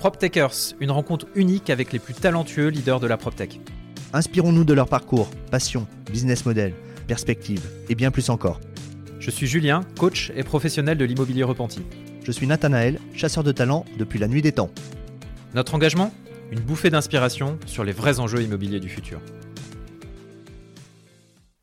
PropTechers, 0.00 0.76
une 0.80 0.90
rencontre 0.90 1.26
unique 1.34 1.68
avec 1.68 1.92
les 1.92 1.98
plus 1.98 2.14
talentueux 2.14 2.68
leaders 2.68 3.00
de 3.00 3.06
la 3.06 3.18
PropTech. 3.18 3.60
Inspirons-nous 4.14 4.64
de 4.64 4.72
leur 4.72 4.88
parcours, 4.88 5.28
passion, 5.50 5.86
business 6.10 6.46
model, 6.46 6.72
perspective 7.06 7.60
et 7.90 7.94
bien 7.94 8.10
plus 8.10 8.30
encore. 8.30 8.60
Je 9.18 9.30
suis 9.30 9.46
Julien, 9.46 9.82
coach 9.98 10.32
et 10.34 10.42
professionnel 10.42 10.96
de 10.96 11.04
l'immobilier 11.04 11.42
repenti. 11.42 11.82
Je 12.24 12.32
suis 12.32 12.46
Nathanaël, 12.46 12.98
chasseur 13.12 13.44
de 13.44 13.52
talent 13.52 13.84
depuis 13.98 14.18
la 14.18 14.26
nuit 14.26 14.40
des 14.40 14.52
temps. 14.52 14.70
Notre 15.52 15.74
engagement 15.74 16.14
Une 16.50 16.60
bouffée 16.60 16.88
d'inspiration 16.88 17.58
sur 17.66 17.84
les 17.84 17.92
vrais 17.92 18.20
enjeux 18.20 18.40
immobiliers 18.40 18.80
du 18.80 18.88
futur. 18.88 19.20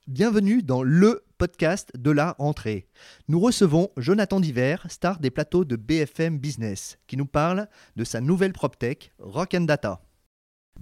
Bienvenue 0.05 0.61
dans 0.61 0.83
le 0.83 1.23
podcast 1.37 1.91
de 1.95 2.11
la 2.11 2.35
rentrée. 2.39 2.87
Nous 3.27 3.39
recevons 3.39 3.89
Jonathan 3.97 4.39
Diver, 4.39 4.77
star 4.89 5.19
des 5.19 5.29
plateaux 5.29 5.65
de 5.65 5.75
BFM 5.75 6.37
Business, 6.39 6.97
qui 7.07 7.17
nous 7.17 7.25
parle 7.25 7.67
de 7.95 8.03
sa 8.03 8.21
nouvelle 8.21 8.53
PropTech, 8.53 9.13
Rock 9.19 9.53
and 9.53 9.61
Data. 9.61 10.01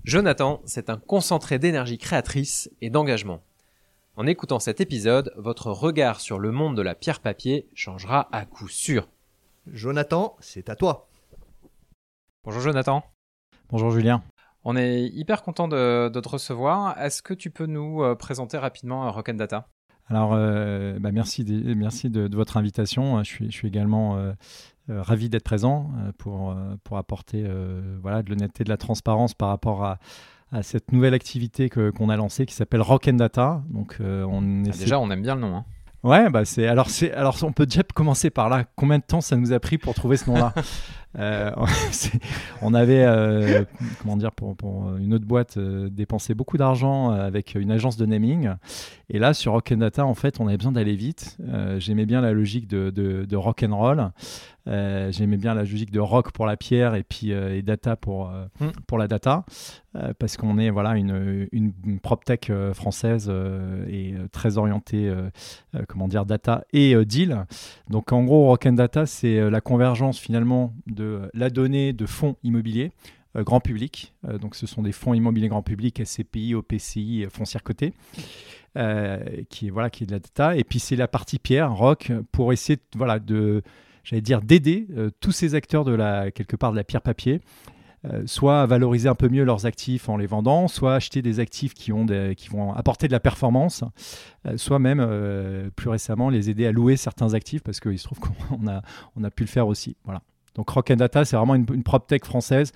Jonathan, 0.04 0.62
c'est 0.66 0.90
un 0.90 0.98
concentré 0.98 1.60
d'énergie 1.60 1.98
créatrice 1.98 2.70
et 2.82 2.90
d'engagement. 2.90 3.42
En 4.16 4.28
écoutant 4.28 4.60
cet 4.60 4.80
épisode, 4.80 5.34
votre 5.36 5.72
regard 5.72 6.22
sur 6.22 6.40
le 6.40 6.52
monde 6.52 6.78
de 6.78 6.82
la 6.82 6.96
pierre-papier 6.96 7.68
changera 7.74 8.30
à 8.32 8.46
coup 8.46 8.70
sûr. 8.70 9.10
Jonathan, 9.68 10.38
c'est 10.40 10.70
à 10.70 10.76
toi. 10.76 11.10
Bonjour 12.46 12.62
Jonathan. 12.62 13.04
Bonjour 13.70 13.92
Julien. 13.92 14.24
On 14.64 14.76
est 14.76 15.04
hyper 15.04 15.44
content 15.44 15.68
de, 15.68 16.10
te 16.10 16.30
recevoir. 16.30 17.00
Est-ce 17.00 17.22
que 17.22 17.34
tu 17.34 17.52
peux 17.52 17.66
nous 17.66 18.04
euh, 18.04 18.16
présenter 18.16 18.58
rapidement 18.58 19.06
euh, 19.06 19.12
Rock 19.12 19.30
and 19.30 19.36
Data? 19.36 19.68
Alors, 20.08 20.34
euh, 20.34 20.98
bah, 21.00 21.12
merci, 21.12 21.44
de, 21.44 21.74
merci 21.74 22.10
de, 22.10 22.36
votre 22.36 22.58
invitation. 22.58 23.24
Je 23.24 23.30
suis, 23.30 23.46
je 23.52 23.56
suis 23.56 23.68
également 23.68 24.18
ravi 24.88 25.30
d'être 25.30 25.44
présent 25.44 25.92
pour, 26.18 26.56
pour 26.84 26.98
apporter 26.98 27.46
voilà, 28.02 28.22
de 28.22 28.30
l'honnêteté, 28.30 28.64
de 28.64 28.70
la 28.70 28.78
transparence 28.78 29.34
par 29.34 29.50
rapport 29.50 29.84
à, 29.84 30.00
à 30.52 30.62
cette 30.64 30.92
nouvelle 30.92 31.14
activité 31.14 31.70
qu'on 31.70 32.10
a 32.10 32.16
lancée 32.16 32.46
qui 32.46 32.54
s'appelle 32.54 32.82
Rock 32.82 33.08
and 33.08 33.14
Data. 33.14 33.64
Donc, 33.70 33.98
on 34.00 34.64
ah, 34.66 34.78
déjà, 34.78 35.00
on 35.00 35.10
aime 35.10 35.24
bien 35.24 35.36
le 35.36 35.42
nom. 35.42 35.56
Hein. 35.56 35.66
Ouais, 36.06 36.30
bah 36.30 36.46
c'est 36.46 36.68
alors 36.68 36.92
c'est 36.92 37.12
alors 37.14 37.36
on 37.42 37.52
peut 37.52 37.66
déjà 37.66 37.82
commencer 37.82 38.30
par 38.30 38.48
là. 38.48 38.64
Combien 38.76 39.00
de 39.00 39.04
temps 39.04 39.22
ça 39.22 39.38
nous 39.38 39.54
a 39.54 39.60
pris 39.60 39.80
pour 39.80 39.96
trouver 39.96 40.18
ce 40.18 40.30
nom-là? 40.30 40.54
euh, 41.18 41.52
On 42.62 42.74
avait 42.74 43.04
euh, 43.06 43.64
comment 44.02 44.18
dire 44.18 44.32
pour, 44.32 44.56
pour, 44.56 44.96
une 44.98 45.14
autre 45.14 45.26
boîte 45.26 45.58
euh, 45.58 45.90
dépensé 45.90 46.34
beaucoup 46.34 46.58
d'argent 46.58 47.12
avec 47.12 47.56
une 47.56 47.72
agence 47.72 47.98
de 47.98 48.06
naming. 48.06 48.50
Et 49.10 49.20
là 49.20 49.34
sur 49.34 49.54
Rock 49.54 49.72
and 49.72 49.78
Data, 49.78 50.06
en 50.06 50.16
fait, 50.16 50.40
on 50.40 50.48
avait 50.48 50.58
besoin 50.58 50.72
d'aller 50.72 50.96
vite. 50.96 51.38
J'aimais 51.78 52.06
bien 52.06 52.22
la 52.22 52.32
logique 52.32 52.68
de, 52.68 52.90
de, 52.90 53.26
de 53.26 53.36
rock 53.36 53.64
and 53.64 53.76
roll. 53.76 54.12
Euh, 54.68 55.12
j'aimais 55.12 55.38
bien 55.38 55.54
la 55.54 55.62
logique 55.62 55.92
de 55.92 56.00
rock 56.00 56.32
pour 56.32 56.48
la 56.48 56.58
pierre 56.58 56.96
et 56.96 57.04
puis 57.04 57.30
et 57.30 57.62
data 57.62 57.96
pour, 57.96 58.32
mm. 58.60 58.68
pour 58.88 58.98
la 58.98 59.08
data, 59.08 59.46
parce 60.18 60.38
qu'on 60.38 60.58
est 60.58 60.72
voilà, 60.72 60.96
une, 60.98 61.48
une, 61.52 62.00
prop 62.00 62.26
tech 62.26 62.52
française 62.74 63.32
et 63.88 64.16
très 64.32 64.58
orientée 64.58 65.14
comment 65.88 66.08
dire, 66.08 66.26
data 66.26 66.64
et 66.74 66.96
deal. 67.06 67.46
Donc 67.90 68.12
en 68.12 68.24
gros, 68.24 68.48
Rock 68.48 68.66
and 68.66 68.74
Data, 68.74 69.06
c'est 69.06 69.50
la 69.50 69.62
convergence 69.62 70.18
finalement 70.18 70.74
de 70.88 71.05
la 71.34 71.50
donnée 71.50 71.94
de 71.94 72.06
fonds 72.06 72.36
immobiliers 72.44 72.92
grand 73.38 73.60
public. 73.60 74.14
donc, 74.40 74.56
ce 74.56 74.66
sont 74.66 74.82
des 74.82 74.94
fonds 74.94 75.14
immobiliers 75.14 75.50
grand 75.50 75.62
public, 75.62 76.02
SCPI, 76.06 76.56
OPCI, 76.56 77.26
foncière 77.30 77.64
cotée, 77.64 77.94
qui 79.50 79.68
est 79.68 79.70
voilà, 79.70 79.90
qui 79.90 80.04
est 80.04 80.08
de 80.08 80.14
la 80.14 80.20
data. 80.20 80.56
Et 80.56 80.64
puis 80.64 80.80
c'est 80.80 80.96
la 80.96 81.10
partie 81.10 81.38
pierre, 81.38 81.74
rock, 81.74 82.14
pour 82.32 82.54
essayer 82.54 82.80
voilà 82.96 83.20
de 83.20 83.62
j'allais 84.06 84.22
dire, 84.22 84.42
d'aider 84.42 84.88
euh, 84.96 85.10
tous 85.20 85.32
ces 85.32 85.56
acteurs 85.56 85.84
de 85.84 85.92
la, 85.92 86.32
quelque 86.32 86.56
part 86.56 86.72
de 86.72 86.78
la 86.78 86.86
pierre 86.86 87.02
papier 87.02 87.42
euh, 88.06 88.22
soit 88.28 88.62
à 88.62 88.66
valoriser 88.68 89.10
un 89.10 89.16
peu 89.16 89.30
mieux 89.30 89.44
leurs 89.44 89.66
actifs 89.66 90.10
en 90.10 90.18
les 90.18 90.28
vendant, 90.28 90.68
soit 90.68 90.94
acheter 90.94 91.24
des 91.24 91.40
actifs 91.40 91.74
qui, 91.74 91.92
ont 91.92 92.06
qui 92.38 92.50
vont 92.50 92.72
apporter 92.72 93.08
de 93.08 93.12
la 93.12 93.20
performance, 93.20 93.84
euh, 94.46 94.58
soit 94.58 94.78
même 94.78 95.72
plus 95.76 95.90
récemment 95.90 96.30
les 96.30 96.52
aider 96.52 96.68
à 96.68 96.72
louer 96.72 96.98
certains 96.98 97.34
actifs 97.34 97.64
parce 97.64 97.80
qu'il 97.80 97.98
se 97.98 98.04
trouve 98.04 98.20
qu'on 98.50 98.68
a, 98.68 98.84
on 99.16 99.24
a 99.24 99.32
pu 99.32 99.44
le 99.44 99.50
faire 99.50 99.68
aussi. 99.68 99.98
Voilà. 100.06 100.22
Donc 100.56 100.70
Rock 100.70 100.92
and 100.92 100.96
Data, 100.96 101.24
c'est 101.26 101.36
vraiment 101.36 101.56
une, 101.56 101.66
une 101.74 101.84
prop 101.84 102.08
tech 102.08 102.22
française 102.24 102.72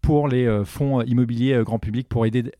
pour 0.00 0.28
les 0.28 0.62
fonds 0.64 1.02
immobiliers 1.02 1.62
grand 1.64 1.80
public 1.80 2.08
pour, 2.08 2.26
aider, 2.26 2.52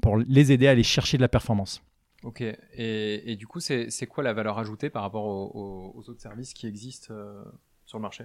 pour 0.00 0.16
les 0.16 0.52
aider 0.52 0.66
à 0.66 0.70
aller 0.70 0.84
chercher 0.84 1.18
de 1.18 1.22
la 1.22 1.28
performance. 1.28 1.82
Ok, 2.26 2.42
et, 2.72 3.36
du 3.38 3.46
coup, 3.46 3.60
c'est 3.60 4.06
quoi 4.08 4.24
la 4.24 4.32
valeur 4.32 4.58
ajoutée 4.58 4.90
par 4.90 5.02
rapport 5.02 5.24
aux, 5.24 6.02
autres 6.08 6.20
services 6.20 6.54
qui 6.54 6.66
existent 6.66 7.14
euh, 7.14 7.44
sur 7.84 7.98
le 7.98 8.02
marché? 8.02 8.24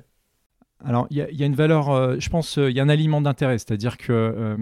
Alors, 0.84 1.06
il 1.12 1.18
y, 1.18 1.44
a 1.44 1.46
une 1.46 1.54
valeur, 1.54 1.92
euh, 1.92 2.16
je 2.18 2.28
pense, 2.30 2.58
euh, 2.58 2.72
il 2.72 2.76
y 2.76 2.80
a 2.80 2.84
un 2.84 2.90
aliment 2.90 3.22
d'intérêt, 3.22 3.60
c'est-à-dire 3.60 3.98
que 4.00 4.58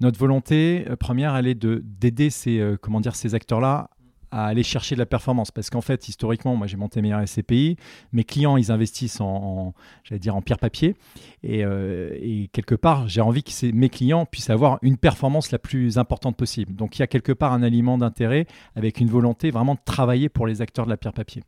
notre 0.00 0.18
volonté 0.18 0.84
première, 0.98 1.36
elle 1.36 1.46
est 1.46 1.54
d'aider 1.54 2.30
ces, 2.30 2.76
comment 2.80 3.00
dire, 3.00 3.14
ces 3.14 3.36
acteurs-là 3.36 3.90
à 4.32 4.46
aller 4.46 4.62
chercher 4.62 4.96
de 4.96 4.98
la 4.98 5.06
performance. 5.06 5.50
Parce 5.50 5.70
qu'en 5.70 5.82
fait, 5.82 6.08
historiquement, 6.08 6.56
moi 6.56 6.66
j'ai 6.66 6.78
monté 6.78 7.02
mes 7.02 7.14
SCPI, 7.26 7.76
mes 8.12 8.24
clients 8.24 8.56
ils 8.56 8.72
investissent 8.72 9.20
en, 9.20 9.74
j'allais 10.02 10.18
dire 10.18 10.34
en 10.34 10.42
pierre 10.42 10.58
papier, 10.58 10.96
euh, 11.44 12.16
et, 12.20 12.48
quelque 12.52 12.74
part 12.74 13.08
j'ai 13.08 13.20
envie 13.20 13.44
que 13.44 13.72
mes 13.72 13.90
clients 13.90 14.26
puissent 14.26 14.50
avoir 14.50 14.78
une 14.82 14.96
performance 14.96 15.52
la 15.52 15.58
plus 15.58 15.98
importante 15.98 16.36
possible. 16.36 16.74
Donc 16.74 16.98
il 16.98 17.00
y 17.00 17.02
a 17.02 17.06
quelque 17.06 17.32
part 17.32 17.52
un 17.52 17.62
aliment 17.62 17.98
d'intérêt 17.98 18.46
avec 18.74 19.00
une 19.00 19.08
volonté 19.08 19.50
vraiment 19.50 19.74
de 19.74 19.80
travailler 19.84 20.28
pour 20.28 20.46
les 20.46 20.62
acteurs 20.62 20.86
de 20.86 20.90
la 20.90 20.96
pierre 20.96 21.12
papier. 21.12 21.42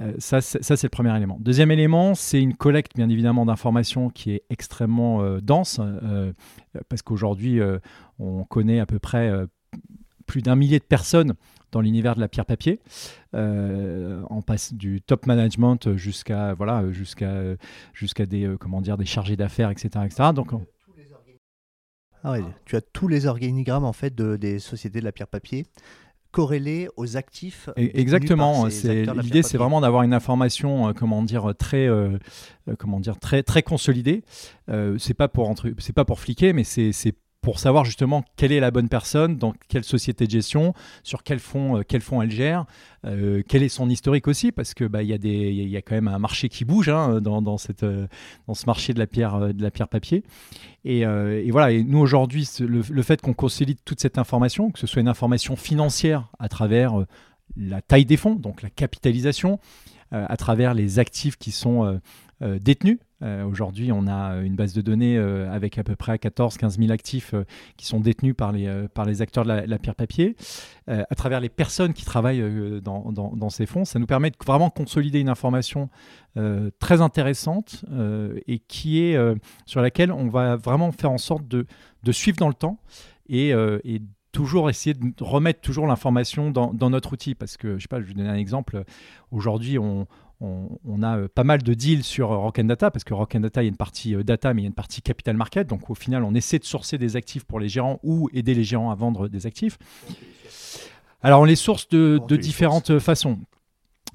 Euh, 0.00 0.12
ça, 0.18 0.40
c'est 0.40 0.82
le 0.82 0.88
premier 0.88 1.14
élément. 1.16 1.38
Deuxième 1.40 1.70
élément, 1.70 2.14
c'est 2.14 2.40
une 2.40 2.54
collecte, 2.54 2.96
bien 2.96 3.08
évidemment, 3.08 3.44
d'informations 3.46 4.10
qui 4.10 4.32
est 4.32 4.42
extrêmement 4.50 5.22
euh, 5.22 5.40
dense, 5.40 5.80
parce 6.88 7.02
qu'aujourd'hui, 7.02 7.60
on 8.18 8.44
connaît 8.44 8.80
à 8.80 8.86
peu 8.86 8.98
près 8.98 9.30
plus 10.30 10.42
d'un 10.42 10.54
millier 10.54 10.78
de 10.78 10.84
personnes 10.84 11.34
dans 11.72 11.80
l'univers 11.80 12.14
de 12.14 12.20
la 12.20 12.28
pierre 12.28 12.46
papier. 12.46 12.78
Euh, 13.34 14.22
on 14.30 14.42
passe 14.42 14.72
du 14.72 15.02
top 15.02 15.26
management 15.26 15.96
jusqu'à 15.96 16.54
voilà 16.54 16.88
jusqu'à 16.92 17.34
jusqu'à 17.94 18.26
des 18.26 18.44
euh, 18.44 18.56
comment 18.56 18.80
dire 18.80 18.96
des 18.96 19.04
chargés 19.04 19.36
d'affaires 19.36 19.70
etc 19.70 19.88
etc. 20.04 20.30
Donc 20.32 20.52
ah 22.22 22.36
tu 22.64 22.76
as 22.76 22.80
tous 22.80 23.08
les 23.08 23.26
organigrammes 23.26 23.84
en 23.84 23.92
fait 23.92 24.14
de, 24.14 24.36
des 24.36 24.60
sociétés 24.60 25.00
de 25.00 25.04
la 25.04 25.10
pierre 25.10 25.26
papier 25.26 25.66
corrélés 26.30 26.88
aux 26.96 27.16
actifs. 27.16 27.70
Exactement. 27.76 28.66
L'idée, 28.66 29.42
c'est 29.42 29.58
vraiment 29.58 29.80
d'avoir 29.80 30.04
une 30.04 30.14
information, 30.14 30.86
euh, 30.86 30.92
comment 30.92 31.24
dire, 31.24 31.52
très, 31.58 31.88
comment 32.78 33.00
dire, 33.00 33.18
très, 33.18 33.42
très 33.42 33.64
consolidée. 33.64 34.22
c'est 34.98 35.14
pas 35.14 35.26
pour 35.26 35.52
c'est 35.78 35.92
pas 35.92 36.04
pour 36.04 36.20
fliquer, 36.20 36.52
mais 36.52 36.62
c'est 36.62 36.92
pour 37.42 37.58
savoir 37.58 37.84
justement 37.84 38.22
quelle 38.36 38.52
est 38.52 38.60
la 38.60 38.70
bonne 38.70 38.88
personne, 38.88 39.36
dans 39.36 39.54
quelle 39.68 39.84
société 39.84 40.26
de 40.26 40.30
gestion, 40.30 40.74
sur 41.02 41.22
quel 41.22 41.38
fonds, 41.38 41.78
euh, 41.78 41.82
quel 41.86 42.02
fonds 42.02 42.20
elle 42.20 42.30
gère, 42.30 42.66
euh, 43.06 43.42
quel 43.48 43.62
est 43.62 43.70
son 43.70 43.88
historique 43.88 44.28
aussi, 44.28 44.52
parce 44.52 44.74
que 44.74 44.84
bah, 44.84 45.02
y, 45.02 45.14
a 45.14 45.16
y 45.16 45.76
a 45.76 45.82
quand 45.82 45.94
même 45.94 46.08
un 46.08 46.18
marché 46.18 46.48
qui 46.50 46.64
bouge 46.64 46.90
hein, 46.90 47.20
dans, 47.20 47.40
dans, 47.40 47.56
cette, 47.56 47.82
euh, 47.82 48.06
dans 48.46 48.54
ce 48.54 48.66
marché 48.66 48.92
de 48.92 48.98
la 48.98 49.06
pierre, 49.06 49.54
de 49.54 49.62
la 49.62 49.70
pierre 49.70 49.88
papier. 49.88 50.22
Et, 50.84 51.00
et 51.00 51.50
voilà, 51.50 51.72
et 51.72 51.84
nous 51.84 51.98
aujourd'hui, 51.98 52.48
le, 52.60 52.80
le, 52.88 53.02
fait 53.02 53.20
qu'on 53.20 53.34
consolide 53.34 53.78
toute 53.84 54.00
cette 54.00 54.16
information, 54.16 54.70
que 54.70 54.78
ce 54.78 54.86
soit 54.86 55.02
une 55.02 55.08
information 55.08 55.54
financière 55.54 56.28
à 56.38 56.48
travers 56.48 57.04
la 57.54 57.82
taille 57.82 58.06
des 58.06 58.16
fonds, 58.16 58.34
donc 58.34 58.62
la 58.62 58.70
capitalisation, 58.70 59.58
à 60.10 60.36
travers 60.38 60.72
les 60.72 60.98
actifs 60.98 61.36
qui 61.36 61.52
sont 61.52 62.00
détenus 62.40 62.98
euh, 63.22 63.44
aujourd'hui, 63.44 63.92
on 63.92 64.06
a 64.06 64.36
une 64.36 64.56
base 64.56 64.72
de 64.72 64.80
données 64.80 65.18
euh, 65.18 65.50
avec 65.52 65.78
à 65.78 65.84
peu 65.84 65.96
près 65.96 66.16
14-15 66.16 66.78
000 66.78 66.90
actifs 66.90 67.34
euh, 67.34 67.44
qui 67.76 67.86
sont 67.86 68.00
détenus 68.00 68.34
par 68.34 68.52
les, 68.52 68.86
par 68.94 69.04
les 69.04 69.22
acteurs 69.22 69.44
de 69.44 69.50
la, 69.50 69.78
pierre 69.78 69.94
papier. 69.94 70.36
à 70.86 71.14
travers 71.14 71.40
les 71.40 71.48
personnes 71.48 71.92
qui 71.92 72.04
travaillent 72.04 72.80
dans, 72.82 73.12
dans, 73.12 73.50
ces 73.50 73.66
fonds, 73.66 73.84
ça 73.84 73.98
nous 73.98 74.06
permet 74.06 74.30
de 74.30 74.36
vraiment 74.44 74.70
consolider 74.70 75.20
une 75.20 75.28
information 75.28 75.88
très 76.78 77.00
intéressante 77.00 77.84
et 78.46 78.58
qui 78.58 79.00
est, 79.00 79.18
sur 79.66 79.80
laquelle 79.80 80.12
on 80.12 80.28
va 80.28 80.56
vraiment 80.56 80.92
faire 80.92 81.10
en 81.10 81.18
sorte 81.18 81.46
de, 81.48 81.66
de 82.02 82.12
suivre 82.12 82.36
dans 82.38 82.48
le 82.48 82.54
temps 82.54 82.78
et, 83.28 83.50
et 83.50 84.02
toujours 84.32 84.68
essayer 84.70 84.94
de 84.94 85.12
remettre 85.20 85.60
toujours 85.60 85.86
l'information 85.86 86.50
dans, 86.50 86.72
dans, 86.72 86.90
notre 86.90 87.12
outil 87.14 87.34
parce 87.34 87.56
que 87.56 87.78
je 87.78 87.82
sais 87.82 87.88
pas 87.88 88.00
je 88.00 88.06
vais 88.06 88.12
vous 88.12 88.18
donner 88.18 88.28
un 88.28 88.36
exemple 88.36 88.84
aujourd'hui 89.30 89.78
on, 89.78 90.06
on, 90.40 91.02
a 91.02 91.18
euh, 91.18 91.28
pas 91.28 91.44
mal 91.44 91.62
de 91.62 91.74
deals 91.74 92.02
sur 92.02 92.32
euh, 92.32 92.38
Rock 92.38 92.60
Data, 92.60 92.90
parce 92.90 93.04
que 93.04 93.12
Rock 93.12 93.36
Data, 93.36 93.62
il 93.62 93.66
y 93.66 93.68
a 93.68 93.70
une 93.70 93.76
partie 93.76 94.14
euh, 94.14 94.22
data, 94.22 94.54
mais 94.54 94.62
il 94.62 94.64
y 94.64 94.66
a 94.66 94.68
une 94.68 94.74
partie 94.74 95.02
capital 95.02 95.36
market. 95.36 95.68
Donc 95.68 95.90
au 95.90 95.94
final, 95.94 96.24
on 96.24 96.34
essaie 96.34 96.58
de 96.58 96.64
sourcer 96.64 96.98
des 96.98 97.16
actifs 97.16 97.44
pour 97.44 97.60
les 97.60 97.68
gérants 97.68 98.00
ou 98.02 98.30
aider 98.32 98.54
les 98.54 98.64
gérants 98.64 98.90
à 98.90 98.94
vendre 98.94 99.28
des 99.28 99.46
actifs. 99.46 99.78
Alors 101.22 101.42
on 101.42 101.44
les 101.44 101.56
source 101.56 101.88
de, 101.88 102.18
différentes 102.36 102.98
façons. 102.98 103.38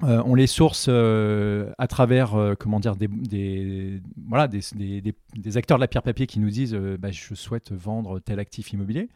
on 0.02 0.34
les 0.34 0.48
source 0.48 0.88
à 0.88 1.86
travers 1.86 2.56
comment 2.58 2.80
dire 2.80 2.96
des, 2.96 4.00
voilà 4.26 4.48
des, 4.48 5.56
acteurs 5.56 5.78
de 5.78 5.82
la 5.82 5.86
pierre 5.86 6.02
papier 6.02 6.26
qui 6.26 6.40
nous 6.40 6.50
disent 6.50 6.74
bah, 6.74 7.12
je 7.12 7.36
souhaite 7.36 7.70
vendre 7.70 8.18
tel 8.18 8.40
actif 8.40 8.72
immobilier 8.72 9.08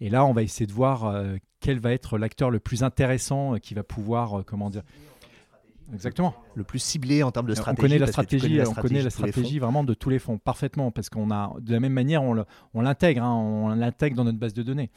et 0.00 0.10
là 0.10 0.26
on 0.26 0.34
va 0.34 0.42
essayer 0.42 0.66
de 0.66 0.72
voir 0.72 1.14
quel 1.60 1.78
va 1.78 1.92
être 1.92 2.18
l'acteur 2.18 2.50
le 2.50 2.60
plus 2.60 2.82
intéressant 2.82 3.54
qui 3.54 3.72
va 3.72 3.84
pouvoir 3.84 4.44
comment 4.44 4.68
dire 4.68 4.82
Exactement. 5.92 6.34
Le 6.54 6.64
plus 6.64 6.78
ciblé 6.78 7.22
en 7.22 7.30
termes 7.30 7.46
de 7.46 7.54
stratégie. 7.54 7.82
On 7.84 7.88
connaît 7.88 7.98
la 7.98 8.06
stratégie, 8.06 8.60
on 8.66 8.74
connaît 8.74 9.02
la 9.02 9.10
stratégie 9.10 9.58
vraiment 9.58 9.84
de 9.84 9.94
tous 9.94 10.08
les 10.08 10.18
fonds 10.18 10.38
parfaitement 10.38 10.90
parce 10.90 11.10
qu'on 11.10 11.30
a 11.30 11.54
de 11.60 11.72
la 11.72 11.80
même 11.80 11.92
manière 11.92 12.22
on 12.22 12.80
l'intègre, 12.80 13.22
hein, 13.22 13.34
on 13.34 13.68
l'intègre 13.68 14.16
dans 14.16 14.24
notre 14.24 14.38
base 14.38 14.54
de 14.54 14.62
données. 14.62 14.90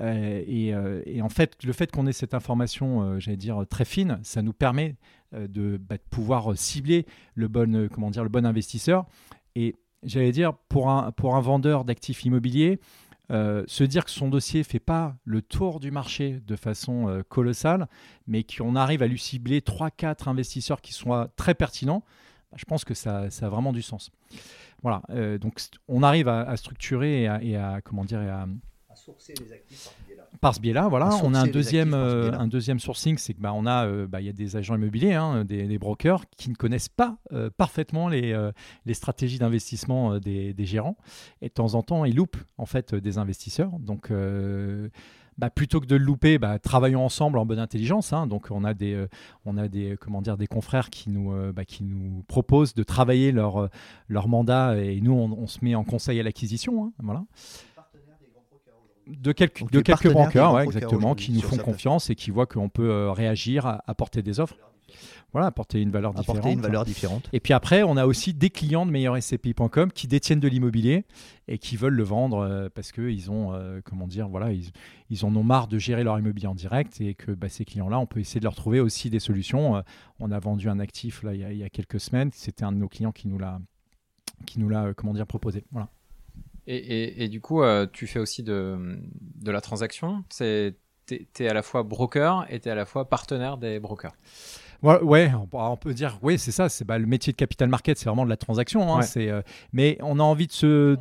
Euh, 0.00 0.42
euh, 0.48 1.02
et, 1.04 1.22
en 1.22 1.28
fait, 1.28 1.62
le 1.64 1.72
fait 1.72 1.90
qu'on 1.90 2.06
ait 2.06 2.12
cette 2.12 2.34
information, 2.34 3.02
euh, 3.02 3.18
j'allais 3.18 3.36
dire 3.36 3.64
très 3.68 3.84
fine, 3.84 4.20
ça 4.22 4.42
nous 4.42 4.52
permet 4.52 4.96
de, 5.32 5.76
bah, 5.76 5.96
de, 5.96 6.02
pouvoir 6.10 6.56
cibler 6.56 7.06
le 7.34 7.48
bon, 7.48 7.88
comment 7.92 8.10
dire, 8.10 8.22
le 8.22 8.28
bon 8.28 8.46
investisseur. 8.46 9.06
Et 9.54 9.76
j'allais 10.02 10.32
dire 10.32 10.54
pour 10.68 10.90
un 10.90 11.12
pour 11.12 11.36
un 11.36 11.40
vendeur 11.40 11.84
d'actifs 11.84 12.24
immobiliers. 12.24 12.80
Euh, 13.30 13.64
se 13.66 13.84
dire 13.84 14.04
que 14.04 14.10
son 14.10 14.28
dossier 14.28 14.62
fait 14.64 14.80
pas 14.80 15.16
le 15.24 15.42
tour 15.42 15.80
du 15.80 15.90
marché 15.90 16.40
de 16.46 16.56
façon 16.56 17.08
euh, 17.08 17.22
colossale, 17.22 17.88
mais 18.26 18.44
qu'on 18.44 18.76
arrive 18.76 19.02
à 19.02 19.06
lui 19.06 19.18
cibler 19.18 19.60
3-4 19.60 20.28
investisseurs 20.28 20.80
qui 20.80 20.92
soient 20.92 21.30
très 21.36 21.54
pertinents, 21.54 22.02
bah, 22.50 22.56
je 22.58 22.64
pense 22.64 22.84
que 22.84 22.94
ça, 22.94 23.20
a 23.20 23.48
vraiment 23.48 23.72
du 23.72 23.80
sens. 23.80 24.10
Voilà, 24.82 25.02
euh, 25.10 25.38
donc 25.38 25.60
on 25.88 26.02
arrive 26.02 26.28
à, 26.28 26.56
structurer 26.56 27.22
et 27.22 27.56
à, 27.56 27.80
comment 27.82 28.04
dire, 28.04 28.20
à, 28.20 28.46
sourcer 28.96 29.34
les 29.40 29.52
actifs 29.52 29.88
par 30.42 30.56
ce 30.56 30.60
biais-là, 30.60 30.88
voilà. 30.88 31.08
On 31.22 31.34
a 31.34 31.38
un 31.38 31.46
deuxième, 31.46 31.94
euh, 31.94 32.32
un 32.32 32.48
deuxième 32.48 32.80
sourcing, 32.80 33.16
c'est 33.16 33.32
que 33.32 33.40
bah, 33.40 33.52
on 33.54 33.64
a, 33.64 33.86
euh, 33.86 34.08
bah, 34.08 34.20
y 34.20 34.28
a 34.28 34.32
des 34.32 34.56
agents 34.56 34.74
immobiliers, 34.74 35.14
hein, 35.14 35.44
des, 35.44 35.78
brokers 35.78 36.24
qui 36.36 36.50
ne 36.50 36.56
connaissent 36.56 36.88
pas 36.88 37.16
euh, 37.32 37.48
parfaitement 37.56 38.08
les, 38.08 38.36
les 38.84 38.94
stratégies 38.94 39.38
d'investissement 39.38 40.18
des, 40.18 40.52
des, 40.52 40.66
gérants. 40.66 40.96
Et 41.42 41.48
de 41.48 41.52
temps 41.52 41.74
en 41.74 41.84
temps, 41.84 42.04
ils 42.04 42.16
loupent 42.16 42.42
en 42.58 42.66
fait 42.66 42.92
des 42.92 43.18
investisseurs. 43.18 43.70
Donc 43.78 44.12
bah, 45.38 45.48
plutôt 45.48 45.80
que 45.80 45.86
de 45.86 45.94
le 45.94 46.04
louper, 46.04 46.38
bah, 46.38 46.58
travaillons 46.58 47.04
ensemble 47.04 47.38
en 47.38 47.46
bonne 47.46 47.60
intelligence. 47.60 48.12
Hein. 48.12 48.26
Donc 48.26 48.48
on 48.50 48.64
a 48.64 48.74
des, 48.74 49.06
on 49.44 49.56
a 49.56 49.68
des, 49.68 49.96
comment 50.00 50.22
dire, 50.22 50.36
des 50.36 50.48
confrères 50.48 50.90
qui 50.90 51.08
nous, 51.08 51.32
bah, 51.52 51.64
qui 51.64 51.84
nous 51.84 52.24
proposent 52.26 52.74
de 52.74 52.82
travailler 52.82 53.30
leur, 53.30 53.68
leur 54.08 54.26
mandat 54.26 54.76
et 54.76 55.00
nous 55.00 55.12
on, 55.12 55.30
on 55.30 55.46
se 55.46 55.64
met 55.64 55.76
en 55.76 55.84
conseil 55.84 56.18
à 56.18 56.24
l'acquisition. 56.24 56.86
Hein, 56.86 56.92
voilà 56.98 57.22
de, 59.06 59.32
quelques, 59.32 59.70
de 59.70 59.80
quelques 59.80 60.10
brokers, 60.10 60.60
exactement, 60.60 61.14
qui 61.14 61.32
nous 61.32 61.40
font 61.40 61.56
confiance 61.56 62.10
et 62.10 62.14
qui 62.14 62.30
voient 62.30 62.46
qu'on 62.46 62.68
peut 62.68 62.90
euh, 62.90 63.12
réagir, 63.12 63.80
apporter 63.86 64.22
des 64.22 64.40
offres. 64.40 64.56
Voilà, 65.32 65.46
apporter 65.46 65.80
une 65.80 65.90
valeur 65.90 66.10
apporter 66.10 66.32
différente. 66.32 66.52
une 66.52 66.60
valeur 66.60 66.84
différente. 66.84 67.28
Et 67.32 67.40
puis 67.40 67.54
après, 67.54 67.82
on 67.82 67.96
a 67.96 68.04
aussi 68.04 68.34
des 68.34 68.50
clients 68.50 68.84
de 68.84 68.90
meilleurscpi.com 68.90 69.90
qui 69.90 70.06
détiennent 70.06 70.40
de 70.40 70.48
l'immobilier 70.48 71.06
et 71.48 71.56
qui 71.56 71.78
veulent 71.78 71.94
le 71.94 72.02
vendre 72.02 72.40
euh, 72.40 72.68
parce 72.68 72.92
qu'ils 72.92 73.30
ont, 73.30 73.54
euh, 73.54 73.80
comment 73.82 74.06
dire, 74.06 74.28
voilà, 74.28 74.52
ils, 74.52 74.70
ils, 75.08 75.24
en 75.24 75.34
ont 75.34 75.42
marre 75.42 75.68
de 75.68 75.78
gérer 75.78 76.04
leur 76.04 76.18
immobilier 76.18 76.48
en 76.48 76.54
direct 76.54 77.00
et 77.00 77.14
que 77.14 77.32
bah, 77.32 77.48
ces 77.48 77.64
clients-là, 77.64 77.98
on 77.98 78.04
peut 78.04 78.20
essayer 78.20 78.40
de 78.40 78.44
leur 78.44 78.54
trouver 78.54 78.80
aussi 78.80 79.08
des 79.08 79.20
solutions. 79.20 79.82
on 80.20 80.30
a 80.30 80.38
vendu 80.38 80.68
un 80.68 80.78
actif 80.78 81.22
là, 81.22 81.34
il, 81.34 81.40
y 81.40 81.44
a, 81.44 81.52
il 81.52 81.58
y 81.58 81.64
a 81.64 81.70
quelques 81.70 82.00
semaines. 82.00 82.28
C'était 82.34 82.64
un 82.64 82.72
de 82.72 82.76
nos 82.76 82.88
clients 82.88 83.12
qui 83.12 83.28
nous 83.28 83.38
l'a, 83.38 83.58
qui 84.44 84.60
nous 84.60 84.68
l'a, 84.68 84.92
comment 84.94 85.14
dire, 85.14 85.26
proposé. 85.26 85.64
Voilà. 85.70 85.88
Et, 86.66 87.28
du 87.28 87.40
coup, 87.40 87.62
euh, 87.62 87.86
tu 87.92 88.06
fais 88.06 88.18
aussi 88.18 88.42
de, 88.42 88.98
de 89.40 89.50
la 89.50 89.60
transaction. 89.60 90.24
Tu 90.36 90.44
es, 90.44 91.48
à 91.48 91.54
la 91.54 91.62
fois 91.62 91.82
broker 91.82 92.46
et 92.48 92.60
tu 92.60 92.68
es 92.68 92.72
à 92.72 92.74
la 92.74 92.84
fois 92.84 93.08
partenaire 93.08 93.56
des 93.56 93.80
brokers. 93.80 94.14
Ouais, 94.82 95.30
on, 95.52 95.76
peut 95.76 95.94
dire, 95.94 96.18
oui, 96.22 96.38
c'est 96.38 96.50
ça. 96.50 96.68
C'est 96.68 96.84
bah, 96.84 96.98
le 96.98 97.06
métier 97.06 97.32
de 97.32 97.36
capital 97.36 97.68
market, 97.68 97.98
c'est 97.98 98.06
vraiment 98.06 98.24
de 98.24 98.30
la 98.30 98.36
transaction. 98.36 98.96
Hein, 98.96 99.00
euh, 99.16 99.42
mais 99.72 99.96
on 100.00 100.18
a 100.18 100.22
envie 100.22 100.48
de 100.48 100.52
se 100.52 100.96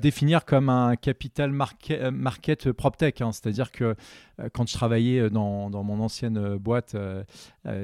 définir 0.00 0.44
comme 0.44 0.68
un 0.68 0.96
capital 0.96 1.50
market, 1.50 2.00
euh, 2.00 2.10
market 2.10 2.72
PropTech. 2.72 3.20
Hein. 3.20 3.32
C'est-à-dire 3.32 3.70
que 3.70 3.94
euh, 4.40 4.48
quand 4.52 4.68
je 4.68 4.74
travaillais 4.74 5.20
euh, 5.20 5.30
dans, 5.30 5.70
mon 5.84 6.00
ancienne 6.00 6.56
boîte 6.56 6.96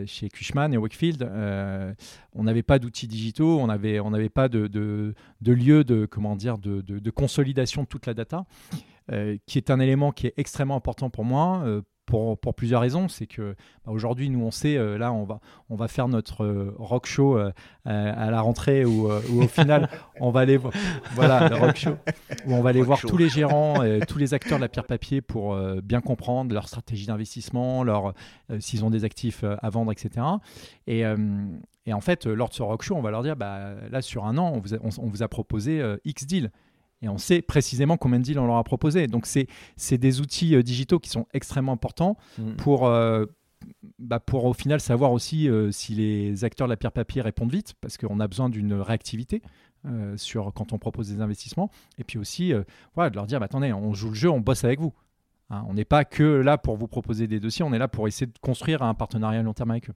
chez 0.06 0.28
Cushman 0.28 0.72
et 0.72 0.76
Wakefield, 0.76 1.22
on 2.34 2.44
n'avait 2.44 2.62
pas 2.62 2.78
d'outils 2.78 3.08
digitaux, 3.08 3.58
on 3.60 3.66
n'avait 3.66 4.28
pas 4.28 4.48
de, 4.48 4.66
de, 4.66 5.52
lieu 5.52 5.84
de, 5.84 6.06
comment 6.06 6.36
dire, 6.36 6.58
de, 6.58 7.10
consolidation 7.10 7.82
de 7.82 7.88
toute 7.88 8.06
la 8.06 8.14
data. 8.14 8.44
qui 9.46 9.58
est 9.58 9.70
un 9.70 9.80
élément 9.80 10.12
qui 10.12 10.28
est 10.28 10.34
extrêmement 10.36 10.76
important 10.76 11.10
pour 11.10 11.24
moi, 11.24 11.64
pour, 12.10 12.38
pour, 12.38 12.54
plusieurs 12.54 12.80
raisons. 12.80 13.08
C'est 13.08 13.26
que 13.26 13.54
bah, 13.86 13.92
aujourd'hui, 13.92 14.28
nous, 14.28 14.44
on 14.44 14.50
sait, 14.50 14.76
euh, 14.76 14.98
là, 14.98 15.12
on 15.12 15.24
va, 15.24 15.40
on 15.70 15.76
va 15.76 15.88
faire 15.88 16.08
notre 16.08 16.44
euh, 16.44 16.74
rock 16.78 17.06
show 17.06 17.38
euh, 17.38 17.52
à 17.84 18.30
la 18.30 18.40
rentrée 18.40 18.84
où, 18.84 19.08
au 19.10 19.48
final, 19.48 19.88
on 20.20 20.30
va 20.30 20.40
aller 20.40 20.58
voilà, 21.14 21.48
le 21.48 21.56
rock 21.56 21.76
show, 21.76 21.96
où 22.46 22.54
on 22.54 22.60
va 22.60 22.70
aller 22.70 22.82
voir 22.82 23.00
tous 23.00 23.16
les 23.16 23.28
gérants, 23.28 23.76
tous 24.06 24.18
les 24.18 24.34
acteurs 24.34 24.58
de 24.58 24.62
la 24.62 24.68
pierre 24.68 24.84
papier 24.84 25.22
pour 25.22 25.56
bien 25.82 26.00
comprendre 26.00 26.52
leur 26.52 26.68
stratégie 26.68 27.06
d'investissement, 27.06 27.84
leur, 27.84 28.12
s'ils 28.58 28.84
ont 28.84 28.90
des 28.90 29.04
actifs 29.04 29.44
à 29.44 29.70
vendre, 29.70 29.92
etc. 29.92 30.26
Et, 30.86 31.04
et, 31.86 31.92
en 31.92 32.00
fait, 32.00 32.26
lors 32.26 32.48
de 32.48 32.54
ce 32.54 32.62
rock 32.62 32.82
show, 32.82 32.96
on 32.96 33.02
va 33.02 33.10
leur 33.10 33.22
dire, 33.22 33.36
bah, 33.36 33.74
là, 33.90 34.02
sur 34.02 34.26
un 34.26 34.36
an, 34.36 34.52
on 34.54 34.58
vous 34.58 34.74
a, 34.74 34.78
on 34.82 35.06
vous 35.06 35.22
a 35.22 35.28
proposé 35.28 35.82
X 36.04 36.26
deals 36.26 36.50
et 37.02 37.08
on 37.08 37.18
sait 37.18 37.42
précisément 37.42 37.96
combien 37.96 38.18
de 38.18 38.24
deals 38.24 38.38
on 38.38 38.46
leur 38.46 38.56
a 38.56 38.64
proposé. 38.64 39.06
Donc, 39.06 39.26
c'est 39.26 39.98
des 39.98 40.20
outils 40.20 40.54
euh, 40.54 40.62
digitaux 40.62 40.98
qui 40.98 41.10
sont 41.10 41.26
extrêmement 41.32 41.72
importants 41.72 42.16
mm. 42.38 42.56
pour, 42.56 42.86
euh, 42.86 43.24
bah, 43.98 44.20
pour 44.20 44.44
au 44.44 44.52
final 44.52 44.80
savoir 44.80 45.12
aussi 45.12 45.48
euh, 45.48 45.70
si 45.70 45.94
les 45.94 46.44
acteurs 46.44 46.66
de 46.66 46.72
la 46.72 46.76
pierre 46.76 46.92
papier 46.92 47.22
répondent 47.22 47.52
vite, 47.52 47.74
parce 47.80 47.96
qu'on 47.96 48.20
a 48.20 48.28
besoin 48.28 48.48
d'une 48.48 48.74
réactivité. 48.74 49.42
sur 50.16 50.52
quand 50.54 50.74
on 50.74 50.78
propose 50.78 51.08
des 51.08 51.22
investissements 51.22 51.70
et 51.96 52.04
puis 52.04 52.18
aussi 52.18 52.52
voilà, 52.94 53.08
de 53.08 53.16
leur 53.16 53.26
dire 53.26 53.40
bah, 53.40 53.46
attendez 53.46 53.72
on 53.72 53.94
joue 53.94 54.10
le 54.10 54.14
jeu 54.14 54.28
on 54.28 54.38
bosse 54.38 54.62
avec 54.62 54.78
vous 54.78 54.92
hein. 55.48 55.64
on 55.68 55.72
n'est 55.72 55.86
pas 55.86 56.04
que 56.04 56.22
là 56.22 56.58
pour 56.58 56.76
vous 56.76 56.86
proposer 56.86 57.26
des 57.26 57.40
dossiers 57.40 57.64
on 57.64 57.72
est 57.72 57.78
là 57.78 57.88
pour 57.88 58.06
essayer 58.06 58.26
de 58.26 58.38
construire 58.42 58.82
un 58.82 58.92
partenariat 58.92 59.40
à 59.40 59.42
long 59.42 59.54
terme 59.54 59.70
avec 59.70 59.88
eux 59.88 59.94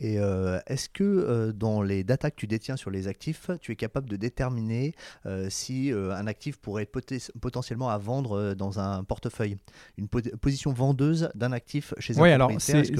et 0.00 0.18
euh, 0.18 0.58
est-ce 0.66 0.88
que 0.88 1.04
euh, 1.04 1.52
dans 1.52 1.82
les 1.82 2.04
datas 2.04 2.30
que 2.30 2.36
tu 2.36 2.46
détiens 2.46 2.76
sur 2.76 2.90
les 2.90 3.06
actifs, 3.06 3.50
tu 3.60 3.72
es 3.72 3.76
capable 3.76 4.08
de 4.08 4.16
déterminer 4.16 4.94
euh, 5.26 5.48
si 5.50 5.92
un 5.92 6.26
actif 6.26 6.56
pourrait 6.56 6.84
être 6.84 7.30
potentiellement 7.40 7.90
à 7.90 7.98
vendre 7.98 8.54
dans 8.54 8.80
un 8.80 9.04
portefeuille? 9.04 9.58
Une 9.98 10.08
position 10.08 10.72
vendeuse 10.72 11.30
d'un 11.34 11.52
actif 11.52 11.94
chez 11.98 12.18
un 12.18 12.22
oui, 12.22 12.30
alors 12.30 12.50
c'est, 12.58 12.98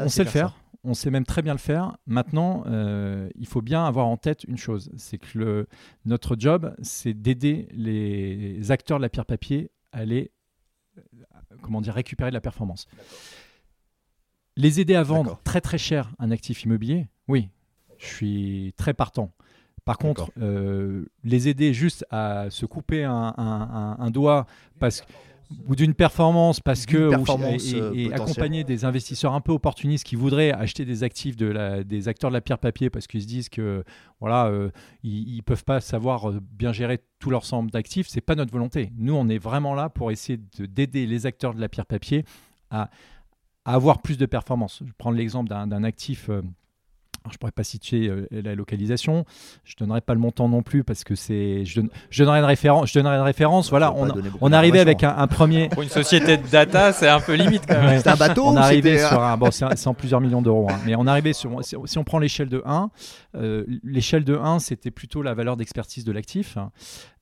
on 0.00 0.08
sait 0.08 0.24
le 0.24 0.30
faire. 0.30 0.56
On 0.82 0.94
sait 0.94 1.10
même 1.10 1.26
très 1.26 1.42
bien 1.42 1.52
le 1.52 1.58
faire. 1.58 1.96
Maintenant, 2.06 2.64
il 2.66 3.46
faut 3.46 3.62
bien 3.62 3.84
avoir 3.84 4.06
en 4.06 4.16
tête 4.16 4.44
une 4.44 4.58
chose, 4.58 4.90
c'est 4.96 5.18
que 5.18 5.38
le, 5.38 5.68
notre 6.04 6.36
job, 6.38 6.74
c'est 6.82 7.14
d'aider 7.14 7.68
les 7.72 8.70
acteurs 8.72 8.98
de 8.98 9.02
la 9.02 9.08
pierre 9.08 9.26
papier 9.26 9.70
à 9.92 9.98
aller, 9.98 10.32
comment 11.62 11.80
dire, 11.80 11.94
récupérer 11.94 12.30
de 12.30 12.34
la 12.34 12.40
performance. 12.40 12.86
Les 14.60 14.78
aider 14.78 14.94
à 14.94 15.02
vendre 15.02 15.40
très 15.42 15.62
très 15.62 15.78
cher 15.78 16.10
un 16.18 16.30
actif 16.30 16.64
immobilier, 16.64 17.08
oui, 17.28 17.48
je 17.96 18.06
suis 18.06 18.74
très 18.76 18.92
partant. 18.92 19.32
Par 19.86 19.96
contre, 19.96 20.30
euh, 20.38 21.06
les 21.24 21.48
aider 21.48 21.72
juste 21.72 22.04
à 22.10 22.50
se 22.50 22.66
couper 22.66 23.04
un, 23.04 24.10
doigt 24.10 24.44
parce 24.78 25.02
ou 25.66 25.74
d'une 25.74 25.94
performance 25.94 26.60
parce 26.60 26.84
que 26.84 27.10
et, 27.96 28.08
euh, 28.08 28.14
accompagner 28.14 28.62
des 28.62 28.84
investisseurs 28.84 29.32
un 29.32 29.40
peu 29.40 29.50
opportunistes 29.50 30.04
qui 30.04 30.14
voudraient 30.14 30.52
acheter 30.52 30.84
des 30.84 31.04
actifs 31.04 31.36
de 31.36 31.46
la, 31.46 31.82
des 31.82 32.06
acteurs 32.06 32.30
de 32.30 32.34
la 32.34 32.42
pierre 32.42 32.58
papier 32.58 32.90
parce 32.90 33.06
qu'ils 33.06 33.22
se 33.22 33.26
disent 33.26 33.48
que 33.48 33.82
voilà 34.20 34.46
euh, 34.46 34.70
ils, 35.02 35.38
ne 35.38 35.42
peuvent 35.42 35.64
pas 35.64 35.80
savoir 35.80 36.32
bien 36.52 36.72
gérer 36.72 37.00
tout 37.18 37.30
leur 37.30 37.40
ensemble 37.40 37.70
d'actifs. 37.70 38.08
C'est 38.08 38.20
pas 38.20 38.34
notre 38.34 38.52
volonté. 38.52 38.92
Nous 38.96 39.14
on 39.14 39.26
est 39.28 39.38
vraiment 39.38 39.74
là 39.74 39.88
pour 39.88 40.10
essayer 40.10 40.38
d'aider 40.58 41.06
les 41.06 41.24
acteurs 41.24 41.54
de 41.54 41.60
la 41.60 41.70
pierre 41.70 41.86
papier 41.86 42.24
à 42.70 42.90
avoir 43.64 44.02
plus 44.02 44.18
de 44.18 44.26
performance. 44.26 44.82
Je 44.86 44.92
prends 44.96 45.10
l'exemple 45.10 45.48
d'un 45.48 45.84
actif. 45.84 46.30
Euh, 47.26 47.30
je 47.30 47.34
ne 47.34 47.38
pourrais 47.38 47.52
pas 47.52 47.64
situer 47.64 48.08
euh, 48.08 48.26
la 48.30 48.54
localisation. 48.54 49.24
Je 49.64 49.74
ne 49.74 49.86
donnerai 49.86 50.00
pas 50.00 50.14
le 50.14 50.20
montant 50.20 50.48
non 50.48 50.62
plus 50.62 50.84
parce 50.84 51.04
que 51.04 51.14
c'est. 51.14 51.64
Je, 51.64 51.80
je, 52.10 52.24
donnerai 52.24 52.38
une 52.38 52.44
référence. 52.44 52.90
Je 52.90 52.98
donnerai 52.98 53.16
une 53.16 53.22
référence. 53.22 53.70
Voilà, 53.70 53.92
on, 53.94 54.08
on 54.40 54.52
arrivait 54.52 54.80
avec 54.80 55.04
un, 55.04 55.26
premier. 55.26 55.68
Pour 55.68 55.82
une 55.82 55.88
société 55.88 56.36
de 56.36 56.46
data, 56.46 56.92
c'est 56.92 57.08
un 57.08 57.20
peu 57.20 57.34
limite 57.34 57.64
quand 57.68 57.80
même. 57.80 58.00
C'est 58.00 58.08
un 58.08 58.16
bateau. 58.16 58.46
On 58.46 58.56
arrivait 58.56 58.98
sur 58.98 59.22
un. 59.22 59.36
Bon, 59.36 59.50
c'est 59.50 59.86
en 59.86 59.94
plusieurs 59.94 60.20
millions 60.20 60.42
d'euros. 60.42 60.68
Hein. 60.70 60.78
Mais 60.86 60.94
on 60.96 61.06
arrivait 61.06 61.32
sur. 61.32 61.60
Si 61.62 61.98
on 61.98 62.04
prend 62.04 62.18
l'échelle 62.18 62.48
de 62.48 62.62
1, 62.64 62.90
euh, 63.36 63.64
l'échelle 63.84 64.24
de 64.24 64.36
1, 64.36 64.58
c'était 64.58 64.90
plutôt 64.90 65.22
la 65.22 65.34
valeur 65.34 65.56
d'expertise 65.56 66.04
de 66.04 66.12
l'actif. 66.12 66.58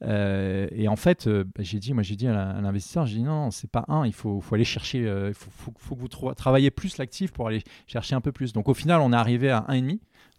Euh, 0.05 0.69
et 0.73 0.89
en 0.89 0.97
fait, 0.97 1.29
bah, 1.29 1.45
j'ai 1.61 1.79
dit, 1.79 1.93
moi, 1.93 2.03
j'ai 2.03 2.17
dit 2.17 2.29
à 2.29 2.61
l'investisseur, 2.61 3.07
j'ai 3.07 3.17
dit 3.17 3.23
non, 3.23 3.51
c'est 3.51 3.71
pas 3.71 3.85
1. 3.89 4.07
Il 4.07 4.13
faut, 4.13 4.41
faut 4.41 4.55
aller 4.55 4.65
chercher. 4.65 4.99
Il 5.01 5.35
faut, 5.35 5.51
faut, 5.77 5.95
que 5.95 6.01
vous 6.01 6.09
travaillez 6.35 6.71
plus 6.71 6.99
l'actif 6.99 7.33
pour 7.33 7.49
aller 7.49 7.63
chercher 7.87 8.15
un 8.15 8.21
peu 8.21 8.33
plus. 8.33 8.53
Donc 8.53 8.69
au 8.69 8.75
final, 8.75 9.01
on 9.01 9.13
est 9.13 9.17
arrivé 9.17 9.51
à 9.51 9.65
1,5 9.69 9.88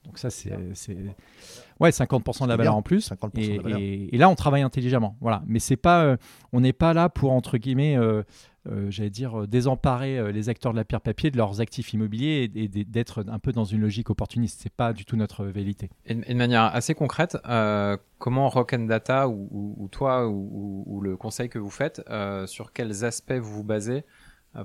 donc 0.05 0.17
ça, 0.17 0.29
c'est 0.29 0.51
ouais 1.79 1.89
50% 1.89 2.43
de 2.43 2.49
la 2.49 2.57
valeur 2.57 2.75
en 2.75 2.81
plus. 2.81 3.11
et, 3.35 4.17
là, 4.17 4.29
on 4.29 4.35
travaille 4.35 4.61
intelligemment. 4.61 5.17
Voilà. 5.21 5.43
Mais 5.45 5.59
c'est 5.59 5.77
pas, 5.77 6.03
euh, 6.03 6.17
on 6.53 6.61
n'est 6.61 6.73
pas 6.73 6.93
là 6.93 7.09
pour 7.09 7.31
entre 7.31 7.57
guillemets, 7.57 7.97
euh, 7.97 8.23
euh, 8.67 8.89
j'allais 8.89 9.09
dire, 9.09 9.47
désemparer 9.47 10.31
les 10.31 10.49
acteurs 10.49 10.71
de 10.71 10.77
la 10.77 10.85
pierre 10.85 11.01
papier 11.01 11.31
de 11.31 11.37
leurs 11.37 11.61
actifs 11.61 11.93
immobiliers 11.93 12.49
et, 12.55 12.67
d'être 12.67 13.25
un 13.27 13.39
peu 13.39 13.51
dans 13.51 13.65
une 13.65 13.81
logique 13.81 14.09
opportuniste. 14.09 14.61
C'est 14.63 14.73
pas 14.73 14.93
du 14.93 15.05
tout 15.05 15.15
notre 15.15 15.45
vérité. 15.45 15.89
Et, 16.05 16.15
de 16.15 16.33
manière 16.33 16.63
assez 16.63 16.95
concrète, 16.95 17.37
comment 18.17 18.49
Rock 18.49 18.73
and 18.73 18.85
Data 18.85 19.27
ou, 19.27 19.87
toi 19.91 20.27
ou, 20.27 21.01
le 21.01 21.17
conseil 21.17 21.49
que 21.49 21.59
vous 21.59 21.71
faites, 21.71 22.01
sur 22.45 22.73
quels 22.73 23.03
aspects 23.03 23.33
vous 23.33 23.53
vous 23.53 23.63
basez? 23.63 24.05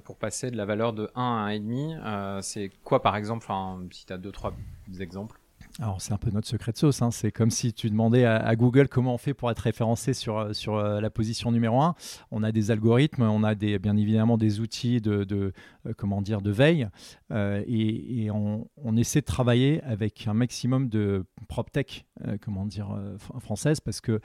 pour 0.05 0.17
passer 0.17 0.51
de 0.51 0.57
la 0.57 0.65
valeur 0.65 0.93
de 0.93 1.11
1 1.15 1.23
à 1.23 1.51
1,5 1.51 2.01
euh, 2.03 2.41
C'est 2.41 2.71
quoi 2.83 3.03
par 3.03 3.17
exemple, 3.17 3.47
si 3.91 4.07
tu 4.07 4.13
as 4.13 4.19
2-3 4.19 4.53
des 4.89 5.03
exemples 5.03 5.41
alors 5.81 6.01
c'est 6.01 6.13
un 6.13 6.19
peu 6.19 6.31
notre 6.31 6.47
secret 6.47 6.71
de 6.71 6.77
sauce, 6.77 7.03
hein. 7.03 7.11
c'est 7.11 7.33
comme 7.33 7.51
si 7.51 7.73
tu 7.73 7.91
demandais 7.91 8.25
à, 8.25 8.55
Google 8.55 8.89
comment 8.89 9.15
on 9.15 9.19
fait 9.19 9.35
pour 9.35 9.51
être 9.51 9.59
référencé 9.59 10.15
sur, 10.15 10.39
euh, 10.39 10.53
sur 10.53 10.77
euh, 10.77 11.01
la 11.01 11.11
position 11.11 11.51
numéro 11.51 11.81
1. 11.81 11.97
On 12.31 12.45
a 12.45 12.53
des 12.53 12.71
algorithmes, 12.71 13.23
on 13.23 13.43
a 13.43 13.57
des, 13.57 13.81
bien 13.81 13.97
évidemment 13.97 14.39
des 14.39 14.61
outils 14.61 15.01
de, 15.01 15.27
euh, 15.33 15.93
comment 15.97 16.23
dire, 16.23 16.43
de 16.43 16.53
veille 16.53 16.89
et, 17.31 18.31
on, 18.31 18.69
essaie 18.97 19.21
de 19.21 19.27
travailler 19.27 19.83
avec 19.83 20.29
un 20.29 20.35
maximum 20.35 20.89
de 20.89 21.27
PropTech, 21.49 22.07
euh, 22.25 22.37
comment 22.41 22.65
dire, 22.65 22.97
française, 23.41 23.81
parce 23.81 24.01
que 24.01 24.21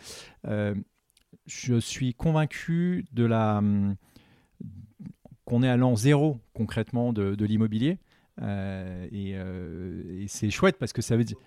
je 1.48 1.80
suis 1.80 2.13
convaincu 2.13 3.08
de 3.12 3.25
la 3.25 3.58
hum, 3.58 3.96
qu'on 5.46 5.63
est 5.63 5.70
à 5.70 5.78
l'an 5.78 5.96
zéro 5.96 6.38
concrètement 6.54 7.12
de, 7.12 7.34
de 7.34 7.46
l'immobilier. 7.46 7.98
Euh, 8.41 10.22
et, 10.22 10.27
c'est 10.27 10.50
chouette 10.50 10.77
parce 10.79 10.93
que 10.93 11.01
ça 11.01 11.17
veut 11.17 11.24
dire. 11.24 11.38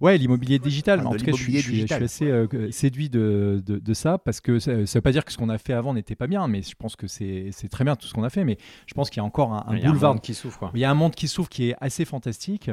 Ouais, 0.00 0.18
l'immobilier 0.18 0.58
digital. 0.58 1.00
Ah, 1.02 1.08
en 1.08 1.12
tout 1.12 1.24
cas, 1.24 1.32
je, 1.32 1.42
suis, 1.42 1.92
assez 1.92 2.26
euh, 2.26 2.70
séduit 2.70 3.08
de, 3.08 3.62
de, 3.64 3.94
ça 3.94 4.18
parce 4.18 4.40
que 4.40 4.58
ça 4.58 4.72
ne 4.72 4.84
veut 4.84 5.00
pas 5.00 5.12
dire 5.12 5.24
que 5.24 5.32
ce 5.32 5.38
qu'on 5.38 5.48
a 5.48 5.58
fait 5.58 5.72
avant 5.72 5.94
n'était 5.94 6.14
pas 6.14 6.26
bien, 6.26 6.46
mais 6.48 6.62
je 6.62 6.74
pense 6.74 6.96
que 6.96 7.06
c'est 7.06 7.50
très 7.70 7.84
bien 7.84 7.96
tout 7.96 8.06
ce 8.06 8.14
qu'on 8.14 8.24
a 8.24 8.30
fait. 8.30 8.44
Mais 8.44 8.58
je 8.86 8.94
pense 8.94 9.10
qu'il 9.10 9.18
y 9.18 9.20
a 9.20 9.24
encore 9.24 9.52
un, 9.52 9.78
boulevard. 9.80 10.20
qui 10.20 10.34
s'ouvre. 10.34 10.70
Il 10.74 10.80
y 10.80 10.84
a 10.84 10.90
un 10.90 10.94
monde 10.94 11.14
qui 11.14 11.28
s'ouvre 11.28 11.48
qui 11.48 11.70
est 11.70 11.76
assez 11.80 12.04
fantastique. 12.04 12.70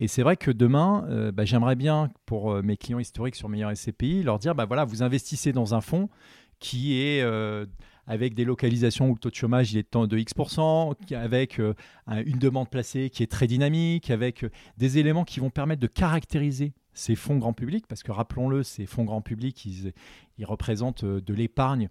Et 0.00 0.08
c'est 0.08 0.22
vrai 0.22 0.36
que 0.36 0.50
demain, 0.50 1.04
euh, 1.08 1.30
bah, 1.30 1.44
j'aimerais 1.44 1.76
bien, 1.76 2.10
pour 2.26 2.62
mes 2.62 2.76
clients 2.76 2.98
historiques 2.98 3.36
sur 3.36 3.48
Meilleur 3.48 3.76
SCPI, 3.76 4.22
leur 4.22 4.38
dire 4.38 4.54
bah, 4.54 4.64
voilà, 4.64 4.84
vous 4.84 5.02
investissez 5.02 5.52
dans 5.52 5.74
un 5.74 5.80
fonds 5.80 6.08
qui 6.58 6.98
est 6.98 7.24
avec 8.06 8.34
des 8.34 8.44
localisations 8.44 9.08
où 9.10 9.14
le 9.14 9.18
taux 9.18 9.30
de 9.30 9.34
chômage 9.34 9.72
il 9.72 9.78
est 9.78 9.96
de 9.96 10.18
X%, 10.18 10.94
avec 11.12 11.60
euh, 11.60 11.74
une 12.08 12.38
demande 12.38 12.68
placée 12.68 13.10
qui 13.10 13.22
est 13.22 13.30
très 13.30 13.46
dynamique, 13.46 14.10
avec 14.10 14.44
euh, 14.44 14.50
des 14.76 14.98
éléments 14.98 15.24
qui 15.24 15.40
vont 15.40 15.50
permettre 15.50 15.80
de 15.80 15.86
caractériser 15.86 16.72
ces 16.94 17.14
fonds 17.14 17.38
grand 17.38 17.52
public, 17.52 17.86
parce 17.86 18.02
que 18.02 18.12
rappelons-le, 18.12 18.62
ces 18.62 18.86
fonds 18.86 19.04
grand 19.04 19.22
public, 19.22 19.64
ils, 19.64 19.92
représentent 20.44 21.04
euh, 21.04 21.20
de 21.20 21.34
l'épargne 21.34 21.88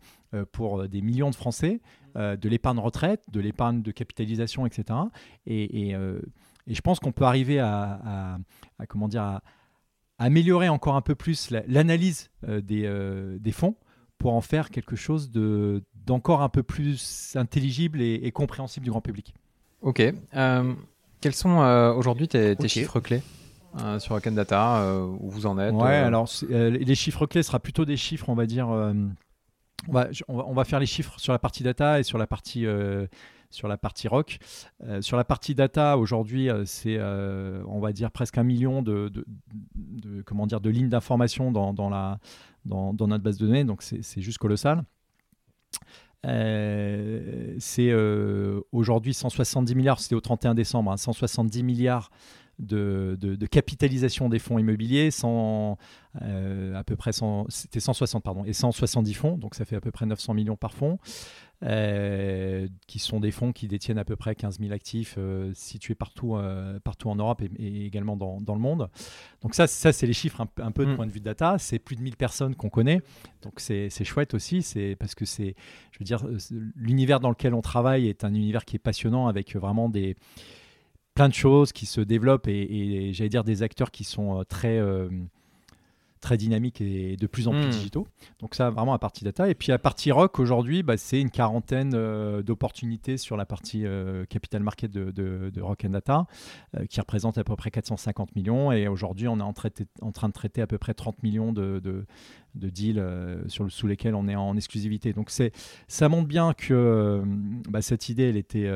pour 0.54 0.88
des 0.88 1.02
millions 1.02 1.30
de 1.30 1.36
Français, 1.36 1.82
de 2.16 2.50
l'épargne 2.50 2.80
retraite, 2.80 3.22
de 3.30 3.42
l'épargne 3.42 3.82
de 3.82 3.92
capitalisation, 3.92 4.66
etc. 4.66 4.98
Et, 5.46 5.94
je 6.68 6.82
pense 6.82 7.02
qu'on 7.02 7.12
peut 7.12 7.26
arriver 7.26 7.60
à, 7.60 8.40
comment 8.88 9.10
dire, 9.10 9.24
à, 9.24 9.44
améliorer 10.20 10.70
encore 10.70 10.96
un 10.96 11.02
peu 11.02 11.16
plus 11.16 11.50
l'analyse 11.68 12.30
des, 12.48 13.38
des 13.42 13.52
fonds 13.52 13.76
pour 14.22 14.36
en 14.36 14.42
faire 14.42 14.70
quelque 14.70 14.96
chose 14.96 15.32
de, 15.32 15.84
d'encore 16.06 16.42
un 16.42 16.50
peu 16.50 16.64
plus 16.64 17.34
intelligible 17.36 18.02
et, 18.02 18.32
compréhensible 18.32 18.84
du 18.84 18.90
grand 18.90 19.02
public. 19.02 19.34
Ok. 19.82 20.02
Euh, 20.36 20.74
quels 21.20 21.36
sont 21.36 21.62
euh, 21.62 21.94
aujourd'hui 21.94 22.28
tes, 22.28 22.56
chiffres 22.68 23.00
clés 23.00 23.22
euh, 23.80 24.00
sur 24.00 24.16
Open 24.16 24.36
Data 24.36 24.96
Où 25.20 25.30
vous 25.30 25.46
en 25.46 25.58
êtes 25.60 25.74
Ouais, 25.74 25.96
alors 25.96 26.30
les 26.50 26.96
chiffres 26.96 27.26
clés 27.26 27.44
sera 27.44 27.60
plutôt 27.60 27.86
des 27.86 27.98
chiffres, 27.98 28.30
on 28.30 28.36
va 28.36 28.46
dire. 28.46 28.68
On 29.88 29.94
va, 29.94 30.10
on, 30.28 30.54
va, 30.54 30.64
faire 30.64 30.80
les 30.80 30.86
chiffres 30.86 31.20
sur 31.20 31.34
la 31.34 31.40
partie 31.40 31.64
data 31.64 32.00
et 32.00 32.04
sur 32.04 32.20
la 32.20 32.28
partie 32.28 32.66
sur 33.50 33.68
la 33.68 33.78
partie 33.78 34.08
rock. 34.08 34.38
sur 35.02 35.18
la 35.18 35.24
partie 35.24 35.56
data, 35.56 35.98
aujourd'hui, 35.98 36.50
c'est, 36.66 37.00
on 37.02 37.80
va 37.80 37.92
dire, 37.94 38.12
presque 38.12 38.38
un 38.38 38.44
million 38.44 38.82
de, 38.82 39.12
de, 39.76 40.22
comment 40.24 40.46
dire, 40.46 40.62
de 40.62 40.70
lignes 40.70 40.90
d'information 40.90 41.52
dans, 41.52 41.74
dans, 41.74 41.90
la, 41.90 42.20
dans, 42.66 42.94
dans, 42.94 43.08
notre 43.08 43.24
base 43.24 43.38
de 43.38 43.48
données, 43.48 43.64
donc 43.64 43.82
c'est 43.82 44.22
juste 44.22 44.38
colossal. 44.38 44.84
Euh, 46.26 47.56
c'est 47.60 47.90
euh, 47.90 48.62
aujourd'hui 48.72 49.14
170 49.14 49.76
milliards, 49.76 50.00
c'était 50.00 50.16
au 50.16 50.22
31 50.22 50.54
décembre, 50.54 50.96
170 50.96 51.60
hein, 51.60 51.64
milliards 51.64 52.12
de, 52.60 53.48
capitalisation 53.50 54.30
des 54.30 54.38
fonds 54.38 54.60
immobiliers, 54.60 55.10
euh, 56.22 56.84
c'était 57.50 57.80
160 57.80 58.24
pardon, 58.24 58.46
et 58.46 58.54
170 58.54 59.14
fonds, 59.16 59.38
donc 59.38 59.56
ça 59.56 59.66
fait 59.66 59.76
à 59.76 59.82
peu 59.82 59.92
près 59.92 60.06
900 60.06 60.36
millions 60.36 60.58
par 60.58 60.74
fonds. 60.74 61.00
Euh, 61.64 62.68
qui 62.88 62.98
sont 62.98 63.20
des 63.20 63.30
fonds 63.30 63.52
qui 63.52 63.68
détiennent 63.68 64.00
à 64.00 64.04
peu 64.04 64.16
près 64.16 64.34
15 64.34 64.60
000 64.60 64.72
actifs 64.72 65.14
euh, 65.20 65.52
situés 65.54 65.94
partout, 65.94 66.36
euh, 66.36 66.80
partout 66.80 67.08
en 67.08 67.16
Europe 67.16 67.44
et, 67.44 67.86
également 67.86 68.18
dans, 68.18 68.42
dans, 68.42 68.56
le 68.56 68.60
monde. 68.60 68.90
Donc 69.44 69.54
ça, 69.54 69.68
ça 69.68 69.94
c'est 69.94 70.08
les 70.08 70.14
chiffres 70.14 70.42
un, 70.42 70.72
peu 70.72 70.88
de 70.88 70.94
mm. 70.94 70.96
point 70.96 71.06
de 71.06 71.12
vue 71.12 71.20
de 71.20 71.26
data. 71.26 71.58
C'est 71.60 71.78
plus 71.78 71.96
de 71.96 72.02
1000 72.02 72.18
personnes 72.18 72.56
qu'on 72.56 72.70
connaît. 72.70 73.02
Donc 73.44 73.60
c'est 73.60 73.92
chouette 74.04 74.34
aussi, 74.34 74.64
c'est 74.64 74.96
parce 74.96 75.14
que 75.14 75.26
c'est, 75.26 75.54
je 75.92 76.00
veux 76.00 76.06
dire, 76.06 76.26
l'univers 76.76 77.20
dans 77.20 77.30
lequel 77.30 77.54
on 77.54 77.62
travaille 77.62 78.08
est 78.08 78.24
un 78.24 78.34
univers 78.34 78.66
qui 78.66 78.78
est 78.78 78.80
passionnant 78.80 79.28
avec 79.28 79.56
vraiment 79.56 79.88
des 79.88 80.16
plein 81.14 81.30
de 81.30 81.34
choses 81.36 81.74
qui 81.74 81.86
se 81.86 82.02
développent 82.02 82.48
et, 82.48 83.08
et 83.10 83.14
j'allais 83.14 83.30
dire 83.30 83.44
des 83.44 83.62
acteurs 83.62 83.92
qui 83.92 84.04
sont 84.04 84.44
très 84.50 84.80
très 86.22 86.38
dynamiques 86.38 86.80
et 86.82 87.18
de 87.18 87.28
plus 87.28 87.48
en 87.48 87.52
plus 87.52 87.66
hmm. 87.66 87.72
digitaux. 87.72 88.08
Donc 88.40 88.56
ça, 88.56 88.70
vraiment 88.70 88.94
à 88.94 89.00
partie 89.00 89.24
data. 89.24 89.50
Et 89.50 89.56
puis 89.56 89.72
à 89.72 89.80
partie 89.80 90.12
rock, 90.12 90.40
aujourd'hui, 90.40 90.84
bah, 90.84 90.96
c'est 90.96 91.20
une 91.20 91.32
quarantaine 91.32 91.94
euh, 91.96 92.44
d'opportunités 92.44 93.18
sur 93.18 93.36
la 93.36 93.46
partie 93.46 93.86
euh, 93.86 94.24
capital 94.26 94.62
market 94.62 94.92
de, 94.92 95.12
de, 95.12 95.62
Rock 95.62 95.84
and 95.86 95.90
Data, 95.90 96.28
euh, 96.78 96.86
qui 96.86 97.00
représente 97.00 97.38
à 97.38 97.44
peu 97.44 97.56
près 97.56 97.72
450 97.72 98.36
millions. 98.36 98.72
Et 98.72 98.88
aujourd'hui, 98.88 99.28
on 99.28 99.40
est 99.40 99.42
en, 99.42 99.54
en, 100.02 100.12
train 100.12 100.28
de 100.30 100.34
traiter 100.34 100.62
à 100.62 100.68
peu 100.68 100.78
près 100.78 100.94
30 100.94 101.24
millions 101.24 101.52
de, 101.52 101.80
de 101.80 102.70
deals 102.70 103.04
sur 103.48 103.64
le, 103.64 103.70
sous 103.70 103.88
lesquels 103.88 104.16
on 104.16 104.28
est 104.28 104.36
en 104.36 104.56
exclusivité. 104.56 105.14
Donc 105.14 105.32
c'est, 105.32 105.52
ça 105.88 106.08
montre 106.08 106.28
bien 106.28 106.54
que 106.54 107.24
bah, 107.68 107.82
cette 107.82 108.10
idée, 108.10 108.30
elle 108.30 108.38
était... 108.38 108.70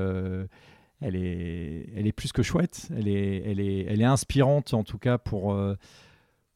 elle 1.02 1.16
est, 1.16 1.90
elle 1.96 2.08
est 2.08 2.14
plus 2.14 2.32
que 2.32 2.42
chouette, 2.42 2.88
elle 2.98 3.08
est, 3.08 3.44
elle 3.46 3.60
est, 3.60 3.86
elle 3.88 4.02
est 4.02 4.06
inspirante 4.06 4.74
en 4.74 4.84
tout 4.84 4.98
cas 4.98 5.18
pour, 5.18 5.56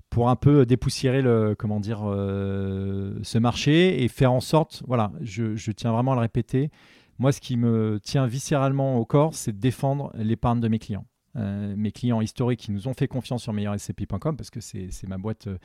pour 0.09 0.29
un 0.29 0.35
peu 0.35 0.65
dépoussiérer 0.65 1.21
le, 1.21 1.55
comment 1.57 1.79
dire, 1.79 2.01
euh, 2.03 3.19
ce 3.21 3.37
marché 3.37 4.03
et 4.03 4.07
faire 4.07 4.31
en 4.31 4.39
sorte, 4.39 4.83
voilà, 4.87 5.11
je, 5.21 5.71
tiens 5.71 5.91
vraiment 5.91 6.13
à 6.13 6.15
le 6.15 6.21
répéter, 6.21 6.71
moi 7.19 7.31
ce 7.31 7.41
qui 7.41 7.57
me 7.57 7.99
tient 8.01 8.25
viscéralement 8.25 8.97
au 8.97 9.05
corps, 9.05 9.33
c'est 9.33 9.51
de 9.51 9.59
défendre 9.59 10.11
l'épargne 10.15 10.59
de 10.59 10.67
mes 10.67 10.79
clients. 10.79 11.05
Euh, 11.35 11.75
mes 11.77 11.91
clients 11.91 12.21
historiques 12.21 12.59
qui 12.59 12.71
nous 12.71 12.87
ont 12.87 12.93
fait 12.93 13.07
confiance 13.07 13.43
sur 13.43 13.53
meilleurscp.com 13.53 14.35
parce 14.35 14.49
que 14.49 14.61
c'est 14.61 15.07
ma 15.07 15.19
boîte 15.19 15.47
euh, 15.47 15.57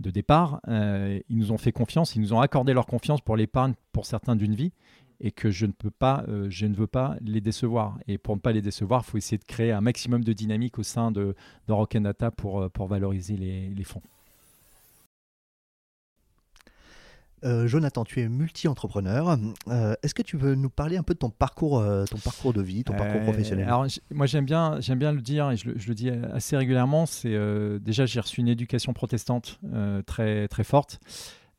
de 0.00 0.10
départ, 0.10 0.60
ils 0.68 1.36
nous 1.36 1.50
ont 1.50 1.58
fait 1.58 1.72
confiance, 1.72 2.14
ils 2.14 2.20
nous 2.20 2.32
ont 2.32 2.40
accordé 2.40 2.72
leur 2.72 2.86
confiance 2.86 3.20
pour 3.20 3.36
l'épargne 3.36 3.74
pour 3.90 4.06
certains 4.06 4.36
d'une 4.36 4.54
vie 4.54 4.72
et 5.20 5.32
que 5.32 5.50
je 5.50 5.66
ne 5.66 5.72
peux 5.72 5.90
pas, 5.90 6.24
euh, 6.28 6.46
je 6.48 6.66
ne 6.66 6.74
veux 6.74 6.86
pas 6.86 7.16
les 7.20 7.40
décevoir. 7.40 7.98
Et 8.06 8.18
pour 8.18 8.36
ne 8.36 8.40
pas 8.40 8.52
les 8.52 8.62
décevoir, 8.62 9.02
il 9.06 9.10
faut 9.10 9.18
essayer 9.18 9.38
de 9.38 9.44
créer 9.44 9.72
un 9.72 9.80
maximum 9.80 10.22
de 10.22 10.32
dynamique 10.32 10.78
au 10.78 10.82
sein 10.82 11.10
de, 11.10 11.34
de 11.66 11.98
Data 11.98 12.30
pour, 12.30 12.62
euh, 12.62 12.68
pour 12.68 12.86
valoriser 12.86 13.36
les, 13.36 13.68
les 13.68 13.84
fonds. 13.84 14.02
Euh, 17.44 17.68
Jonathan, 17.68 18.04
tu 18.04 18.20
es 18.20 18.28
multi-entrepreneur. 18.28 19.38
Est-ce 20.02 20.12
que 20.12 20.22
tu 20.22 20.36
veux 20.36 20.56
nous 20.56 20.70
parler 20.70 20.96
un 20.96 21.04
peu 21.04 21.14
de 21.14 21.20
ton 21.20 21.30
parcours, 21.30 21.80
ton 22.10 22.18
parcours 22.18 22.52
de 22.52 22.60
vie, 22.60 22.82
ton 22.82 22.94
parcours 22.94 23.20
professionnel? 23.22 23.66
Alors, 23.66 23.86
moi, 24.12 24.26
j'aime 24.26 24.44
bien, 24.44 24.80
j'aime 24.80 24.98
bien 24.98 25.12
le 25.12 25.20
dire 25.20 25.48
et 25.52 25.56
je, 25.56 25.70
je 25.76 25.88
le 25.88 25.94
dis 25.94 26.10
assez 26.10 26.56
régulièrement. 26.56 27.06
C'est 27.06 27.38
déjà 27.78 28.06
j'ai 28.06 28.18
reçu 28.18 28.40
une 28.40 28.48
éducation 28.48 28.92
protestante 28.92 29.60
très 30.04 30.48
très 30.48 30.64
forte. 30.64 30.98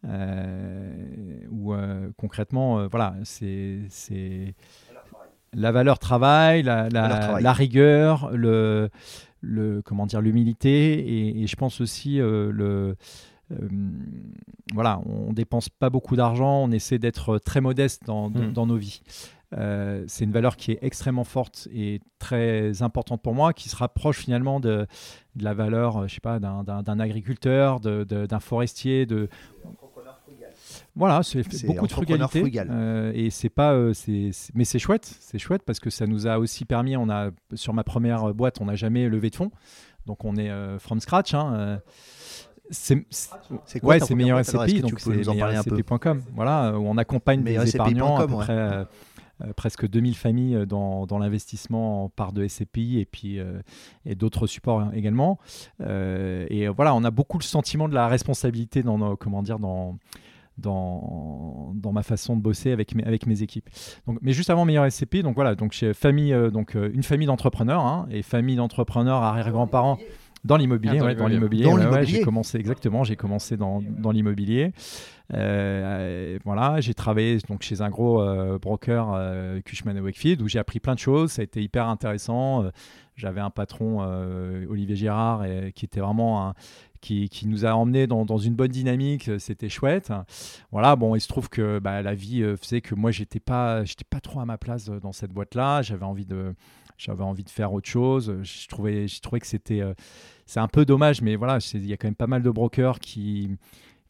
Euh, 0.07 1.41
où 1.51 1.73
euh, 1.73 2.09
concrètement, 2.17 2.79
euh, 2.79 2.87
voilà, 2.89 3.15
c'est 3.23 4.55
la 5.53 5.71
valeur 5.71 5.99
travail, 5.99 6.63
la, 6.63 6.87
la, 6.89 7.53
rigueur, 7.53 8.31
le, 8.31 8.89
le 9.41 9.81
comment 9.81 10.05
dire, 10.05 10.21
l'humilité, 10.21 11.41
et, 11.41 11.47
je 11.47 11.55
pense 11.55 11.81
aussi 11.81 12.17
le 12.17 12.95
voilà, 14.73 15.01
on 15.07 15.33
dépense 15.33 15.69
pas 15.69 15.89
beaucoup 15.89 16.15
d'argent, 16.15 16.63
on 16.63 16.71
essaie 16.71 16.99
d'être 16.99 17.39
très 17.39 17.61
modeste 17.61 18.03
dans, 18.05 18.29
hmm. 18.29 18.53
dans, 18.53 18.67
nos 18.67 18.77
vies. 18.77 19.01
c'est 19.51 20.23
une 20.23 20.31
valeur 20.31 20.55
qui 20.55 20.73
est 20.73 20.79
extrêmement 20.83 21.23
forte 21.23 21.67
et 21.73 21.99
très 22.19 22.83
importante 22.83 23.23
pour 23.23 23.33
moi, 23.33 23.53
qui 23.53 23.67
se 23.67 23.75
rapproche 23.75 24.19
finalement 24.19 24.59
de, 24.59 24.85
de 25.35 25.43
la 25.43 25.55
valeur, 25.55 26.07
je 26.07 26.13
sais 26.13 26.21
pas, 26.21 26.39
d'un 26.39 26.99
agriculteur, 26.99 27.79
d'un 27.79 28.39
forestier, 28.39 29.07
de 29.07 29.29
voilà, 30.99 31.23
c'est 31.23 31.65
beaucoup 31.65 31.87
de 31.87 31.93
frugalité. 31.93 32.43
Euh, 32.69 33.13
et 33.15 33.29
c'est 33.29 33.49
pas, 33.49 33.73
euh, 33.73 33.93
mais 34.53 34.65
c'est 34.65 34.79
chouette, 34.79 35.05
c'est 35.21 35.39
chouette 35.39 35.63
parce 35.65 35.79
que 35.79 35.89
ça 35.89 36.05
nous 36.05 36.27
a 36.27 36.39
aussi 36.39 36.65
permis. 36.65 36.97
On 36.97 37.09
a 37.09 37.29
sur 37.53 37.73
ma 37.73 37.85
première 37.85 38.33
boîte, 38.33 38.59
on 38.59 38.65
n'a 38.65 38.75
jamais 38.75 39.07
levé 39.07 39.29
de 39.29 39.35
fonds, 39.37 39.49
donc 40.05 40.25
on 40.25 40.35
est 40.35 40.49
euh, 40.49 40.77
from 40.77 40.99
scratch. 40.99 41.33
Hein, 41.33 41.79
c'est 42.69 43.05
ouais, 43.81 44.01
c'est 44.01 44.13
meilleur 44.13 44.43
SCPI, 44.43 44.81
donc 44.81 44.99
c'est 44.99 45.25
meilleurscpi.com. 45.25 46.21
Voilà, 46.35 46.77
où 46.77 46.85
on 46.85 46.97
accompagne 46.97 47.43
des 47.43 47.75
épargnants 47.75 48.17
à 48.17 48.27
peu 48.27 48.33
près. 48.33 48.85
presque 49.55 49.87
2000 49.87 50.17
familles 50.17 50.65
dans, 50.67 51.07
dans 51.07 51.17
l'investissement 51.17 52.03
en 52.03 52.09
part 52.09 52.33
de 52.33 52.45
SCPI 52.45 52.99
et 52.99 53.05
puis 53.05 53.39
et 54.05 54.15
d'autres 54.15 54.47
supports 54.47 54.89
également. 54.93 55.39
et 55.79 56.67
voilà, 56.67 56.93
on 56.93 57.05
a 57.05 57.11
beaucoup 57.11 57.37
le 57.37 57.43
sentiment 57.43 57.87
de 57.87 57.95
la 57.95 58.09
responsabilité 58.09 58.83
dans 58.83 58.97
nos, 58.97 59.15
comment 59.15 59.41
dire, 59.41 59.59
dans, 59.59 59.97
dans, 60.59 61.71
dans 61.75 61.91
ma 61.91 62.03
façon 62.03 62.35
de 62.35 62.41
bosser 62.41 62.71
avec 62.71 62.95
mes, 62.95 63.03
avec 63.03 63.25
mes 63.25 63.41
équipes. 63.41 63.69
Donc, 64.07 64.19
mais 64.21 64.33
juste 64.33 64.49
avant 64.49 64.65
meilleur 64.65 64.89
SCP, 64.91 65.23
donc 65.23 65.35
voilà, 65.35 65.55
donc 65.55 65.71
chez 65.71 65.93
famille, 65.93 66.35
donc 66.51 66.75
une 66.75 67.03
famille 67.03 67.27
d'entrepreneurs 67.27 67.85
hein, 67.85 68.07
et 68.11 68.21
famille 68.21 68.55
d'entrepreneurs 68.55 69.23
arrière-grands-parents. 69.23 69.97
Dans 70.45 70.55
l'immobilier, 70.55 70.99
ah, 71.03 71.13
dans 71.15 71.27
l'immobilier. 71.27 71.67
j'ai 72.03 72.21
commencé 72.21 72.57
exactement. 72.57 73.03
J'ai 73.03 73.17
commencé 73.17 73.57
dans, 73.57 73.81
dans 73.81 74.11
l'immobilier. 74.11 74.71
Euh, 75.33 76.39
voilà, 76.43 76.79
j'ai 76.79 76.93
travaillé 76.93 77.37
donc 77.47 77.61
chez 77.61 77.81
un 77.81 77.89
gros 77.89 78.21
euh, 78.21 78.57
broker, 78.57 79.13
euh, 79.13 79.61
Cushman 79.61 79.99
Wakefield, 79.99 80.41
où 80.41 80.47
j'ai 80.47 80.59
appris 80.59 80.79
plein 80.79 80.95
de 80.95 80.99
choses. 80.99 81.33
Ça 81.33 81.41
a 81.41 81.43
été 81.43 81.61
hyper 81.61 81.87
intéressant. 81.87 82.63
J'avais 83.15 83.41
un 83.41 83.49
patron, 83.49 83.99
Olivier 84.69 84.95
Girard, 84.95 85.45
qui 85.75 85.85
était 85.85 85.99
vraiment 85.99 86.47
un, 86.47 86.53
qui, 87.01 87.29
nous 87.45 87.65
a 87.65 87.71
emmenés 87.71 88.07
dans, 88.07 88.37
une 88.37 88.55
bonne 88.55 88.71
dynamique, 88.71 89.29
c'était 89.39 89.69
chouette. 89.69 90.11
Voilà, 90.71 90.95
bon, 90.95 91.15
il 91.15 91.21
se 91.21 91.27
trouve 91.27 91.49
que 91.49 91.79
bah, 91.79 92.01
la 92.01 92.13
vie 92.13 92.43
faisait 92.61 92.81
que 92.81 92.95
moi, 92.95 93.11
j'étais 93.11 93.39
pas, 93.39 93.83
pas 94.09 94.19
trop 94.19 94.39
à 94.39 94.45
ma 94.45 94.57
place 94.57 94.85
dans 94.85 95.11
cette 95.11 95.31
boîte-là. 95.31 95.81
J'avais 95.81 96.05
envie 96.05 96.25
de, 96.25 96.53
envie 97.19 97.43
de 97.43 97.49
faire 97.49 97.73
autre 97.73 97.89
chose. 97.89 98.39
Je 98.43 98.67
trouvais, 98.67 99.07
je 99.07 99.21
trouvais 99.21 99.39
que 99.39 99.47
c'était, 99.47 99.81
c'est 100.45 100.59
un 100.59 100.67
peu 100.67 100.85
dommage, 100.85 101.21
mais 101.21 101.35
voilà, 101.35 101.59
il 101.73 101.85
y 101.85 101.93
a 101.93 101.97
quand 101.97 102.07
même 102.07 102.15
pas 102.15 102.27
mal 102.27 102.43
de 102.43 102.49
brokers 102.49 102.99
qui 102.99 103.49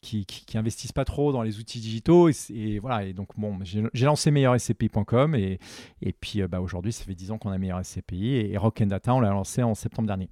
qui, 0.02 0.26
qui, 0.26 0.58
investissent 0.58 0.92
pas 0.92 1.06
trop 1.06 1.32
dans 1.32 1.42
les 1.42 1.60
outils 1.60 1.80
digitaux. 1.80 2.30
Et, 2.30 2.80
voilà, 2.80 3.04
et 3.06 3.14
donc 3.14 3.30
bon, 3.38 3.60
j'ai 3.64 4.06
lancé 4.06 4.32
meilleurscpi.com 4.32 5.36
et, 5.36 5.60
et 6.02 6.14
puis 6.14 6.42
euh, 6.42 6.48
bah, 6.48 6.62
aujourd'hui, 6.62 6.94
ça 6.94 7.04
fait 7.04 7.16
10 7.16 7.32
ans 7.32 7.38
qu'on 7.38 7.52
a 7.52 7.58
meilleur 7.58 7.84
SCPI 7.84 8.28
et, 8.36 8.52
et 8.52 8.58
Rock 8.58 8.82
Data, 8.84 9.14
on 9.14 9.20
l'a 9.20 9.30
lancé 9.30 9.64
en 9.64 9.76
septembre 9.76 10.08
dernier. 10.08 10.30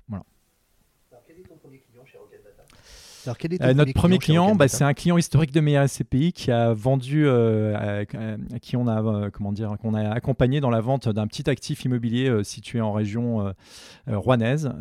Euh, 3.62 3.74
notre 3.74 3.93
premier 3.93 4.17
client, 4.17 4.55
bah, 4.55 4.67
c'est 4.67 4.84
un 4.84 4.93
client 4.93 5.17
historique 5.17 5.51
de 5.51 5.60
Meilleur 5.60 5.88
SCPI 5.88 6.34
qui 6.34 6.51
a 6.51 6.74
vendu, 6.74 7.25
euh, 7.25 7.75
à, 7.75 8.60
qui 8.60 8.75
on 8.77 8.88
a, 8.88 9.01
euh, 9.01 9.29
comment 9.31 9.51
dire, 9.51 9.75
qu'on 9.81 9.93
a 9.93 10.10
accompagné 10.10 10.62
dans 10.62 10.69
la 10.69 10.81
vente 10.81 11.10
d'un 11.10 11.27
petit 11.27 11.50
actif 11.50 11.86
immobilier 11.86 12.43
situé 12.43 12.81
en 12.81 12.91
région 12.91 13.53
rouennaise. 14.07 14.72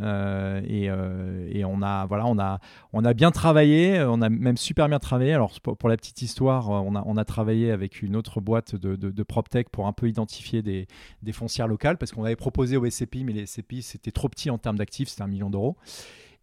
Et, 0.69 0.85
et, 0.87 1.65
on 1.65 1.83
a, 1.83 2.07
voilà, 2.07 2.27
on 2.27 2.39
a, 2.39 2.61
on 2.93 3.05
a 3.05 3.15
bien 3.15 3.31
travaillé, 3.31 4.01
on 4.03 4.23
a 4.23 4.29
même 4.29 4.57
super 4.57 4.89
bien 4.89 4.99
travaillé. 4.99 5.33
Alors 5.33 5.53
pour, 5.61 5.89
la 5.89 5.97
petite 5.97 6.23
histoire, 6.23 6.71
on 6.71 6.95
a, 6.95 7.03
on 7.07 7.17
a 7.17 7.25
travaillé 7.25 7.71
avec 7.71 8.03
une 8.03 8.17
autre 8.17 8.41
boîte 8.41 8.75
de, 8.77 8.97
de, 8.97 9.11
de 9.11 9.23
PropTech 9.23 9.69
pour 9.71 9.87
un 9.87 9.93
peu 9.93 10.09
identifier 10.09 10.63
des, 10.63 10.87
des 11.23 11.33
foncières 11.33 11.69
locales 11.69 11.99
parce 11.99 12.13
qu'on 12.13 12.25
avait 12.25 12.37
proposé 12.37 12.77
au 12.77 12.89
SCPI, 12.89 13.25
mais 13.25 13.33
les 13.33 13.47
SCPI 13.47 13.83
c'était 13.83 14.11
trop 14.11 14.29
petit 14.29 14.51
en 14.51 14.59
termes 14.59 14.77
d'actifs, 14.77 15.09
c'était 15.09 15.23
un 15.23 15.29
million 15.29 15.51
d'euros. 15.51 15.77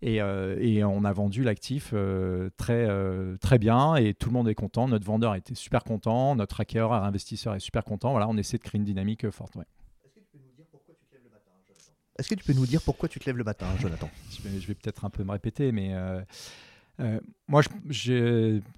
Euh, 0.04 0.58
et, 0.60 0.84
on 0.84 1.04
a 1.06 1.14
vendu 1.14 1.44
l'actif 1.44 1.92
euh, 1.94 2.50
très, 2.58 2.86
euh, 2.88 3.38
très 3.38 3.58
bien 3.58 3.96
et 3.96 4.14
tout 4.14 4.30
le 4.30 4.34
monde 4.34 4.50
est 4.50 4.56
content. 4.56 4.88
Notre 4.88 5.06
vendeur 5.06 5.36
était 5.36 5.56
super 5.56 5.84
content, 5.84 6.36
notre 6.36 6.60
hacker, 6.60 6.92
investisseur 6.92 7.56
est 7.56 7.60
super 7.60 7.84
content. 7.84 8.12
Voilà, 8.12 8.28
on 8.28 8.38
essaie 8.38 8.58
de 8.58 8.64
créer 8.64 8.80
une 8.80 8.86
dynamique 8.86 9.30
forte. 9.30 9.54
Est-ce 12.18 12.30
que 12.30 12.36
tu 12.36 12.44
peux 12.44 12.54
nous 12.54 12.66
dire 12.66 12.82
pourquoi 12.82 13.10
tu 13.10 13.20
te 13.20 13.26
lèves 13.26 13.38
le 13.38 13.44
matin, 13.44 13.66
Jonathan? 13.80 14.10
Je 14.30 14.48
vais, 14.48 14.58
vais 14.58 14.76
peut-être 14.76 15.06
un 15.06 15.10
peu 15.10 15.24
me 15.24 15.32
répéter, 15.32 15.72
mais 15.72 15.94
moi, 17.48 17.62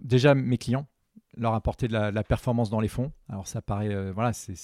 déjà 0.01 0.35
mes 0.35 0.57
clients 0.57 0.87
leur 1.37 1.53
apporter 1.53 1.89
de 1.89 1.93
la, 1.93 2.11
de 2.11 2.15
la, 2.15 2.23
performance 2.23 2.69
dans 2.69 2.79
les 2.79 2.87
fonds. 2.87 3.11
Alors 3.27 3.45
ça 3.45 3.61
paraît, 3.61 4.11
voilà, 4.11 4.31
c'est 4.31 4.55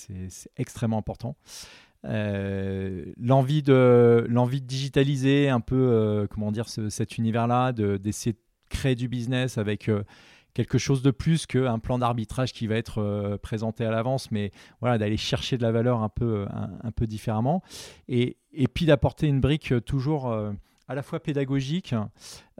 extrêmement 0.56 0.98
important. 0.98 1.36
Euh, 2.05 3.05
l'envie 3.17 3.62
de 3.62 4.25
l'envie 4.27 4.60
de 4.60 4.65
digitaliser 4.65 5.50
un 5.50 5.60
peu 5.60 5.75
euh, 5.75 6.27
comment 6.27 6.51
dire 6.51 6.67
cet 6.67 7.17
univers-là, 7.17 7.74
d'essayer 7.74 8.34
de, 8.34 8.39
créer 8.70 8.96
du 8.96 9.08
business 9.08 9.58
avec 9.58 9.88
euh, 9.88 10.03
quelque 10.53 10.77
chose 10.77 11.03
de 11.03 11.12
plus 11.12 11.46
qu'un 11.46 11.77
plan 11.77 12.00
d'arbitrage 12.00 12.53
qui 12.53 12.65
va 12.67 12.75
être 12.75 13.38
présenté 13.43 13.86
à 13.86 13.91
l'avance, 13.91 14.31
mais 14.31 14.51
voilà 14.79 14.98
d'aller 14.98 15.17
chercher 15.17 15.58
de 15.58 15.62
la 15.62 15.72
valeur 15.72 16.01
un 16.01 16.10
peu 16.10 16.46
un, 16.84 16.91
peu 16.91 17.08
différemment 17.08 17.62
et, 18.10 18.38
et 18.51 18.67
puis 18.67 18.86
d'apporter 18.86 19.27
une 19.27 19.39
brique 19.39 19.74
toujours 19.86 20.34
à 20.89 20.96
la 20.96 21.03
fois 21.03 21.22
pédagogique 21.22 21.96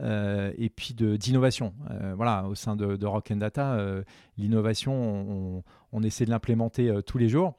et 0.02 0.70
puis 0.74 0.94
d'innovation. 0.94 1.74
voilà, 2.16 2.48
au 2.48 2.56
sein 2.56 2.78
de, 2.78 3.06
Rock 3.06 3.32
and 3.32 3.38
Data, 3.38 3.78
l'innovation, 4.38 4.94
on, 4.94 5.64
on, 5.92 6.04
essaie 6.04 6.24
de 6.24 6.30
l'implémenter 6.30 6.94
tous 7.06 7.18
les 7.18 7.28
jours. 7.28 7.58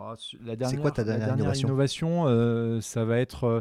Oh, 0.00 0.14
c'est 0.16 0.80
quoi 0.80 0.92
ta 0.92 1.02
dernière, 1.02 1.56
innovation, 1.56 2.26
euh, 2.26 2.80
Ça 2.80 3.04
va 3.04 3.18
être. 3.18 3.44
Euh, 3.44 3.60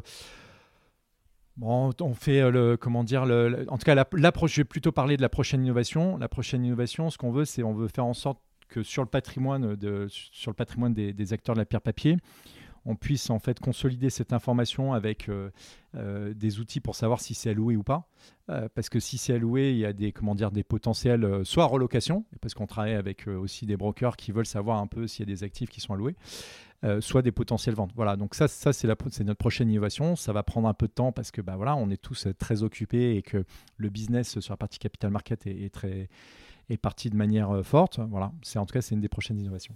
bon, 1.58 1.92
on 2.00 2.14
fait 2.14 2.42
euh, 2.42 2.52
le 2.52 2.78
comment 2.78 3.04
dire 3.04 3.26
le, 3.26 3.66
en 3.70 3.78
tout 3.78 3.86
cas 3.86 3.96
l'approche. 3.96 4.54
Je 4.54 4.62
vais 4.62 4.66
plutôt 4.66 4.92
parler 4.92 5.18
de 5.18 5.24
la 5.24 5.30
prochaine 5.30 5.64
innovation. 5.64 6.16
La 6.18 6.30
prochaine 6.30 6.64
innovation, 6.64 7.10
ce 7.10 7.18
qu'on 7.18 7.32
veut, 7.32 7.46
c'est 7.46 7.64
on 7.64 7.74
veut 7.74 7.88
faire 7.88 8.06
en 8.06 8.14
sorte 8.14 8.40
que 8.70 8.84
sur 8.84 9.02
le 9.02 9.10
patrimoine 9.10 9.76
de 9.76 10.06
sur 10.10 10.52
le 10.52 10.56
patrimoine 10.56 10.94
des, 10.94 11.12
des 11.12 11.34
acteurs 11.34 11.56
de 11.56 11.60
la 11.60 11.66
pierre 11.66 11.82
papier, 11.82 12.18
on 12.88 12.96
puisse 12.96 13.30
en 13.30 13.38
fait 13.38 13.60
consolider 13.60 14.10
cette 14.10 14.32
information 14.32 14.94
avec 14.94 15.28
euh, 15.28 15.52
euh, 15.96 16.34
des 16.34 16.60
outils 16.60 16.80
pour 16.80 16.96
savoir 16.96 17.20
si 17.20 17.34
c'est 17.34 17.50
alloué 17.50 17.76
ou 17.76 17.84
pas. 17.84 18.08
Euh, 18.50 18.70
parce 18.74 18.88
que 18.88 19.02
si 19.02 19.18
c'est 19.18 19.34
alloué, 19.34 19.72
il 19.72 19.78
y 19.78 19.86
a 19.86 19.92
des, 19.92 20.14
comment 20.14 20.36
dire, 20.36 20.52
des 20.52 20.64
potentiels, 20.64 21.42
soit 21.44 21.66
relocation, 21.66 22.26
parce 22.40 22.54
qu'on 22.54 22.66
travaille 22.66 22.94
avec 22.94 23.28
aussi 23.28 23.66
des 23.66 23.76
brokers 23.76 24.16
qui 24.16 24.32
veulent 24.32 24.46
savoir 24.46 24.80
un 24.80 24.88
peu 24.88 25.06
s'il 25.06 25.28
y 25.28 25.32
a 25.32 25.36
des 25.36 25.44
actifs 25.44 25.70
qui 25.70 25.82
sont 25.82 25.94
alloués, 25.94 26.16
soit 27.02 27.22
des 27.22 27.34
potentiels 27.34 27.76
ventes. 27.76 27.92
Voilà, 27.94 28.16
donc 28.16 28.36
ça, 28.36 28.48
ça 28.48 28.72
c'est, 28.72 28.88
notre 28.88 29.36
prochaine 29.36 29.70
innovation. 29.70 30.16
Ça 30.16 30.32
va 30.32 30.44
prendre 30.44 30.70
un 30.70 30.74
peu 30.74 30.88
de 30.88 30.94
temps 30.94 31.12
parce 31.12 31.32
que 31.32 31.42
bah, 31.42 31.58
voilà, 31.58 31.76
on 31.76 31.90
est 31.90 32.02
tous 32.02 32.28
très 32.40 32.64
occupés 32.64 33.18
et 33.18 33.22
que 33.22 33.44
le 33.76 33.90
business 33.90 34.40
sur 34.40 34.54
la 34.54 34.58
partie 34.58 34.80
capital 34.80 35.12
market 35.12 35.46
est, 35.46 35.64
est 35.64 35.74
très, 35.74 36.08
est 36.70 36.78
parti 36.78 37.10
de 37.10 37.18
manière 37.18 37.66
forte. 37.66 38.00
Voilà, 38.00 38.32
c'est 38.44 38.60
en 38.60 38.66
tout 38.66 38.74
cas, 38.74 38.82
c'est 38.82 38.96
une 38.96 39.02
des 39.02 39.10
prochaines 39.10 39.40
innovations. 39.40 39.76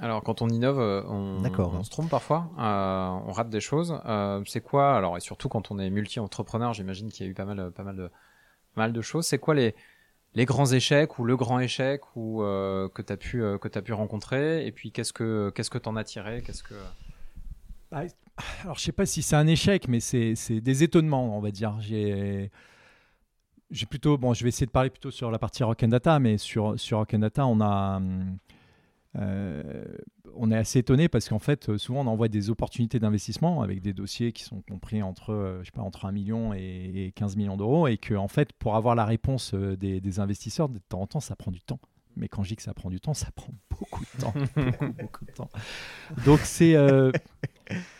Alors, 0.00 0.22
quand 0.22 0.42
on 0.42 0.48
innove, 0.48 0.78
euh, 0.78 1.02
on, 1.08 1.42
on 1.44 1.82
se 1.82 1.90
trompe 1.90 2.08
parfois, 2.08 2.50
euh, 2.58 3.28
on 3.28 3.32
rate 3.32 3.50
des 3.50 3.60
choses. 3.60 4.00
Euh, 4.06 4.42
c'est 4.46 4.60
quoi, 4.60 4.96
alors, 4.96 5.16
et 5.16 5.20
surtout 5.20 5.48
quand 5.48 5.72
on 5.72 5.78
est 5.78 5.90
multi-entrepreneur, 5.90 6.72
j'imagine 6.72 7.10
qu'il 7.10 7.26
y 7.26 7.28
a 7.28 7.32
eu 7.32 7.34
pas 7.34 7.44
mal, 7.44 7.72
pas 7.72 7.82
mal, 7.82 7.96
de, 7.96 8.08
pas 8.74 8.82
mal 8.82 8.92
de 8.92 9.00
choses. 9.00 9.26
C'est 9.26 9.38
quoi 9.38 9.54
les, 9.54 9.74
les 10.34 10.44
grands 10.44 10.66
échecs 10.66 11.18
ou 11.18 11.24
le 11.24 11.36
grand 11.36 11.58
échec 11.58 12.02
ou 12.14 12.38
que 12.38 13.02
tu 13.02 13.12
as 13.12 13.16
pu 13.16 13.38
que 13.60 13.78
as 13.78 13.82
pu 13.82 13.92
rencontrer 13.92 14.66
et 14.66 14.72
puis 14.72 14.92
qu'est-ce 14.92 15.12
que 15.12 15.50
qu'est-ce 15.54 15.70
que 15.70 15.78
t'en 15.78 15.96
as 15.96 16.04
tiré 16.04 16.42
qu'est-ce 16.42 16.62
que 16.62 16.74
bah, 17.90 18.02
alors 18.62 18.76
je 18.76 18.82
sais 18.82 18.92
pas 18.92 19.06
si 19.06 19.22
c'est 19.22 19.36
un 19.36 19.46
échec 19.46 19.88
mais 19.88 20.00
c'est 20.00 20.60
des 20.60 20.82
étonnements 20.82 21.36
on 21.36 21.40
va 21.40 21.50
dire 21.50 21.80
j'ai 21.80 22.50
j'ai 23.70 23.86
plutôt 23.86 24.18
bon 24.18 24.34
je 24.34 24.44
vais 24.44 24.50
essayer 24.50 24.66
de 24.66 24.70
parler 24.70 24.90
plutôt 24.90 25.10
sur 25.10 25.30
la 25.30 25.38
partie 25.38 25.64
Rock 25.64 25.82
and 25.82 25.88
Data 25.88 26.18
mais 26.18 26.36
sur 26.36 26.78
sur 26.78 26.98
Rock 26.98 27.14
and 27.14 27.20
Data 27.20 27.46
on 27.46 27.60
a 27.62 27.98
euh, 29.16 29.77
on 30.48 30.52
est 30.52 30.56
assez 30.56 30.78
étonné 30.78 31.08
parce 31.08 31.28
qu'en 31.28 31.38
fait, 31.38 31.76
souvent 31.76 32.00
on 32.00 32.06
envoie 32.06 32.28
des 32.28 32.50
opportunités 32.50 32.98
d'investissement 32.98 33.62
avec 33.62 33.80
des 33.80 33.92
dossiers 33.92 34.32
qui 34.32 34.44
sont 34.44 34.62
compris 34.62 35.02
entre, 35.02 35.32
euh, 35.32 35.60
je 35.60 35.66
sais 35.66 35.72
pas, 35.72 35.82
entre 35.82 36.06
1 36.06 36.12
million 36.12 36.54
et 36.54 37.12
15 37.14 37.36
millions 37.36 37.56
d'euros 37.56 37.86
et 37.86 37.98
que 37.98 38.14
en 38.14 38.28
fait, 38.28 38.52
pour 38.54 38.76
avoir 38.76 38.94
la 38.94 39.04
réponse 39.04 39.52
euh, 39.54 39.76
des, 39.76 40.20
investisseurs, 40.20 40.68
de 40.68 40.78
temps 40.78 41.02
en 41.02 41.06
temps, 41.06 41.20
ça 41.20 41.36
prend 41.36 41.50
du 41.50 41.60
temps. 41.60 41.80
Mais 42.16 42.28
quand 42.28 42.42
je 42.42 42.48
dis 42.48 42.56
que 42.56 42.62
ça 42.62 42.74
prend 42.74 42.90
du 42.90 42.98
temps, 42.98 43.14
ça 43.14 43.30
prend 43.30 43.52
beaucoup 43.70 44.02
de 44.02 44.20
temps. 44.20 44.34
beaucoup, 45.00 45.24
de 45.24 45.30
temps. 45.32 45.50
Donc 46.24 46.40
c'est. 46.40 46.74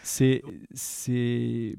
c'est, 0.03 0.43
c'est, 0.73 1.77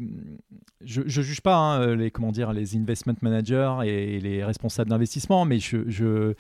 je, 0.81 1.01
ne 1.01 1.07
juge 1.09 1.41
pas 1.41 1.57
hein, 1.57 1.95
les 1.95 2.11
comment 2.11 2.31
dire 2.31 2.53
les 2.53 2.77
investment 2.77 3.15
managers 3.21 3.79
et, 3.83 4.21
les 4.21 4.45
responsables 4.45 4.89
d'investissement, 4.89 5.43
mais 5.43 5.59
je, 5.59 5.89
je 5.89 6.35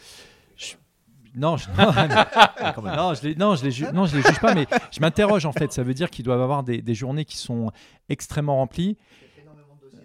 non, 1.35 1.57
je, 1.57 1.69
non, 2.95 3.13
je 3.13 3.27
les, 3.27 3.35
non, 3.35 3.55
je 3.55 3.65
les, 3.65 3.91
non, 3.91 4.05
je 4.05 4.17
les 4.17 4.21
juge 4.21 4.39
pas, 4.39 4.53
mais 4.53 4.67
je 4.91 4.99
m'interroge 4.99 5.45
en 5.45 5.51
fait. 5.51 5.71
Ça 5.71 5.83
veut 5.83 5.93
dire 5.93 6.09
qu'ils 6.09 6.25
doivent 6.25 6.41
avoir 6.41 6.63
des, 6.63 6.81
des, 6.81 6.93
journées 6.93 7.25
qui 7.25 7.37
sont 7.37 7.71
extrêmement 8.09 8.57
remplies. 8.57 8.97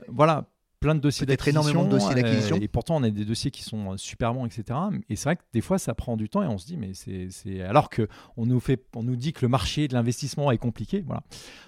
Voilà, 0.08 0.46
plein 0.84 0.94
de 0.94 1.00
dossiers 1.00 1.24
d'acquisition. 1.26 1.88
Euh, 1.90 2.60
et 2.60 2.68
pourtant, 2.68 2.96
on 2.96 3.02
a 3.02 3.10
des 3.10 3.24
dossiers 3.24 3.50
qui 3.50 3.62
sont 3.62 3.96
super 3.96 4.34
bons, 4.34 4.44
etc. 4.44 4.78
Et 5.08 5.16
c'est 5.16 5.24
vrai 5.24 5.36
que 5.36 5.42
des 5.52 5.62
fois, 5.62 5.78
ça 5.78 5.94
prend 5.94 6.16
du 6.16 6.28
temps 6.28 6.42
et 6.42 6.46
on 6.46 6.58
se 6.58 6.66
dit, 6.66 6.76
mais 6.76 6.92
c'est. 6.94 7.62
Alors 7.62 7.88
qu'on 7.88 8.46
nous, 8.46 8.60
fait, 8.60 8.84
on 8.94 9.02
nous 9.02 9.16
dit 9.16 9.32
que 9.32 9.40
le 9.42 9.48
marché 9.48 9.88
de 9.88 9.94
l'investissement 9.94 10.50
est 10.50 10.58
compliqué. 10.58 11.02
Voilà. 11.06 11.22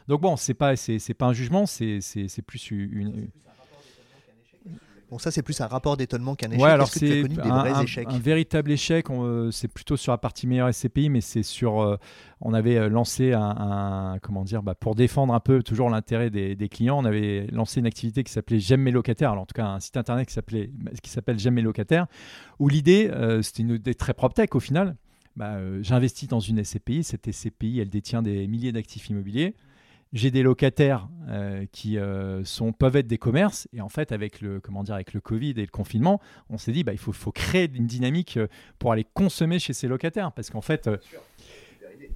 Donc 0.06 0.20
bon, 0.20 0.36
c'est 0.36 0.54
pas, 0.54 0.76
c'est 0.76 1.14
pas 1.14 1.26
un 1.26 1.32
jugement, 1.32 1.64
c'est 1.66 2.42
plus 2.46 2.70
une 2.70 3.30
Bon, 5.10 5.18
ça, 5.18 5.30
c'est 5.30 5.42
plus 5.42 5.60
un 5.60 5.68
rapport 5.68 5.96
d'étonnement 5.96 6.34
qu'un 6.34 6.50
échec. 6.50 6.60
Ouais, 6.60 6.70
alors 6.70 6.88
c'est 6.88 7.22
un, 7.40 7.80
échecs 7.82 8.08
un, 8.10 8.18
véritable 8.18 8.72
échec. 8.72 9.08
Euh, 9.08 9.52
c'est 9.52 9.68
plutôt 9.68 9.96
sur 9.96 10.12
la 10.12 10.18
partie 10.18 10.48
meilleure 10.48 10.72
SCPI, 10.72 11.10
mais 11.10 11.20
c'est 11.20 11.44
sur. 11.44 11.80
Euh, 11.80 11.96
on 12.40 12.52
avait 12.52 12.76
euh, 12.76 12.88
lancé 12.88 13.32
un, 13.32 14.18
comment 14.20 14.42
dire, 14.42 14.64
bah, 14.64 14.74
pour 14.74 14.96
défendre 14.96 15.32
un 15.32 15.38
peu 15.38 15.62
toujours 15.62 15.90
l'intérêt 15.90 16.30
des, 16.30 16.68
clients, 16.68 16.98
on 16.98 17.04
avait 17.04 17.46
lancé 17.52 17.78
une 17.78 17.86
activité 17.86 18.24
qui 18.24 18.32
s'appelait 18.32 18.58
J'aime 18.58 18.82
mes 18.82 18.90
locataires. 18.90 19.30
Alors, 19.30 19.44
en 19.44 19.46
tout 19.46 19.54
cas, 19.54 19.66
un 19.66 19.80
site 19.80 19.96
internet 19.96 20.26
qui 20.26 20.34
s'appelait, 20.34 20.70
qui 21.02 21.10
s'appelle 21.10 21.38
J'aime 21.38 21.54
mes 21.54 21.62
locataires, 21.62 22.06
où 22.58 22.68
l'idée, 22.68 23.10
c'était 23.42 23.62
une 23.62 23.74
idée 23.74 23.94
très 23.94 24.12
propre 24.12 24.34
tech 24.34 24.48
au 24.54 24.60
final. 24.60 24.96
Bah, 25.36 25.56
j'investis 25.82 26.28
dans 26.28 26.40
une 26.40 26.64
SCPI. 26.64 27.04
Cette 27.04 27.30
SCPI, 27.30 27.78
elle 27.80 27.90
détient 27.90 28.22
des 28.22 28.48
milliers 28.48 28.72
d'actifs 28.72 29.08
immobiliers 29.08 29.54
j'ai 30.16 30.30
des 30.30 30.42
locataires 30.42 31.08
euh, 31.28 31.66
qui 31.72 31.98
euh, 31.98 32.42
sont, 32.44 32.72
peuvent 32.72 32.96
être 32.96 33.06
des 33.06 33.18
commerces. 33.18 33.68
Et 33.72 33.80
en 33.80 33.88
fait, 33.88 34.12
avec 34.12 34.40
le, 34.40 34.60
comment 34.60 34.82
dire, 34.82 34.94
avec 34.94 35.12
le 35.12 35.20
Covid 35.20 35.50
et 35.50 35.62
le 35.62 35.66
confinement, 35.66 36.20
on 36.48 36.58
s'est 36.58 36.72
dit 36.72 36.84
bah, 36.84 36.92
il 36.92 36.98
faut, 36.98 37.12
faut 37.12 37.32
créer 37.32 37.70
une 37.72 37.86
dynamique 37.86 38.36
euh, 38.38 38.48
pour 38.78 38.92
aller 38.92 39.04
consommer 39.04 39.58
chez 39.58 39.72
ces 39.72 39.88
locataires. 39.88 40.32
Parce 40.32 40.50
qu'en 40.50 40.62
fait. 40.62 40.88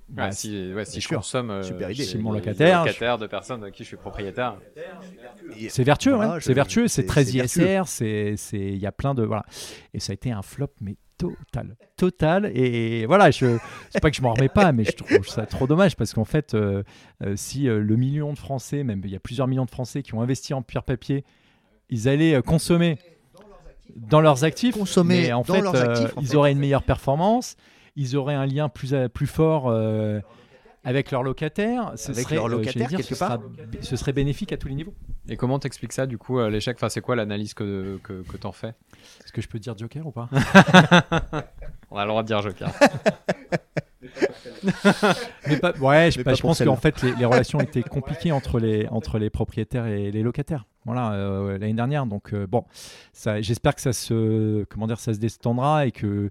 Bah, 0.09 0.33
si, 0.33 0.73
ouais, 0.75 0.85
si 0.85 1.01
je 1.01 1.09
consomme 1.09 1.63
chez 1.63 2.19
mon 2.19 2.33
locataire, 2.33 2.85
locataire 2.85 3.17
de 3.17 3.27
personnes 3.27 3.63
à 3.63 3.71
qui 3.71 3.85
je 3.85 3.89
suis 3.89 3.97
propriétaire. 3.97 4.57
C'est 5.69 5.85
vertueux, 5.85 6.19
c'est 6.41 6.53
vertueux, 6.53 6.89
c'est 6.89 7.07
très 7.07 7.25
ISR, 7.25 7.83
il 8.53 8.77
y 8.77 8.87
a 8.87 8.93
plein 8.93 9.15
de 9.15 9.23
voilà. 9.23 9.45
Et 9.95 10.01
ça 10.01 10.13
a 10.13 10.15
été 10.15 10.33
un 10.33 10.43
flop, 10.43 10.73
mais 10.81 10.97
total, 11.21 11.77
total. 11.97 12.51
Et 12.55 13.07
voilà, 13.07 13.31
je, 13.31 13.59
c'est 13.91 14.01
pas 14.01 14.11
que 14.11 14.17
je 14.17 14.23
m'en 14.23 14.33
remets 14.33 14.49
pas, 14.49 14.73
mais 14.73 14.85
je 14.85 14.93
trouve 14.93 15.27
ça 15.29 15.47
trop 15.47 15.67
dommage 15.67 15.97
parce 15.97 16.15
qu'en 16.15 16.25
fait, 16.25 16.55
euh, 16.55 16.83
euh, 17.23 17.35
si 17.37 17.69
euh, 17.69 17.81
le 17.81 17.97
million 17.97 18.33
de 18.33 18.39
Français, 18.39 18.83
même 18.85 19.03
il 19.05 19.11
y 19.11 19.17
a 19.17 19.21
plusieurs 19.21 19.47
millions 19.47 19.65
de 19.65 19.71
Français 19.71 20.03
qui 20.03 20.15
ont 20.15 20.23
investi 20.23 20.55
en 20.55 20.63
pierre 20.63 20.85
papier, 20.85 21.25
ils 21.91 22.09
allaient 22.09 22.41
consommer 22.43 22.99
dans 23.97 24.21
leurs 24.21 24.45
actifs, 24.45 24.77
consommer 24.77 25.23
mais 25.23 25.33
en 25.33 25.45
fait, 25.45 25.63
ils 26.21 26.37
auraient 26.37 26.53
une 26.53 26.59
meilleure 26.59 26.85
performance, 26.85 27.57
ils 27.97 28.17
auraient 28.17 28.35
un 28.35 28.47
lien 28.47 28.69
plus 28.69 28.95
plus 29.13 29.27
fort 29.27 29.73
avec 30.85 31.11
leurs 31.11 31.23
locataires, 31.23 31.93
ce 31.97 32.11
avec 32.13 32.25
serait, 32.25 32.37
leurs 32.37 32.49
locataires, 32.49 32.89
dire, 32.89 33.05
ce, 33.05 33.15
sera, 33.15 33.39
ce, 33.81 33.97
serait 33.97 34.13
bénéfique 34.13 34.53
à 34.53 34.57
tous 34.57 34.69
les 34.69 34.75
niveaux. 34.75 34.95
Et 35.29 35.37
comment 35.37 35.59
t'expliques 35.59 35.93
ça 35.93 36.07
du 36.07 36.19
coup 36.19 36.41
l'échec? 36.49 36.77
Enfin, 36.77 36.89
C'est 36.89 37.01
quoi 37.01 37.17
l'analyse 37.17 37.55
que, 37.55 37.99
que, 38.03 38.23
que 38.23 38.37
t'en 38.37 38.53
fais? 38.53 38.75
Est-ce 39.25 39.33
que 39.33 39.43
je 39.43 39.49
peux 39.49 39.59
dire 39.59 39.77
Joker 39.77 40.07
ou 40.07 40.11
pas? 40.11 40.29
On 41.91 41.97
a 41.97 42.05
le 42.05 42.09
droit 42.09 42.23
de 42.23 42.29
dire 42.29 42.41
Joker. 42.41 42.73
mais 45.49 45.57
pas, 45.59 45.73
ouais, 45.79 46.11
je, 46.11 46.19
je 46.21 46.41
pense 46.41 46.63
qu'en 46.63 46.77
fait 46.77 47.03
les, 47.03 47.25
relations 47.25 47.61
étaient 47.61 47.83
compliquées 47.83 48.33
entre 48.33 48.59
les, 48.59 48.87
entre 48.89 49.19
les 49.19 49.31
propriétaires 49.31 49.87
et 49.87 50.11
les 50.11 50.23
locataires. 50.23 50.67
Voilà, 50.85 51.13
euh, 51.13 51.59
l'année 51.59 51.75
dernière. 51.75 52.07
Donc 52.07 52.33
euh, 52.33 52.47
bon, 52.47 52.65
j'espère 53.41 53.75
que 53.75 53.81
ça 53.81 53.93
se, 53.93 54.65
comment 54.65 54.87
dire, 54.87 54.99
ça 54.99 55.13
se 55.13 55.19
détendra 55.19 55.87
et 55.87 55.93
que, 55.93 56.31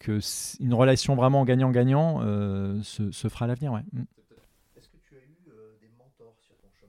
que 0.00 0.18
une 0.60 0.74
relation 0.74 1.14
vraiment 1.14 1.44
gagnant-gagnant 1.44 2.20
euh, 2.22 2.82
se, 2.82 3.12
se, 3.12 3.28
fera 3.28 3.44
à 3.44 3.48
l'avenir. 3.48 3.72
Ouais. 3.72 3.82
Mm. 3.92 4.02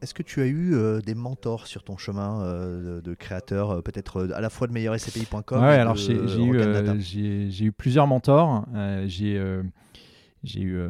Est-ce 0.01 0.15
que 0.15 0.23
tu 0.23 0.41
as 0.41 0.47
eu 0.47 0.73
euh, 0.73 0.99
des 0.99 1.13
mentors 1.13 1.67
sur 1.67 1.83
ton 1.83 1.95
chemin 1.95 2.41
euh, 2.41 3.01
de, 3.01 3.13
créateur, 3.13 3.83
peut-être 3.83 4.31
à 4.33 4.41
la 4.41 4.49
fois 4.49 4.65
de 4.65 4.73
meilleurscpi.com 4.73 5.61
Oui, 5.61 5.67
alors 5.67 5.95
j'ai 5.95 6.13
eu, 6.13 7.67
eu, 7.67 7.71
plusieurs 7.71 8.07
mentors. 8.07 8.65
j'ai 9.05 9.39
j'ai 10.43 10.61
eu, 10.61 10.81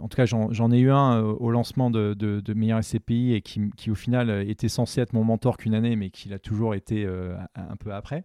en 0.00 0.08
tout 0.08 0.16
cas, 0.16 0.24
j'en 0.26 0.70
ai 0.72 0.78
eu 0.78 0.90
un 0.90 1.20
au 1.20 1.50
lancement 1.50 1.90
de, 1.90 2.14
de, 2.14 2.40
de 2.40 2.54
Meilleur 2.54 2.82
SCPI 2.82 3.34
et 3.34 3.42
qui, 3.42 3.70
qui, 3.76 3.90
au 3.90 3.94
final, 3.94 4.30
était 4.48 4.68
censé 4.68 5.00
être 5.00 5.12
mon 5.12 5.24
mentor 5.24 5.56
qu'une 5.56 5.74
année, 5.74 5.94
mais 5.96 6.10
qui 6.10 6.28
l'a 6.28 6.38
toujours 6.38 6.74
été 6.74 7.06
un 7.54 7.76
peu 7.76 7.92
après. 7.92 8.24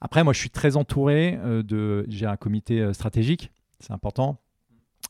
Après, 0.00 0.24
moi, 0.24 0.32
je 0.32 0.38
suis 0.38 0.50
très 0.50 0.76
entouré 0.76 1.38
de. 1.44 2.06
J'ai 2.08 2.26
un 2.26 2.36
comité 2.36 2.92
stratégique, 2.94 3.50
c'est 3.80 3.92
important, 3.92 4.40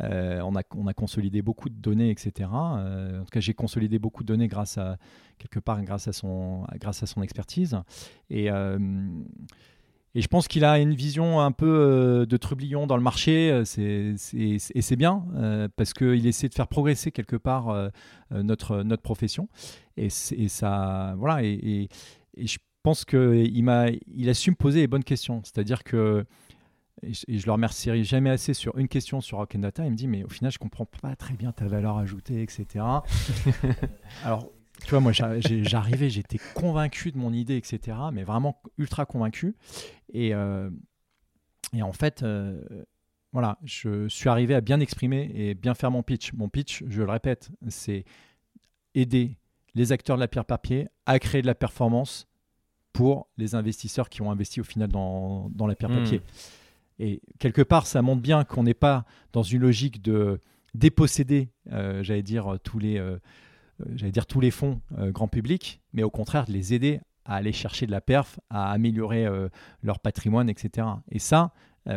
on, 0.00 0.56
a, 0.56 0.62
on 0.74 0.86
a 0.88 0.94
consolidé 0.94 1.42
beaucoup 1.42 1.68
de 1.68 1.76
données, 1.76 2.10
etc. 2.10 2.50
en 2.50 3.22
tout 3.24 3.30
cas, 3.30 3.40
j'ai 3.40 3.54
consolidé 3.54 4.00
beaucoup 4.00 4.24
de 4.24 4.28
données 4.28 4.48
grâce 4.48 4.78
à 4.78 4.98
quelque 5.38 5.60
part 5.60 5.80
grâce 5.82 6.08
à 6.08 6.12
son, 6.12 6.66
grâce 6.80 7.02
à 7.04 7.06
son 7.06 7.22
expertise. 7.22 7.78
Et 8.30 8.50
et 10.16 10.22
je 10.22 10.28
pense 10.28 10.48
qu'il 10.48 10.64
a 10.64 10.78
une 10.78 10.94
vision 10.94 11.40
un 11.42 11.52
peu 11.52 11.68
euh, 11.68 12.24
de 12.24 12.38
trublion 12.38 12.86
dans 12.86 12.96
le 12.96 13.02
marché, 13.02 13.50
euh, 13.50 13.66
c'est, 13.66 14.14
et 14.34 14.58
c'est 14.58 14.96
bien, 14.96 15.26
euh, 15.34 15.68
parce 15.76 15.92
qu'il 15.92 16.26
essaie 16.26 16.48
de 16.48 16.54
faire 16.54 16.68
progresser 16.68 17.12
quelque 17.12 17.36
part 17.36 17.90
notre, 18.30 18.82
notre 18.82 19.02
profession. 19.02 19.50
Et, 19.98 20.08
ça, 20.08 21.14
voilà, 21.18 21.44
et, 21.44 21.90
je 22.38 22.56
pense 22.82 23.04
qu'il 23.04 23.62
m'a, 23.62 23.88
il 24.06 24.30
a 24.30 24.34
su 24.34 24.50
me 24.50 24.56
poser 24.56 24.80
les 24.80 24.86
bonnes 24.86 25.04
questions. 25.04 25.42
C'est-à-dire 25.44 25.84
que, 25.84 26.24
et 27.02 27.12
je, 27.12 27.44
le 27.44 27.52
remercierai 27.52 28.02
jamais 28.02 28.30
assez 28.30 28.54
sur 28.54 28.78
une 28.78 28.88
question 28.88 29.20
sur 29.20 29.36
Rock 29.36 29.54
Data, 29.58 29.84
il 29.84 29.90
me 29.90 29.96
dit, 29.96 30.08
mais 30.08 30.24
au 30.24 30.30
final, 30.30 30.50
je 30.50 30.58
comprends 30.58 30.86
pas 30.86 31.14
très 31.14 31.34
bien 31.34 31.52
ta 31.52 31.66
valeur 31.66 31.98
ajoutée, 31.98 32.40
etc. 32.40 32.86
Alors, 34.24 34.50
tu 34.84 34.90
vois, 34.90 35.00
moi, 35.00 35.12
j'arrivais, 35.12 36.10
j'étais 36.10 36.38
convaincu 36.54 37.12
de 37.12 37.18
mon 37.18 37.32
idée, 37.32 37.56
etc. 37.56 37.96
Mais 38.12 38.24
vraiment 38.24 38.60
ultra 38.78 39.06
convaincu. 39.06 39.54
Et, 40.12 40.34
euh, 40.34 40.70
et 41.72 41.82
en 41.82 41.92
fait, 41.92 42.22
euh, 42.22 42.60
voilà, 43.32 43.58
je 43.64 44.08
suis 44.08 44.28
arrivé 44.28 44.54
à 44.54 44.60
bien 44.60 44.80
exprimer 44.80 45.30
et 45.34 45.54
bien 45.54 45.74
faire 45.74 45.90
mon 45.90 46.02
pitch. 46.02 46.32
Mon 46.32 46.48
pitch, 46.48 46.84
je 46.88 47.02
le 47.02 47.10
répète, 47.10 47.50
c'est 47.68 48.04
aider 48.94 49.38
les 49.74 49.92
acteurs 49.92 50.16
de 50.16 50.20
la 50.20 50.28
pierre 50.28 50.44
papier 50.44 50.88
à 51.04 51.18
créer 51.18 51.42
de 51.42 51.46
la 51.46 51.54
performance 51.54 52.26
pour 52.92 53.28
les 53.36 53.54
investisseurs 53.54 54.08
qui 54.08 54.22
ont 54.22 54.30
investi 54.30 54.60
au 54.60 54.64
final 54.64 54.88
dans, 54.88 55.50
dans 55.50 55.66
la 55.66 55.74
pierre 55.74 55.90
hmm. 55.90 56.02
papier. 56.02 56.22
Et 56.98 57.20
quelque 57.38 57.60
part, 57.60 57.86
ça 57.86 58.00
montre 58.00 58.22
bien 58.22 58.44
qu'on 58.44 58.62
n'est 58.62 58.72
pas 58.72 59.04
dans 59.32 59.42
une 59.42 59.60
logique 59.60 60.00
de 60.00 60.40
déposséder, 60.74 61.50
euh, 61.72 62.02
j'allais 62.02 62.22
dire, 62.22 62.58
tous 62.62 62.78
les 62.78 62.98
euh, 62.98 63.18
j'allais 63.94 64.12
dire 64.12 64.26
tous 64.26 64.40
les 64.40 64.50
fonds 64.50 64.80
euh, 64.98 65.10
grand 65.10 65.28
public, 65.28 65.80
mais 65.92 66.02
au 66.02 66.10
contraire 66.10 66.46
de 66.46 66.52
les 66.52 66.74
aider 66.74 67.00
à 67.24 67.36
aller 67.36 67.52
chercher 67.52 67.86
de 67.86 67.90
la 67.90 68.00
perf, 68.00 68.38
à 68.50 68.70
améliorer 68.70 69.26
euh, 69.26 69.48
leur 69.82 69.98
patrimoine, 69.98 70.48
etc. 70.48 70.86
Et 71.10 71.18
ça, 71.18 71.52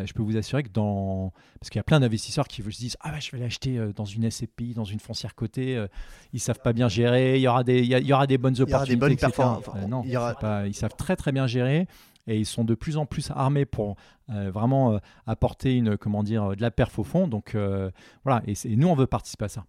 je 0.05 0.13
peux 0.13 0.21
vous 0.21 0.37
assurer 0.37 0.61
que 0.61 0.69
dans. 0.69 1.33
Parce 1.59 1.71
qu'il 1.71 1.79
y 1.79 1.81
a 1.81 1.83
plein 1.83 1.99
d'investisseurs 1.99 2.47
qui 2.47 2.61
se 2.61 2.69
disent 2.69 2.95
Ah, 2.99 3.19
je 3.19 3.31
vais 3.31 3.39
l'acheter 3.39 3.79
dans 3.95 4.05
une 4.05 4.29
SCPI, 4.29 4.75
dans 4.75 4.83
une 4.83 4.99
foncière 4.99 5.33
cotée. 5.33 5.83
ils 6.31 6.39
savent 6.39 6.59
pas 6.63 6.73
bien 6.73 6.87
gérer. 6.89 7.37
Il 7.37 7.41
y 7.41 7.47
aura 7.47 7.63
des, 7.63 7.79
il 7.79 7.87
y, 7.87 8.13
aura 8.13 8.27
des 8.27 8.37
bonnes 8.37 8.61
opportunités. 8.61 8.91
Il 8.91 8.93
y 8.93 8.95
des 8.95 8.99
bonnes 8.99 9.13
non, 9.87 10.03
ils 10.67 10.75
savent 10.75 10.95
très 10.95 11.15
très 11.15 11.31
bien 11.31 11.47
gérer 11.47 11.87
et 12.27 12.37
ils 12.37 12.45
sont 12.45 12.63
de 12.63 12.75
plus 12.75 12.97
en 12.97 13.07
plus 13.07 13.31
armés 13.31 13.65
pour 13.65 13.95
vraiment 14.27 14.99
apporter 15.25 15.75
une, 15.75 15.97
comment 15.97 16.21
dire, 16.21 16.55
de 16.55 16.61
la 16.61 16.69
perf 16.69 16.99
au 16.99 17.03
fond. 17.03 17.27
Donc 17.27 17.57
voilà, 18.23 18.43
et, 18.45 18.53
et, 18.65 18.75
nous 18.75 18.89
on 18.89 18.95
veut 18.95 19.07
participer 19.07 19.45
à 19.45 19.49
ça 19.49 19.65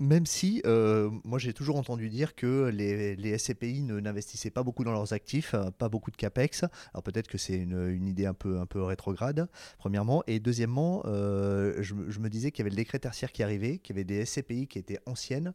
même 0.00 0.26
si 0.26 0.62
euh, 0.64 1.10
moi 1.24 1.38
j'ai 1.38 1.52
toujours 1.52 1.76
entendu 1.76 2.08
dire 2.08 2.34
que 2.34 2.70
les, 2.72 3.16
les 3.16 3.38
SCPI 3.38 3.82
n'investissaient 3.82 4.50
pas 4.50 4.62
beaucoup 4.62 4.84
dans 4.84 4.92
leurs 4.92 5.12
actifs, 5.12 5.54
euh, 5.54 5.70
pas 5.70 5.88
beaucoup 5.88 6.10
de 6.10 6.16
capex. 6.16 6.64
Alors 6.94 7.02
peut-être 7.02 7.28
que 7.28 7.38
c'est 7.38 7.56
une, 7.56 7.88
une, 7.88 8.06
idée 8.06 8.26
un 8.26 8.34
peu, 8.34 8.58
un 8.60 8.66
peu 8.66 8.82
rétrograde, 8.82 9.48
premièrement. 9.78 10.22
Et 10.26 10.38
deuxièmement, 10.38 11.02
euh, 11.06 11.74
je, 11.80 11.94
je, 12.08 12.20
me 12.20 12.28
disais 12.28 12.50
qu'il 12.52 12.60
y 12.60 12.62
avait 12.62 12.70
le 12.70 12.76
décret 12.76 12.98
tertiaire 12.98 13.32
qui 13.32 13.42
arrivait, 13.42 13.78
qu'il 13.78 13.96
y 13.96 13.98
avait 13.98 14.04
des 14.04 14.24
SCPI 14.24 14.68
qui 14.68 14.78
étaient 14.78 14.98
anciennes 15.06 15.52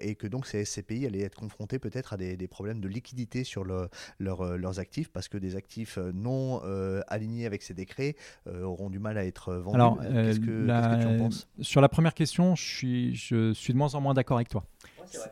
et 0.00 0.14
que 0.14 0.26
donc 0.26 0.46
ces 0.46 0.64
SCPI 0.64 1.06
allaient 1.06 1.20
être 1.20 1.36
confrontés 1.36 1.78
peut-être 1.78 2.12
à 2.12 2.16
des, 2.16 2.36
des, 2.36 2.48
problèmes 2.48 2.80
de 2.80 2.88
liquidité 2.88 3.44
sur 3.44 3.64
le, 3.64 3.88
leurs 4.18 4.78
actifs 4.78 5.08
parce 5.08 5.28
que 5.28 5.38
des 5.38 5.56
actifs 5.56 5.98
non 6.14 6.60
alignés 7.08 7.46
avec 7.46 7.62
ces 7.62 7.74
décrets 7.74 8.16
auront 8.46 8.90
du 8.90 8.98
mal 8.98 9.18
à 9.18 9.24
être 9.24 9.54
vendus. 9.54 9.76
Alors, 9.76 9.98
qu'est-ce 10.00 10.40
que, 10.40 10.66
que, 10.66 11.00
tu 11.00 11.06
en 11.06 11.18
penses? 11.18 11.48
Sur 11.60 11.80
la 11.80 11.88
première 11.88 12.14
question, 12.14 12.56
je 12.56 12.64
suis, 12.64 13.14
je 13.14 13.52
suis 13.52 13.72
de 13.72 13.78
moins 13.86 13.98
en 13.98 14.00
moins 14.00 14.14
d'accord 14.14 14.36
avec 14.38 14.48
toi. 14.48 14.64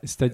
C'est 0.04 0.32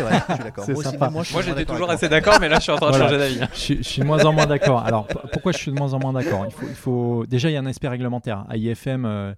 vrai, 0.00 1.10
Moi, 1.10 1.42
j'étais 1.42 1.64
toujours 1.64 1.90
assez 1.90 2.08
d'accord, 2.08 2.38
mais 2.40 2.48
là, 2.48 2.56
je 2.56 2.62
suis 2.62 2.72
en 2.72 2.76
train 2.76 2.90
de 2.90 2.96
changer 2.96 3.18
d'avis. 3.18 3.40
Je, 3.54 3.82
suis 3.82 4.00
de 4.00 4.06
moins 4.06 4.24
en 4.24 4.32
moins 4.32 4.46
d'accord. 4.46 4.80
Alors, 4.80 5.06
pourquoi 5.32 5.52
je 5.52 5.58
suis 5.58 5.70
de 5.70 5.76
moins 5.76 5.92
en 5.92 5.98
moins 5.98 6.12
d'accord? 6.12 6.46
Il 6.46 6.52
faut, 6.52 6.66
il 6.66 6.74
faut, 6.74 7.26
Déjà, 7.26 7.50
il 7.50 7.52
y 7.52 7.56
a 7.56 7.60
un 7.60 7.66
aspect 7.66 7.88
réglementaire. 7.88 8.46
AIFM 8.50 9.04
euh, 9.04 9.34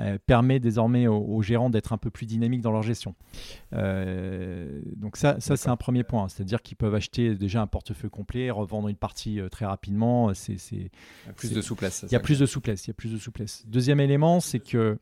euh, 0.00 0.18
permet 0.26 0.58
désormais 0.58 1.06
aux, 1.06 1.42
gérants 1.42 1.70
d'être 1.70 1.92
un 1.92 1.98
peu 1.98 2.10
plus 2.10 2.26
dynamiques 2.26 2.60
dans 2.60 2.72
leur 2.72 2.82
gestion. 2.82 3.14
Euh, 3.72 4.80
donc 4.96 5.16
ça, 5.16 5.36
ça 5.38 5.56
c'est 5.56 5.68
un 5.68 5.76
premier 5.76 6.02
point. 6.02 6.28
C'est-à-dire 6.28 6.62
qu'ils 6.62 6.76
peuvent 6.76 6.94
acheter 6.94 7.36
déjà 7.36 7.62
un 7.62 7.68
portefeuille 7.68 8.10
complet, 8.10 8.50
revendre 8.50 8.88
une 8.88 8.96
partie 8.96 9.40
très 9.50 9.64
rapidement. 9.64 10.34
C'est, 10.34 10.56
il 10.72 10.82
y 10.82 10.90
a 11.30 11.32
plus 11.32 11.52
de 11.52 11.60
souplesse. 11.60 12.04
Il 12.08 12.12
y 12.12 12.16
a 12.16 12.20
plus 12.20 12.40
de 12.40 12.46
souplesse. 12.46 12.86
Il 12.86 12.88
y 12.88 12.90
a 12.90 12.94
plus 12.94 13.12
de 13.12 13.18
souplesse. 13.18 13.64
Deuxième 13.68 14.00
élément, 14.00 14.40
c'est 14.40 14.58
que 14.58 14.76
euh, 14.76 14.98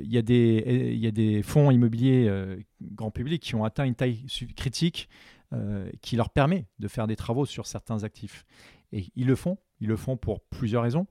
il 0.00 0.12
y, 0.12 0.18
a 0.18 0.22
des, 0.22 0.94
y 0.96 1.06
a 1.06 1.10
des 1.10 1.42
fonds 1.42 1.70
immobiliers 1.70 2.26
euh, 2.28 2.56
grand 2.82 3.10
public 3.10 3.42
qui 3.42 3.54
ont 3.54 3.64
atteint 3.64 3.84
une 3.84 3.94
taille 3.94 4.26
critique 4.56 5.08
euh, 5.52 5.90
qui 6.02 6.16
leur 6.16 6.30
permet 6.30 6.66
de 6.78 6.88
faire 6.88 7.06
des 7.06 7.16
travaux 7.16 7.46
sur 7.46 7.66
certains 7.66 8.04
actifs. 8.04 8.44
Et 8.92 9.06
ils 9.16 9.26
le 9.26 9.36
font, 9.36 9.58
ils 9.80 9.88
le 9.88 9.96
font 9.96 10.16
pour 10.16 10.40
plusieurs 10.40 10.82
raisons. 10.82 11.06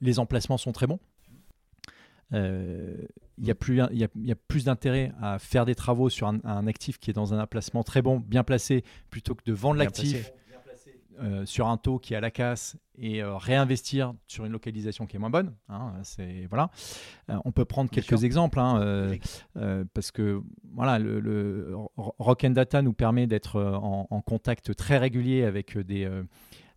les 0.00 0.18
emplacements 0.18 0.58
sont 0.58 0.72
très 0.72 0.86
bons. 0.86 0.98
Il 2.32 3.46
y, 3.46 3.50
a 3.50 3.54
plus, 3.54 3.76
y, 3.76 3.80
a, 4.04 4.08
y 4.16 4.32
a 4.32 4.34
plus 4.34 4.64
d'intérêt 4.64 5.12
à 5.20 5.38
faire 5.38 5.64
des 5.64 5.74
travaux 5.74 6.10
sur 6.10 6.26
un, 6.26 6.66
actif 6.66 6.98
qui 6.98 7.10
est 7.10 7.14
dans 7.14 7.34
un 7.34 7.40
emplacement 7.40 7.84
très 7.84 8.02
bon, 8.02 8.18
bien 8.18 8.44
placé, 8.44 8.82
plutôt 9.10 9.34
que 9.34 9.44
de 9.44 9.52
vendre 9.52 9.78
l'actif 9.78 10.32
euh, 11.20 11.44
sur 11.46 11.68
un 11.68 11.76
taux 11.76 11.98
qui 11.98 12.14
est 12.14 12.16
à 12.16 12.20
la 12.20 12.30
casse 12.30 12.76
et 12.96 13.22
euh, 13.22 13.36
réinvestir 13.36 14.14
sur 14.26 14.44
une 14.44 14.52
localisation 14.52 15.06
qui 15.06 15.16
est 15.16 15.18
moins 15.18 15.30
bonne. 15.30 15.54
Hein, 15.68 15.92
c'est 16.02 16.46
voilà. 16.48 16.70
Euh, 17.30 17.36
on 17.44 17.52
peut 17.52 17.64
prendre 17.64 17.90
quelques 17.90 18.24
exemples 18.24 18.60
hein, 18.60 19.16
parce 19.94 20.10
que 20.10 20.42
voilà, 20.74 20.98
le, 20.98 21.20
le 21.20 21.74
Rock 21.96 22.44
and 22.44 22.50
Data 22.50 22.82
nous 22.82 22.92
permet 22.92 23.26
d'être 23.26 23.60
en, 23.60 24.06
en, 24.10 24.20
contact 24.20 24.74
très 24.76 24.98
régulier 24.98 25.44
avec 25.44 25.76
des 25.78 26.08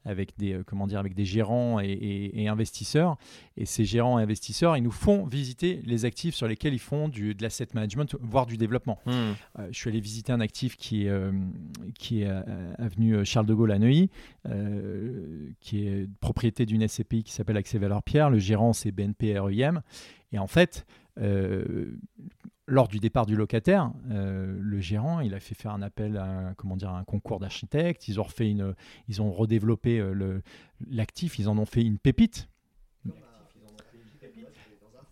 avec 0.06 0.38
des, 0.38 0.54
euh, 0.54 0.64
comment 0.66 0.88
dire, 0.88 1.00
avec 1.00 1.14
des 1.14 1.26
gérants 1.26 1.80
et, 1.80 2.48
investisseurs. 2.48 3.18
Et 3.58 3.66
ces 3.66 3.86
gérants 3.86 4.20
et 4.20 4.24
investisseurs, 4.24 4.76
ils 4.78 4.84
nous 4.84 4.92
font 4.92 5.26
visiter 5.26 5.82
les 5.86 6.06
actifs 6.06 6.36
sur 6.36 6.48
lesquels 6.48 6.74
ils 6.74 6.80
font 6.80 7.08
du, 7.08 7.36
de 7.36 7.44
l'asset 7.44 7.68
management, 7.74 8.16
voire 8.20 8.46
du 8.46 8.58
développement. 8.58 9.00
Hmm. 9.06 9.12
Euh, 9.12 9.68
je 9.72 9.78
suis 9.78 9.90
allé 9.90 10.00
visiter 10.00 10.34
un 10.34 10.40
actif 10.40 10.76
qui 10.76 11.06
est, 11.06 11.10
euh, 11.10 11.32
qui 11.98 12.24
est 12.24 12.30
avenue 12.78 13.26
Charles 13.26 13.46
de 13.46 13.54
Gaulle 13.54 13.72
à 13.72 13.80
Neuilly, 13.80 14.10
qui 15.60 15.88
est 15.88 16.08
propriété 16.20 16.66
d'une 16.66 16.88
SCPI 16.88 17.24
qui 17.24 17.32
s'appelle 17.32 17.58
Accès 17.58 17.78
Valeur 17.78 18.04
Pierre. 18.04 18.30
Le 18.30 18.40
gérant, 18.40 18.74
c'est 18.74 18.92
BNP 18.92 19.38
REIM. 19.38 19.82
Et 20.32 20.40
en 20.40 20.48
fait, 20.48 20.86
lors 22.72 22.88
du 22.88 23.00
départ 23.00 23.26
du 23.26 23.36
locataire, 23.36 23.92
euh, 24.12 24.58
le 24.58 24.80
gérant, 24.80 25.20
il 25.20 25.34
a 25.34 25.42
fait 25.42 25.56
faire 25.56 25.74
un 25.74 25.82
appel 25.82 26.16
à 26.16 26.54
comment 26.56 26.78
dire, 26.78 26.90
un 26.92 27.04
concours 27.04 27.40
d'architectes. 27.40 28.08
Ils 28.08 28.20
ont 28.20 28.24
refait 28.24 28.50
une, 28.50 28.74
ils 29.10 29.22
ont 29.22 29.30
redéveloppé 29.30 30.00
euh, 30.00 30.42
l'actif. 30.90 31.38
Ils 31.38 31.50
en 31.50 31.58
ont 31.58 31.66
fait 31.66 31.82
une 31.82 32.00
pépite. 32.00 32.48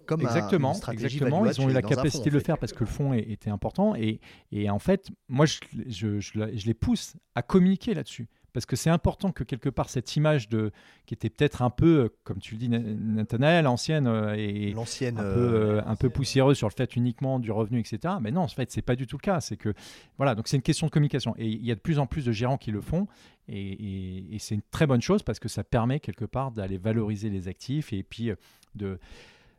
Comme 0.06 0.22
exactement, 0.22 0.74
exactement. 0.90 1.46
Ils 1.46 1.62
ont 1.62 1.70
eu 1.70 1.74
la 1.74 1.84
capacité 1.84 2.30
de 2.30 2.36
le 2.36 2.40
faire 2.40 2.58
parce 2.58 2.72
que 2.72 2.80
le 2.80 2.90
fonds 2.90 3.14
était 3.14 3.52
important. 3.52 3.94
Et, 3.94 4.22
et 4.52 4.70
en 4.70 4.80
fait, 4.80 5.10
moi, 5.28 5.46
je, 5.46 5.60
je, 5.88 6.20
je 6.20 6.66
les 6.66 6.74
pousse 6.74 7.16
à 7.36 7.44
communiquer 7.44 7.94
là-dessus 7.94 8.28
parce 8.54 8.66
que 8.66 8.76
c'est 8.76 8.90
important 8.90 9.32
que 9.32 9.44
quelque 9.44 9.70
part 9.70 9.90
cette 9.90 10.16
image 10.16 10.50
de 10.50 10.72
qui 11.06 11.14
était 11.14 11.30
peut-être 11.30 11.62
un 11.62 11.70
peu, 11.70 12.14
comme 12.24 12.40
tu 12.40 12.56
le 12.56 12.60
dis, 12.60 12.70
Nathanaël, 12.70 13.68
ancienne 13.68 14.08
euh, 14.08 14.36
et 14.36 14.74
l'ancienne 14.74 15.18
un, 15.18 15.24
peu, 15.24 15.40
euh, 15.40 15.82
un 15.86 15.96
peu 15.96 16.10
poussiéreuse 16.10 16.58
sur 16.58 16.68
le 16.68 16.74
fait 16.74 16.96
uniquement 16.96 17.40
du 17.40 17.52
revenu, 17.52 17.80
etc. 17.80 18.16
Mais 18.22 18.32
non, 18.32 18.42
en 18.42 18.48
fait, 18.48 18.72
c'est 18.72 18.82
pas 18.82 18.96
du 18.96 19.08
tout 19.08 19.18
le 19.18 19.22
cas. 19.22 19.42
C'est 19.42 19.58
que 19.58 19.74
voilà, 20.18 20.36
donc 20.36 20.48
c'est 20.48 20.58
une 20.58 20.64
question 20.64 20.88
de 20.88 20.92
communication 20.92 21.36
et 21.38 21.48
il 21.48 21.66
y 21.66 21.72
a 21.72 21.76
de 21.76 21.80
plus 21.80 22.00
en 22.00 22.06
plus 22.06 22.26
de 22.26 22.32
gérants 22.32 22.58
qui 22.58 22.72
le 22.72 22.82
font 22.82 23.08
et, 23.48 24.38
c'est 24.40 24.56
une 24.56 24.62
très 24.72 24.88
bonne 24.88 25.02
chose 25.02 25.24
parce 25.24 25.40
que 25.40 25.50
ça 25.50 25.64
permet 25.64 26.00
quelque 26.00 26.26
part 26.26 26.52
d'aller 26.52 26.78
valoriser 26.78 27.30
les 27.30 27.48
actifs 27.48 27.92
et 27.92 28.04
puis 28.04 28.30
euh, 28.30 28.36
de 28.76 29.00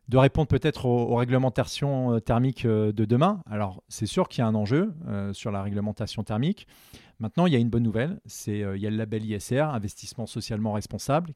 de 0.08 0.16
répondre 0.16 0.48
peut-être 0.48 0.86
aux, 0.86 1.14
réglementations 1.14 2.18
thermiques 2.18 2.66
de 2.66 3.04
demain. 3.04 3.44
Alors, 3.48 3.84
c'est 3.88 4.06
sûr 4.06 4.28
qu'il 4.28 4.42
y 4.42 4.44
a 4.44 4.48
un 4.48 4.56
enjeu 4.56 4.92
sur 5.32 5.52
la 5.52 5.62
réglementation 5.62 6.24
thermique. 6.24 6.66
Maintenant, 7.20 7.44
il 7.46 7.52
y 7.52 7.56
a 7.56 7.58
une 7.58 7.68
bonne 7.68 7.82
nouvelle, 7.82 8.18
c'est 8.24 8.62
euh, 8.62 8.76
il 8.76 8.82
y 8.82 8.86
a 8.86 8.90
le 8.90 8.96
label 8.96 9.24
ISR, 9.24 9.60
investissement 9.60 10.26
socialement 10.26 10.72
responsable, 10.72 11.34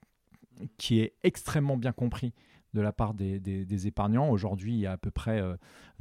qui 0.78 1.00
est 1.00 1.12
extrêmement 1.22 1.76
bien 1.76 1.92
compris 1.92 2.32
de 2.72 2.80
la 2.80 2.90
part 2.90 3.14
des, 3.14 3.86
épargnants. 3.86 4.30
Aujourd'hui, 4.30 4.72
il 4.72 4.80
y 4.80 4.86
a 4.86 4.92
à 4.92 4.96
peu 4.96 5.10
près 5.10 5.40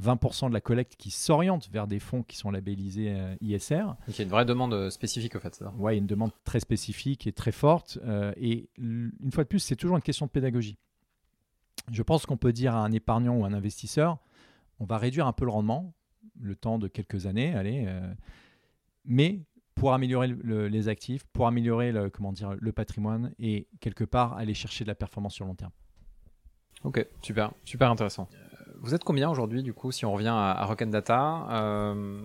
20% 0.02 0.46
euh, 0.46 0.48
de 0.48 0.54
la 0.54 0.60
collecte 0.60 0.96
qui 0.96 1.10
s'oriente 1.10 1.68
vers 1.70 1.86
des 1.86 2.00
fonds 2.00 2.22
qui 2.22 2.36
sont 2.36 2.50
labellisés 2.50 3.12
euh, 3.12 3.36
ISR. 3.42 3.84
Donc 3.84 3.96
il 4.08 4.18
y 4.18 4.20
a 4.22 4.24
une 4.24 4.30
vraie 4.30 4.46
demande 4.46 4.90
spécifique 4.90 5.36
au 5.36 5.38
fait. 5.38 5.62
Oui, 5.78 5.98
une 5.98 6.06
demande 6.06 6.32
très 6.44 6.60
spécifique 6.60 7.26
et 7.26 7.32
très 7.32 7.52
forte. 7.52 7.98
et 8.36 8.70
une 8.78 9.30
fois 9.32 9.44
de 9.44 9.48
plus, 9.48 9.60
c'est 9.60 9.76
toujours 9.76 9.96
une 9.96 10.02
question 10.02 10.26
de 10.26 10.30
pédagogie. 10.30 10.78
Je 11.92 12.02
pense 12.02 12.24
qu'on 12.24 12.38
peut 12.38 12.52
dire 12.52 12.74
à 12.74 12.82
un 12.82 12.90
épargnant 12.90 13.36
ou 13.36 13.44
un 13.44 13.52
investisseur, 13.52 14.18
on 14.80 14.86
va 14.86 14.96
réduire 14.96 15.26
un 15.26 15.32
peu 15.32 15.44
le 15.44 15.50
rendement, 15.50 15.92
le 16.40 16.56
temps 16.56 16.78
de 16.78 16.88
quelques 16.88 17.26
années, 17.26 17.54
allez, 17.54 17.86
mais 19.04 19.44
pour 19.74 19.92
améliorer 19.92 20.28
les 20.28 20.88
actifs, 20.88 21.24
pour 21.32 21.46
améliorer 21.46 21.92
le, 21.92 22.10
comment 22.10 22.32
dire, 22.32 22.54
le 22.58 22.72
patrimoine 22.72 23.32
et 23.38 23.68
quelque 23.80 24.04
part 24.04 24.34
aller 24.36 24.54
chercher 24.54 24.84
de 24.84 24.88
la 24.88 24.94
performance 24.94 25.34
sur 25.34 25.44
long 25.44 25.54
terme. 25.54 25.72
Ok, 26.84 27.06
super, 27.22 27.52
super 27.64 27.90
intéressant. 27.90 28.28
Euh, 28.32 28.72
vous 28.80 28.94
êtes 28.94 29.04
combien 29.04 29.30
aujourd'hui, 29.30 29.62
du 29.62 29.72
coup, 29.72 29.90
si 29.90 30.04
on 30.04 30.12
revient 30.12 30.28
à, 30.28 30.50
à 30.50 30.64
Rock 30.66 30.84
Data 30.84 31.46
euh, 31.50 32.20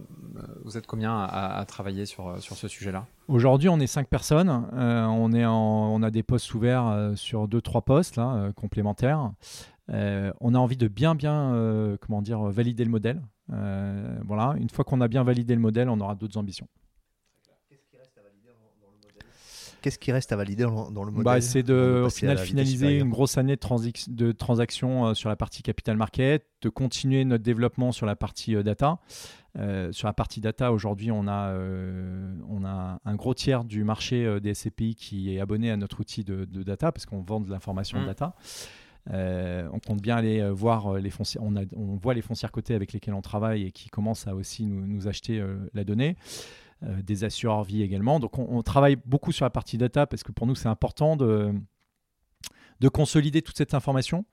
Vous 0.66 0.78
êtes 0.78 0.86
combien 0.86 1.18
à, 1.18 1.64
travailler 1.66 2.06
sur, 2.06 2.42
sur 2.42 2.58
ce 2.58 2.68
sujet-là? 2.68 3.06
Aujourd'hui, 3.30 3.70
on 3.70 3.80
est 3.80 3.88
cinq 3.88 4.08
personnes. 4.08 4.68
Euh, 4.74 5.06
on, 5.06 5.32
est 5.32 5.46
on 5.46 6.04
a 6.04 6.12
des 6.12 6.24
postes 6.24 6.54
ouverts 6.54 7.14
sur 7.16 7.48
deux, 7.48 7.62
trois 7.62 7.84
postes 7.84 8.18
là, 8.18 8.52
complémentaires. 8.56 9.32
on 9.88 10.54
a 10.54 10.58
envie 10.58 10.78
de 10.78 10.90
bien, 10.90 11.16
bien, 11.16 11.98
comment 12.02 12.22
dire, 12.22 12.42
valider 12.42 12.84
le 12.84 12.92
modèle. 12.92 13.22
voilà, 13.48 14.56
une 14.58 14.70
fois 14.70 14.84
qu'on 14.84 15.00
a 15.00 15.08
bien 15.08 15.24
validé 15.24 15.56
le 15.56 15.62
modèle, 15.62 15.88
on 15.88 16.00
aura 16.02 16.16
d'autres 16.16 16.38
ambitions. 16.38 16.68
Qu'est-ce 19.82 20.00
qui 20.00 20.12
reste 20.12 20.32
à 20.32 20.36
valider 20.36 20.64
dans, 20.64 20.90
le 20.90 21.12
modèle 21.12 21.24
bah, 21.24 21.42
C'est 21.42 21.64
de, 21.64 22.04
au 22.06 22.10
final, 22.10 22.38
finaliser 22.38 23.00
une 23.00 23.10
grosse 23.10 23.38
année 23.38 23.56
de, 23.56 24.12
de 24.14 24.32
transactions 24.32 25.08
euh, 25.08 25.14
sur 25.14 25.30
la 25.30 25.36
partie 25.36 25.64
capital 25.64 25.98
market, 25.98 26.46
de 26.62 26.70
continuer 26.70 27.24
notre 27.26 27.44
développement 27.44 27.92
sur 27.92 28.06
la 28.06 28.16
partie 28.16 28.56
euh, 28.56 28.64
data. 28.64 29.00
Euh, 29.58 29.92
sur 29.92 30.08
la 30.08 30.14
partie 30.14 30.42
data, 30.42 30.72
aujourd'hui, 30.72 31.12
on, 31.12 31.28
a 31.28 31.54
on 32.50 32.64
a 32.66 33.00
un 33.04 33.16
gros 33.16 33.34
tiers 33.34 33.64
du 33.64 33.84
marché 33.84 34.40
des 34.40 34.54
SCPI 34.54 34.96
qui 34.96 35.34
est 35.34 35.40
abonné 35.40 35.72
à 35.72 35.78
notre 35.78 36.00
outil 36.00 36.24
de, 36.24 36.46
data, 36.64 36.92
parce 36.92 37.06
qu'on 37.06 37.22
vend 37.22 37.40
de 37.40 37.50
l'information 37.50 38.00
mmh. 38.00 38.06
data. 38.06 38.36
on 39.08 39.80
compte 39.80 40.02
bien 40.02 40.18
aller 40.18 40.48
voir 40.52 40.94
les 40.96 41.10
foncières. 41.10 41.44
On, 41.44 41.56
on, 41.76 41.96
voit 41.96 42.14
les 42.14 42.22
foncières 42.22 42.52
cotées 42.52 42.76
avec 42.76 42.94
lesquelles 42.94 43.16
on 43.16 43.22
travaille 43.22 43.66
et 43.66 43.72
qui 43.72 43.90
commencent 43.90 44.28
à 44.28 44.36
aussi 44.36 44.66
nous, 44.66 44.86
nous 44.86 45.08
acheter 45.08 45.44
la 45.74 45.84
donnée. 45.84 46.16
Euh, 46.84 47.02
des 47.02 47.26
assureurs 47.26 47.66
vie 47.66 47.84
également. 47.84 48.22
Donc 48.22 48.40
on, 48.40 48.62
travaille 48.62 48.96
beaucoup 49.06 49.34
sur 49.34 49.44
la 49.44 49.50
partie 49.50 49.78
data 49.78 50.08
parce 50.08 50.24
que 50.24 50.32
pour 50.32 50.48
nous 50.48 50.56
c'est 50.56 50.70
important 50.70 51.18
de, 51.18 51.54
de 52.80 52.88
consolider 52.88 53.42
toute 53.42 53.58
cette 53.58 53.74
information. 53.74 54.24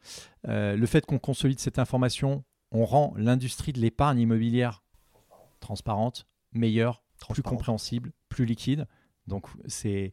Euh, 0.46 0.76
le 0.76 0.86
fait 0.86 1.04
qu'on 1.04 1.18
consolide 1.18 1.58
cette 1.58 1.80
information, 1.80 2.44
on 2.70 2.84
rend 2.84 3.14
l'industrie 3.16 3.72
de 3.72 3.80
l'épargne 3.80 4.20
immobilière 4.20 4.84
transparente, 5.58 6.28
meilleure, 6.52 7.02
plus 7.30 7.42
compréhensible, 7.42 8.12
plus 8.28 8.44
liquide. 8.44 8.86
Donc 9.26 9.48
c'est 9.66 10.12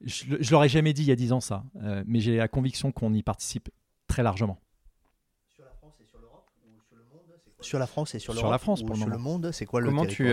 je, 0.00 0.24
ne 0.30 0.50
l'aurais 0.50 0.70
jamais 0.70 0.94
dit 0.94 1.02
il 1.02 1.08
y 1.08 1.12
a 1.12 1.16
10 1.16 1.32
ans 1.32 1.40
ça, 1.40 1.64
mais 2.06 2.20
j'ai 2.20 2.38
la 2.38 2.48
conviction 2.48 2.92
qu'on 2.92 3.12
y 3.12 3.22
participe 3.22 3.68
très 4.06 4.22
largement. 4.22 4.58
Sur 5.48 5.64
la 5.66 5.72
France 5.72 5.96
et 6.00 6.06
sur 6.06 6.18
l'Europe 6.18 6.48
ou 6.64 6.80
sur 6.80 6.96
le 6.96 7.04
monde 7.12 7.28
Sur 7.62 7.78
la 7.78 7.86
France 7.86 8.14
et 8.14 8.18
sur 8.18 8.34
Sur 8.34 8.50
la 8.50 8.58
France 8.58 8.82
pour 8.82 8.96
le, 8.96 9.10
le 9.10 9.18
monde, 9.18 9.50
c'est 9.52 9.66
quoi 9.66 9.80
le 9.80 9.86
Comment 9.86 10.06
tu 10.06 10.32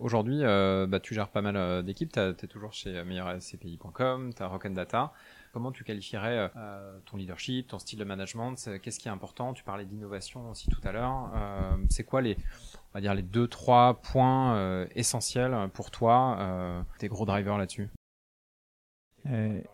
aujourd'hui 0.00 0.42
bah, 0.42 1.00
tu 1.00 1.14
gères 1.14 1.28
pas 1.28 1.42
mal 1.42 1.82
d'équipes, 1.84 2.12
tu 2.12 2.20
es 2.20 2.48
toujours 2.48 2.72
chez 2.72 3.02
meilleurscpi.com, 3.04 4.32
tu 4.34 4.42
as 4.42 4.46
Rock 4.46 4.66
Data. 4.68 5.12
Comment 5.52 5.72
tu 5.72 5.82
qualifierais 5.82 6.52
euh, 6.54 6.98
ton 7.06 7.16
leadership, 7.16 7.66
ton 7.66 7.80
style 7.80 7.98
de 7.98 8.04
management 8.04 8.54
Qu'est-ce 8.82 9.00
qui 9.00 9.08
est 9.08 9.10
important? 9.10 9.52
Tu 9.52 9.64
parlais 9.64 9.84
d'innovation 9.84 10.48
aussi 10.48 10.68
tout 10.68 10.80
à 10.84 10.92
l'heure. 10.92 11.32
Euh, 11.34 11.76
c'est 11.88 12.04
quoi 12.04 12.20
les, 12.20 12.36
on 12.36 12.94
va 12.94 13.00
dire 13.00 13.14
les 13.14 13.22
deux 13.22 13.48
trois 13.48 14.00
points 14.00 14.54
euh, 14.54 14.86
essentiels 14.94 15.68
pour 15.74 15.90
toi, 15.90 16.84
tes 16.98 17.08
gros 17.08 17.26
drivers 17.26 17.58
là-dessus? 17.58 17.88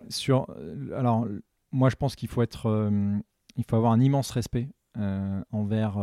Sur, 0.08 0.46
alors 0.96 1.26
moi 1.72 1.90
je 1.90 1.96
pense 1.96 2.16
qu'il 2.16 2.28
faut 2.28 2.42
être, 2.42 2.90
il 3.56 3.64
faut 3.68 3.76
avoir 3.76 3.92
un 3.92 4.00
immense 4.00 4.30
respect 4.30 4.68
envers 5.52 5.98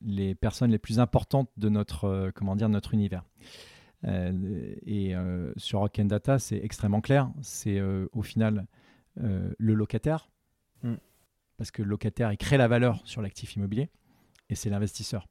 les 0.00 0.34
personnes 0.34 0.70
les 0.70 0.78
plus 0.78 1.00
importantes 1.00 1.50
de 1.56 1.68
notre, 1.68 2.30
comment 2.34 2.56
dire, 2.56 2.68
notre 2.68 2.94
univers. 2.94 3.24
et 4.04 5.14
sur 5.56 5.80
Rock 5.80 6.00
Data, 6.00 6.38
c'est 6.38 6.58
extrêmement 6.58 7.00
clair. 7.00 7.30
C'est 7.40 7.80
au 8.12 8.22
final 8.22 8.66
euh, 9.20 9.52
le 9.58 9.74
locataire, 9.74 10.30
mm. 10.82 10.94
parce 11.58 11.70
que 11.70 11.82
le 11.82 11.88
locataire, 11.88 12.32
il 12.32 12.38
crée 12.38 12.56
la 12.56 12.68
valeur 12.68 13.02
sur 13.04 13.20
l'actif 13.20 13.56
immobilier, 13.56 13.90
et 14.48 14.54
c'est 14.54 14.70
l'investisseur. 14.70 15.28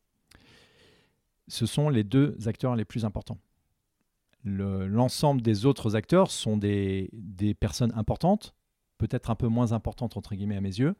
Ce 1.47 1.65
sont 1.65 1.89
les 1.89 2.03
deux 2.03 2.37
acteurs 2.47 2.75
les 2.75 2.85
plus 2.85 3.05
importants. 3.05 3.39
L'ensemble 4.43 5.41
des 5.41 5.65
autres 5.65 5.95
acteurs 5.95 6.31
sont 6.31 6.57
des, 6.57 7.09
des 7.13 7.53
personnes 7.53 7.91
importantes, 7.95 8.55
peut-être 8.97 9.29
un 9.29 9.35
peu 9.35 9.47
moins 9.47 9.71
importantes 9.71 10.15
entre 10.15 10.35
guillemets 10.35 10.57
à 10.57 10.61
mes 10.61 10.79
yeux, 10.79 10.95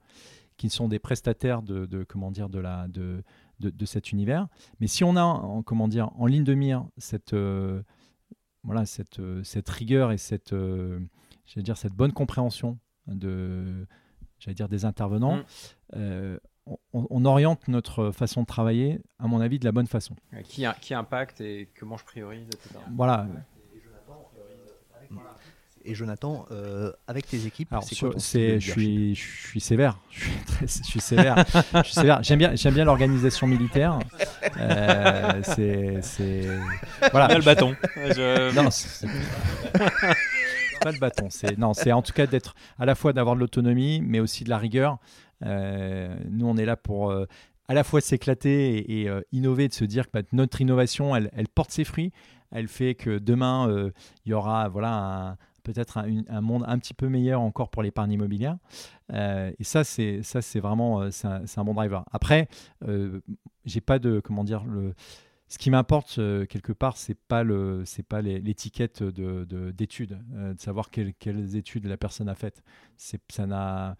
qui 0.61 0.69
sont 0.69 0.87
des 0.87 0.99
prestataires 0.99 1.63
de, 1.63 2.03
comment 2.03 2.29
dire 2.29 2.49
de 2.49 2.59
la 2.59 2.87
de, 2.87 3.23
de, 3.59 3.85
cet 3.85 4.11
univers. 4.11 4.47
Mais 4.79 4.87
si 4.87 5.03
on 5.03 5.15
a 5.15 5.23
en, 5.23 5.63
comment 5.63 5.87
dire 5.87 6.11
en 6.17 6.27
ligne 6.27 6.43
de 6.43 6.53
mire 6.53 6.85
cette 6.97 7.33
euh, 7.33 7.81
voilà 8.63 8.85
cette, 8.85 9.19
euh, 9.19 9.43
cette 9.43 9.69
rigueur 9.69 10.11
et 10.11 10.17
cette 10.17 10.53
j'allais 11.47 11.63
dire, 11.63 11.77
cette 11.77 11.93
bonne 11.93 12.13
compréhension 12.13 12.77
de, 13.07 13.87
j'allais 14.39 14.55
dire, 14.55 14.69
des 14.69 14.85
intervenants, 14.85 15.37
mm. 15.37 15.43
euh, 15.95 16.39
on, 16.93 17.25
oriente 17.25 17.67
notre 17.67 18.11
façon 18.11 18.41
de 18.41 18.45
travailler, 18.45 19.01
à 19.19 19.27
mon 19.27 19.41
avis, 19.41 19.59
de 19.59 19.65
la 19.65 19.71
bonne 19.71 19.87
façon. 19.87 20.15
Qui, 20.43 20.65
qui 20.79 20.93
impacte 20.93 21.41
et 21.41 21.69
comment 21.77 21.97
je 21.97 22.05
priorise, 22.05 22.47
etc. 22.47 22.75
Voilà. 22.95 23.27
Et 23.75 23.81
Jonathan, 23.81 24.29
euh, 26.51 26.91
avec 27.07 27.27
tes 27.27 27.45
équipes, 27.45 27.73
c'est 28.17 28.59
je 28.59 28.71
suis, 28.71 29.15
je 29.15 29.47
suis 29.47 29.59
sévère. 29.59 29.99
Je 30.11 30.19
suis, 30.19 30.45
très, 30.45 30.67
je 30.67 30.83
suis 30.83 30.99
sévère. 30.99 31.45
je 31.73 31.83
suis 31.83 31.93
sévère. 31.93 32.23
J'aime 32.23 32.39
bien, 32.39 32.55
j'aime 32.55 32.73
bien 32.73 32.85
l'organisation 32.85 33.47
militaire. 33.47 33.99
Euh, 34.57 35.41
c'est, 36.01 36.47
voilà. 37.11 37.35
le 37.37 37.43
bâton. 37.43 37.75
Non, 38.55 38.69
pas 40.81 40.91
le 40.91 40.99
bâton. 40.99 41.27
C'est 41.29 41.57
non, 41.57 41.73
c'est 41.73 41.91
en 41.91 42.01
tout 42.01 42.13
cas 42.13 42.27
d'être 42.27 42.55
à 42.79 42.85
la 42.85 42.95
fois 42.95 43.13
d'avoir 43.13 43.35
de 43.35 43.39
l'autonomie, 43.39 44.01
mais 44.01 44.19
aussi 44.19 44.43
de 44.43 44.49
la 44.49 44.57
rigueur. 44.57 44.97
Euh, 45.45 46.15
nous, 46.29 46.47
on 46.47 46.57
est 46.57 46.65
là 46.65 46.75
pour 46.75 47.11
euh, 47.11 47.25
à 47.67 47.73
la 47.73 47.83
fois 47.83 48.01
s'éclater 48.01 49.01
et, 49.01 49.09
euh, 49.09 49.21
innover, 49.31 49.67
de 49.67 49.73
se 49.73 49.85
dire 49.85 50.07
que 50.07 50.11
bah, 50.13 50.27
notre 50.33 50.61
innovation, 50.61 51.15
elle, 51.15 51.29
elle, 51.33 51.47
porte 51.47 51.71
ses 51.71 51.83
fruits. 51.83 52.11
Elle 52.51 52.67
fait 52.67 52.95
que 52.95 53.17
demain, 53.17 53.89
il 54.25 54.29
y 54.29 54.33
aura 54.33 54.67
voilà 54.67 55.37
peut-être 55.63 55.97
un, 55.97 56.41
monde 56.41 56.63
un 56.67 56.79
petit 56.79 56.93
peu 56.93 57.07
meilleur 57.07 57.41
encore 57.41 57.69
pour 57.69 57.83
l'épargne 57.83 58.11
immobilière. 58.11 58.57
et 59.11 59.63
ça, 59.63 59.83
c'est 59.83 60.23
ça, 60.23 60.41
c'est 60.41 60.59
vraiment 60.59 61.11
c'est 61.11 61.27
un, 61.27 61.63
bon 61.63 61.73
driver. 61.73 62.03
Après, 62.11 62.47
j'ai 63.65 63.81
pas 63.81 63.99
de 63.99 64.19
comment 64.19 64.43
dire 64.43 64.63
le 64.65 64.93
ce 65.51 65.57
qui 65.57 65.69
m'importe 65.69 66.17
euh, 66.17 66.45
quelque 66.45 66.71
part, 66.71 66.95
c'est 66.95 67.13
pas 67.13 67.43
le, 67.43 67.83
c'est 67.85 68.07
pas 68.07 68.21
l'étiquette 68.21 69.03
de, 69.03 69.43
d'études, 69.71 70.17
euh, 70.33 70.53
de 70.53 70.59
savoir 70.61 70.89
quelles, 70.89 71.57
études 71.57 71.87
la 71.87 71.97
personne 71.97 72.29
a 72.29 72.35
faites. 72.35 72.63
Ça 72.95 73.45
n'a, 73.45 73.97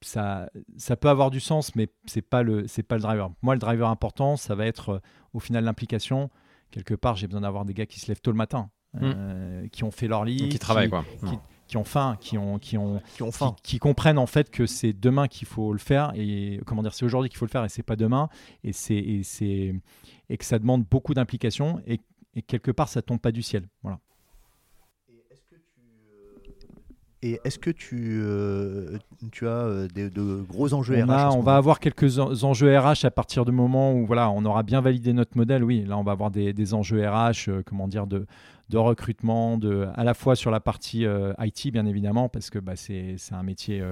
ça, 0.00 0.48
ça 0.78 0.96
peut 0.96 1.10
avoir 1.10 1.30
du 1.30 1.40
sens, 1.40 1.74
mais 1.74 1.88
c'est 2.06 2.22
pas 2.22 2.42
le, 2.42 2.66
c'est 2.68 2.82
pas 2.82 2.94
le 2.94 3.02
driver. 3.02 3.30
Moi, 3.42 3.54
le 3.54 3.60
driver 3.60 3.90
important, 3.90 4.36
ça 4.36 4.54
va 4.54 4.64
être 4.64 4.88
euh, 4.88 4.98
au 5.34 5.40
final 5.40 5.64
l'implication. 5.64 6.30
Quelque 6.70 6.94
part, 6.94 7.16
j'ai 7.16 7.26
besoin 7.26 7.42
d'avoir 7.42 7.66
des 7.66 7.74
gars 7.74 7.84
qui 7.84 8.00
se 8.00 8.08
lèvent 8.08 8.22
tôt 8.22 8.30
le 8.30 8.38
matin, 8.38 8.70
hmm. 8.94 9.68
qui 9.70 9.84
ont 9.84 9.90
fait 9.90 10.08
leur 10.08 10.24
lit, 10.24 10.48
qui, 10.48 10.58
travaillent 10.58 10.88
quoi. 10.88 11.04
Qui, 11.66 11.76
ont 11.76 11.84
faim, 11.84 12.16
qui 12.20 12.38
ont, 12.38 12.58
qui 12.58 12.78
ont, 12.78 13.00
qui, 13.14 13.22
ont 13.22 13.30
faim. 13.30 13.54
Qui, 13.62 13.78
comprennent 13.78 14.18
en 14.18 14.26
fait 14.26 14.50
que 14.50 14.66
c'est 14.66 14.94
demain 14.94 15.28
qu'il 15.28 15.46
faut 15.46 15.72
le 15.72 15.78
faire 15.78 16.12
et 16.14 16.60
comment 16.64 16.82
dire, 16.82 16.94
c'est 16.94 17.04
aujourd'hui 17.04 17.28
qu'il 17.28 17.38
faut 17.38 17.44
le 17.44 17.50
faire 17.50 17.64
et 17.64 17.68
c'est 17.68 17.82
pas 17.82 17.96
demain 17.96 18.28
et 18.64 18.72
c'est, 18.72 18.96
et 18.96 19.22
c'est 19.22 19.74
et 20.30 20.36
que 20.36 20.44
ça 20.44 20.58
demande 20.58 20.84
beaucoup 20.84 21.14
d'implication 21.14 21.80
et, 21.86 22.00
quelque 22.46 22.70
part 22.70 22.88
ça 22.88 23.02
tombe 23.02 23.18
pas 23.18 23.32
du 23.32 23.42
ciel. 23.42 23.68
Voilà. 23.82 23.98
Et 27.22 27.40
est-ce 27.44 27.58
que 27.58 27.70
tu, 27.70 28.20
euh, 28.22 28.96
tu 29.32 29.48
as 29.48 29.50
euh, 29.50 29.88
de 29.88 30.40
gros 30.48 30.72
enjeux 30.72 31.02
on 31.02 31.06
RH 31.06 31.36
On 31.36 31.40
va 31.40 31.56
avoir 31.56 31.80
quelques 31.80 32.18
enjeux 32.18 32.78
RH 32.78 33.04
à 33.04 33.10
partir 33.10 33.44
du 33.44 33.50
moment 33.50 33.92
où 33.92 34.06
voilà, 34.06 34.30
on 34.30 34.44
aura 34.44 34.62
bien 34.62 34.80
validé 34.80 35.12
notre 35.12 35.36
modèle. 35.36 35.64
Oui, 35.64 35.84
là, 35.84 35.98
on 35.98 36.04
va 36.04 36.12
avoir 36.12 36.30
des, 36.30 36.74
enjeux 36.74 37.04
RH, 37.04 37.48
euh, 37.48 37.62
comment 37.66 37.88
dire, 37.88 38.06
de, 38.06 38.26
de 38.70 38.78
recrutement, 38.78 39.58
de, 39.58 39.88
à 39.94 40.04
la 40.04 40.14
fois 40.14 40.36
sur 40.36 40.52
la 40.52 40.60
partie 40.60 41.06
IT, 41.40 41.72
bien 41.72 41.86
évidemment, 41.86 42.28
parce 42.28 42.50
que 42.50 42.60
bah, 42.60 42.76
c'est 42.76 43.16
un 43.32 43.42
métier 43.42 43.82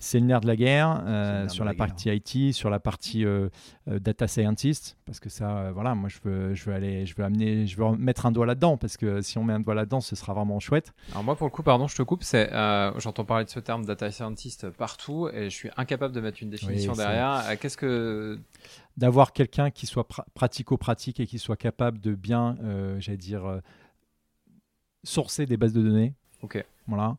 c'est 0.00 0.18
le 0.18 0.24
nerf 0.24 0.40
de 0.40 0.46
la 0.46 0.56
guerre 0.56 1.02
euh, 1.06 1.46
sur 1.48 1.64
la, 1.64 1.74
partie 1.74 2.08
IT, 2.08 2.54
sur 2.54 2.70
la 2.70 2.80
partie 2.80 3.24
euh, 3.24 3.50
euh, 3.86 3.98
data 3.98 4.26
scientist, 4.26 4.96
parce 5.04 5.20
que 5.20 5.28
ça, 5.28 5.70
voilà, 5.72 5.94
moi 5.94 6.08
je 6.08 6.16
veux, 6.24 6.54
je 6.54 6.64
veux 6.64 6.74
aller, 6.74 7.04
je 7.04 7.14
veux 7.14 7.22
amener, 7.22 7.66
je 7.66 7.76
veux 7.76 7.96
mettre 7.96 8.24
un 8.24 8.32
doigt 8.32 8.46
là-dedans, 8.46 8.78
parce 8.78 8.96
que 8.96 9.20
si 9.20 9.36
on 9.36 9.44
met 9.44 9.52
un 9.52 9.60
doigt 9.60 9.74
là-dedans, 9.74 10.00
ce 10.00 10.16
sera 10.16 10.32
vraiment 10.32 10.58
chouette. 10.58 10.94
Alors 11.12 11.22
moi, 11.22 11.36
pour 11.36 11.46
le 11.46 11.50
coup, 11.50 11.62
pardon, 11.62 11.86
je 11.86 11.94
te 11.94 12.02
coupe, 12.02 12.22
c'est, 12.22 12.48
j'entends 12.96 13.26
parler 13.26 13.44
de 13.44 13.50
ce 13.50 13.60
terme 13.60 13.84
data 13.84 14.10
scientist 14.10 14.70
partout, 14.70 15.28
et 15.28 15.50
je 15.50 15.54
suis 15.54 15.70
incapable 15.76 16.14
de 16.14 16.20
mettre 16.20 16.42
une 16.42 16.50
définition 16.50 16.94
derrière. 16.94 17.58
Qu'est-ce 17.60 17.76
que 17.76 18.40
d'avoir 18.96 19.32
quelqu'un 19.32 19.70
qui 19.70 19.86
soit 19.86 20.08
pratico-pratique 20.34 21.20
et 21.20 21.26
qui 21.26 21.38
soit 21.38 21.56
capable 21.56 22.00
de 22.00 22.14
bien, 22.14 22.56
j'allais 22.98 23.18
dire, 23.18 23.60
sourcer 25.04 25.44
des 25.44 25.58
bases 25.58 25.74
de 25.74 25.82
données. 25.82 26.14
Ok. 26.42 26.64
Voilà. 26.86 27.16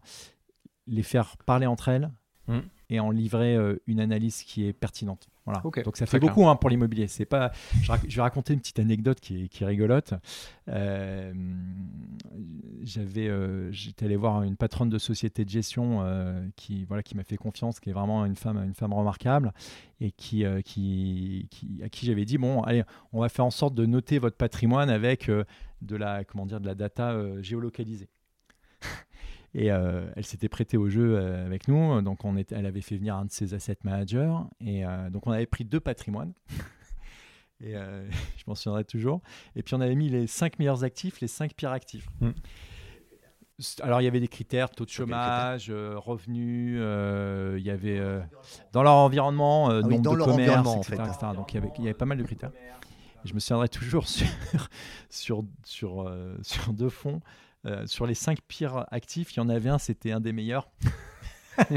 Les 0.87 1.03
faire 1.03 1.37
parler 1.45 1.67
entre 1.67 1.89
elles 1.89 2.11
Et 2.89 2.99
en 2.99 3.09
livrer 3.09 3.55
euh, 3.55 3.81
une 3.87 4.01
analyse 4.01 4.43
qui 4.43 4.65
est 4.65 4.73
pertinente. 4.73 5.29
Voilà. 5.45 5.61
Donc 5.83 5.95
ça 5.95 6.05
fait 6.05 6.19
beaucoup 6.19 6.47
hein, 6.47 6.55
pour 6.57 6.69
l'immobilier. 6.69 7.07
C'est 7.07 7.25
pas. 7.25 7.51
Je, 7.81 8.15
vais 8.15 8.21
raconter 8.21 8.53
une 8.53 8.59
petite 8.59 8.79
anecdote 8.79 9.19
qui 9.19 9.43
est, 9.43 9.47
qui 9.47 9.63
rigolote. 9.63 10.13
Euh, 10.67 11.33
j'avais, 12.83 13.27
euh, 13.27 13.71
j'étais 13.71 14.05
allé 14.05 14.17
voir 14.17 14.43
une 14.43 14.57
patronne 14.57 14.89
de 14.89 14.97
société 14.97 15.45
de 15.45 15.49
gestion 15.49 16.05
qui, 16.57 16.83
voilà, 16.85 17.01
qui 17.01 17.15
m'a 17.15 17.23
fait 17.23 17.37
confiance, 17.37 17.79
qui 17.79 17.89
est 17.89 17.93
vraiment 17.93 18.25
une 18.25 18.35
femme, 18.35 18.57
une 18.57 18.75
femme 18.75 18.93
remarquable 18.93 19.53
et 20.01 20.11
qui, 20.11 20.43
qui, 20.65 21.47
qui 21.49 21.81
à 21.83 21.89
qui 21.89 22.05
j'avais 22.05 22.25
dit 22.25 22.37
bon, 22.37 22.61
allez, 22.63 22.83
on 23.13 23.21
va 23.21 23.29
faire 23.29 23.45
en 23.45 23.51
sorte 23.51 23.73
de 23.73 23.85
noter 23.85 24.19
votre 24.19 24.37
patrimoine 24.37 24.89
avec 24.89 25.29
de 25.29 25.95
la, 25.95 26.25
comment 26.25 26.45
dire, 26.45 26.59
de 26.59 26.67
la 26.67 26.75
data 26.75 27.15
géolocalisée. 27.41 28.09
Et 29.53 29.71
euh, 29.71 30.09
elle 30.15 30.25
s'était 30.25 30.47
prêtée 30.47 30.77
au 30.77 30.89
jeu 30.89 31.17
euh, 31.17 31.45
avec 31.45 31.67
nous. 31.67 32.01
Donc, 32.01 32.23
on 32.23 32.37
était, 32.37 32.55
elle 32.55 32.65
avait 32.65 32.81
fait 32.81 32.95
venir 32.95 33.15
un 33.15 33.25
de 33.25 33.31
ses 33.31 33.53
asset 33.53 33.77
managers. 33.83 34.33
Et 34.61 34.85
euh, 34.85 35.09
donc, 35.09 35.27
on 35.27 35.31
avait 35.31 35.45
pris 35.45 35.65
deux 35.65 35.81
patrimoines. 35.81 36.33
et 37.61 37.73
je 38.37 38.43
m'en 38.47 38.55
souviendrai 38.55 38.85
toujours. 38.85 39.21
Et 39.55 39.63
puis, 39.63 39.75
on 39.75 39.81
avait 39.81 39.95
mis 39.95 40.09
les 40.09 40.27
cinq 40.27 40.57
meilleurs 40.57 40.83
actifs, 40.83 41.19
les 41.19 41.27
cinq 41.27 41.53
pires 41.53 41.71
actifs. 41.71 42.07
Hmm. 42.21 42.31
Alors, 43.81 44.01
il 44.01 44.05
y 44.05 44.07
avait 44.07 44.21
des 44.21 44.29
critères, 44.29 44.71
taux 44.71 44.85
de 44.85 44.89
chômage, 44.89 45.69
revenus, 45.69 46.77
il 46.77 47.63
y 47.63 47.69
avait 47.69 48.01
dans 48.71 48.81
leur 48.81 48.93
environnement, 48.93 49.69
ah 49.69 49.81
nombre 49.81 50.17
de 50.17 50.23
commerce, 50.23 50.89
etc., 50.89 51.33
Donc, 51.35 51.53
il 51.53 51.55
y, 51.55 51.57
avait, 51.59 51.71
il 51.77 51.83
y 51.83 51.87
avait 51.87 51.93
pas 51.93 52.05
mal 52.05 52.17
de 52.17 52.23
critères. 52.23 52.51
je 53.23 53.33
me 53.35 53.39
souviendrai 53.39 53.69
toujours 53.69 54.07
sur, 54.07 54.29
sur, 55.11 55.43
sur, 55.63 56.11
sur 56.41 56.73
deux 56.73 56.89
fonds. 56.89 57.21
Euh, 57.65 57.85
sur 57.85 58.07
les 58.07 58.15
cinq 58.15 58.39
pires 58.47 58.85
actifs, 58.91 59.33
il 59.35 59.37
y 59.37 59.39
en 59.39 59.49
avait 59.49 59.69
un, 59.69 59.77
c'était 59.77 60.11
un 60.11 60.19
des 60.19 60.33
meilleurs. 60.33 60.67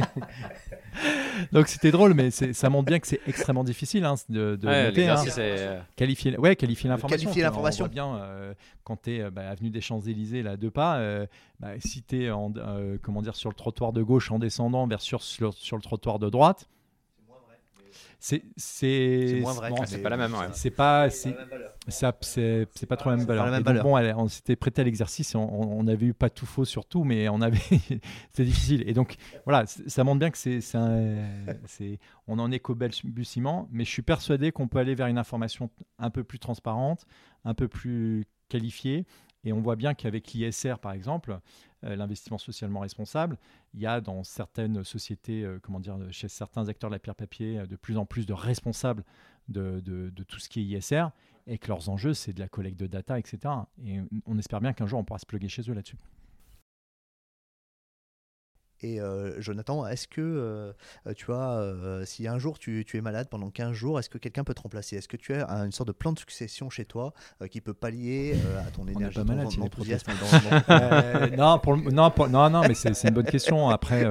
Donc 1.52 1.68
c'était 1.68 1.90
drôle, 1.90 2.14
mais 2.14 2.30
ça 2.30 2.70
montre 2.70 2.86
bien 2.86 2.98
que 3.00 3.06
c'est 3.06 3.20
extrêmement 3.26 3.64
difficile 3.64 4.04
hein, 4.04 4.14
de, 4.30 4.56
de 4.56 4.66
hein. 4.66 4.92
euh, 5.38 5.80
qualifier, 5.96 6.38
ouais, 6.38 6.56
qualifier 6.56 6.88
l'information. 6.88 7.24
Qualifier 7.24 7.42
l'information. 7.42 7.86
bien 7.86 8.16
euh, 8.16 8.54
quand 8.84 9.02
tu 9.02 9.16
es 9.16 9.30
bah, 9.30 9.50
avenue 9.50 9.70
des 9.70 9.82
Champs-Élysées, 9.82 10.42
là, 10.42 10.56
deux 10.56 10.70
pas, 10.70 11.26
bah, 11.60 11.72
si 11.80 12.02
tu 12.02 12.24
es 12.24 12.30
en, 12.30 12.52
comment 13.02 13.20
dire, 13.20 13.36
sur 13.36 13.50
le 13.50 13.54
trottoir 13.54 13.92
de 13.92 14.02
gauche 14.02 14.30
en 14.30 14.38
descendant 14.38 14.86
versus 14.86 15.20
sur, 15.20 15.52
sur 15.52 15.76
le 15.76 15.82
trottoir 15.82 16.18
de 16.18 16.30
droite, 16.30 16.68
c'est 18.56 19.40
moins 19.42 19.52
vrai. 19.52 19.70
c'est 19.84 20.02
pas 20.02 20.08
la 20.08 20.16
même. 20.16 20.34
C'est 20.54 20.70
pas 20.70 21.10
c'est 21.10 21.36
c'est 21.86 22.86
pas 22.86 22.96
trop 22.96 23.10
la 23.10 23.16
même 23.16 23.26
valeur. 23.26 23.84
bon, 23.84 23.98
on 23.98 24.28
s'était 24.28 24.56
prêté 24.56 24.80
à 24.80 24.84
l'exercice 24.84 25.34
et 25.34 25.36
on, 25.36 25.86
avait 25.86 26.06
eu 26.06 26.14
pas 26.14 26.30
tout 26.30 26.46
faux 26.46 26.64
sur 26.64 26.86
tout, 26.86 27.04
mais 27.04 27.28
on 27.28 27.42
avait 27.42 27.58
c'était 28.32 28.44
difficile. 28.44 28.88
Et 28.88 28.94
donc 28.94 29.16
voilà, 29.44 29.64
ça 29.66 30.04
montre 30.04 30.20
bien 30.20 30.30
que 30.30 30.38
c'est 30.38 30.60
c'est 30.62 31.98
on 32.26 32.38
en 32.38 32.50
est 32.50 32.60
qu'au 32.60 32.74
balbutiement, 32.74 33.68
mais 33.70 33.84
je 33.84 33.90
suis 33.90 34.02
persuadé 34.02 34.52
qu'on 34.52 34.68
peut 34.68 34.78
aller 34.78 34.94
vers 34.94 35.08
une 35.08 35.18
information 35.18 35.68
un 35.98 36.08
peu 36.08 36.24
plus 36.24 36.38
transparente, 36.38 37.04
un 37.44 37.52
peu 37.52 37.68
plus 37.68 38.24
qualifiée 38.48 39.04
et 39.44 39.52
on 39.52 39.60
voit 39.60 39.76
bien 39.76 39.94
qu'avec 39.94 40.32
l'ISR, 40.32 40.78
par 40.80 40.92
exemple, 40.92 41.38
l'investissement 41.84 42.38
socialement 42.38 42.80
responsable, 42.80 43.36
il 43.74 43.80
y 43.80 43.86
a 43.86 44.00
dans 44.00 44.24
certaines 44.24 44.84
sociétés, 44.84 45.44
euh, 45.44 45.58
comment 45.62 45.80
dire, 45.80 45.98
chez 46.10 46.28
certains 46.28 46.68
acteurs 46.68 46.90
de 46.90 46.94
la 46.94 46.98
pierre 46.98 47.14
papier, 47.14 47.58
euh, 47.58 47.66
de 47.66 47.76
plus 47.76 47.96
en 47.98 48.06
plus 48.06 48.26
de 48.26 48.32
responsables 48.32 49.04
de, 49.48 49.80
de, 49.80 50.22
tout 50.22 50.38
ce 50.38 50.48
qui 50.48 50.60
est 50.60 50.78
ISR, 50.78 51.06
et 51.46 51.58
que 51.58 51.68
leurs 51.68 51.90
enjeux, 51.90 52.14
c'est 52.14 52.32
de 52.32 52.40
la 52.40 52.48
collecte 52.48 52.80
de 52.80 52.86
data, 52.86 53.18
etc. 53.18 53.38
Et 53.84 54.00
on 54.26 54.38
espère 54.38 54.60
bien 54.60 54.72
qu'un 54.72 54.86
jour, 54.86 54.98
on 54.98 55.04
pourra 55.04 55.18
se 55.18 55.26
plugger 55.26 55.48
chez 55.48 55.62
eux 55.68 55.74
là-dessus. 55.74 55.98
Et 58.84 59.00
euh, 59.00 59.40
Jonathan, 59.40 59.86
est-ce 59.86 60.06
que, 60.06 60.20
euh, 60.20 60.72
tu 61.16 61.24
vois, 61.24 61.52
euh, 61.52 62.04
si 62.04 62.28
un 62.28 62.38
jour 62.38 62.58
tu, 62.58 62.84
es 62.92 63.00
malade 63.00 63.28
pendant 63.30 63.48
15 63.48 63.72
jours, 63.72 63.98
est-ce 63.98 64.10
que 64.10 64.18
quelqu'un 64.18 64.44
peut 64.44 64.52
te 64.52 64.60
remplacer? 64.60 64.96
Est-ce 64.96 65.08
que 65.08 65.16
tu 65.16 65.32
as 65.32 65.48
une 65.64 65.72
sorte 65.72 65.86
de 65.86 65.94
plan 65.94 66.12
de 66.12 66.18
succession 66.18 66.68
chez 66.68 66.84
toi 66.84 67.14
qui 67.50 67.62
peut 67.62 67.72
pallier 67.72 68.36
à 68.58 68.70
ton 68.70 68.86
énergie, 68.86 69.16
ton, 69.16 69.24
malade, 69.24 69.46
enthousiasme 69.58 70.12
non, 71.38 71.58
pour 71.60 71.78
non, 71.78 72.12
non, 72.28 72.50
non, 72.50 72.60
mais 72.68 72.74
c'est 72.74 73.08
une 73.08 73.14
bonne 73.14 73.24
question. 73.24 73.70
Après, 73.70 74.04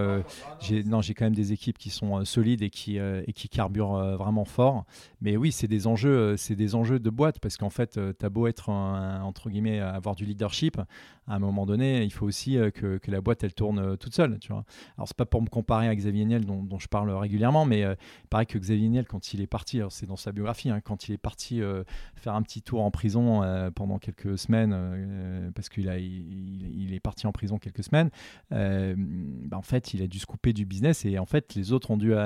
j'ai 0.59 0.83
quand 1.13 1.25
même 1.25 1.35
des 1.35 1.51
équipes 1.51 1.77
qui 1.77 1.91
sont 1.91 2.25
solides 2.25 2.63
et 2.63 2.71
qui, 2.71 2.97
et 2.97 3.33
qui 3.33 3.49
carburent 3.49 4.17
vraiment 4.17 4.45
fort. 4.45 4.85
Mais 5.21 5.37
oui, 5.37 5.51
c'est 5.51 5.67
des 5.67 5.85
enjeux, 5.85 6.35
c'est 6.35 6.55
des 6.55 6.73
enjeux 6.73 6.97
de 6.97 7.09
boîte 7.11 7.39
parce 7.39 7.57
qu'en 7.57 7.69
fait, 7.69 7.99
tu 8.17 8.25
as 8.25 8.29
beau 8.29 8.47
être, 8.47 8.69
entre 8.69 9.51
guillemets, 9.51 9.79
avoir 9.79 10.15
du 10.15 10.25
leadership, 10.25 10.81
à 11.27 11.35
un 11.35 11.39
moment 11.39 11.67
donné, 11.67 12.03
il 12.03 12.11
faut 12.11 12.25
aussi 12.25 12.57
que, 12.73 12.97
que 12.97 13.11
la 13.11 13.21
boîte, 13.21 13.43
elle 13.43 13.53
tourne 13.53 13.97
toute 13.97 14.15
seule, 14.15 14.39
tu 14.39 14.51
vois. 14.51 14.62
Alors, 14.97 15.07
c'est 15.07 15.17
pas 15.17 15.25
pour 15.25 15.41
me 15.41 15.47
comparer 15.47 15.87
à 15.87 15.95
Xavier 15.95 16.25
Niel, 16.25 16.45
dont, 16.45 16.79
je 16.79 16.87
parle 16.87 17.09
régulièrement, 17.11 17.65
mais 17.65 17.83
euh, 17.83 17.95
il 18.23 18.27
paraît 18.27 18.45
que 18.45 18.57
Xavier 18.57 18.89
Niel, 18.89 19.05
quand 19.07 19.33
il 19.33 19.41
est 19.41 19.47
parti, 19.47 19.81
c'est 19.89 20.05
dans 20.05 20.15
sa 20.15 20.31
biographie, 20.31 20.69
hein, 20.69 20.81
quand 20.81 21.07
il 21.07 21.13
est 21.13 21.17
parti 21.17 21.61
euh, 21.61 21.83
faire 22.15 22.35
un 22.35 22.41
petit 22.41 22.61
tour 22.61 22.83
en 22.83 22.91
prison 22.91 23.43
euh, 23.43 23.71
pendant 23.71 23.99
quelques 23.99 24.37
semaines, 24.37 25.51
parce 25.55 25.69
qu'il 25.69 25.89
a, 25.89 25.97
il, 25.97 26.93
est 26.93 26.99
parti 26.99 27.27
en 27.27 27.31
prison 27.31 27.57
quelques 27.57 27.83
semaines, 27.83 28.09
bah, 28.51 29.57
en 29.57 29.61
fait, 29.61 29.93
il 29.93 30.01
a 30.01 30.07
dû 30.07 30.19
se 30.19 30.25
couper 30.25 30.53
du 30.53 30.65
business 30.65 31.05
et 31.05 31.19
en 31.19 31.25
fait, 31.25 31.55
les 31.55 31.71
autres 31.71 31.91
ont 31.91 31.97
dû, 31.97 32.13
en 32.15 32.19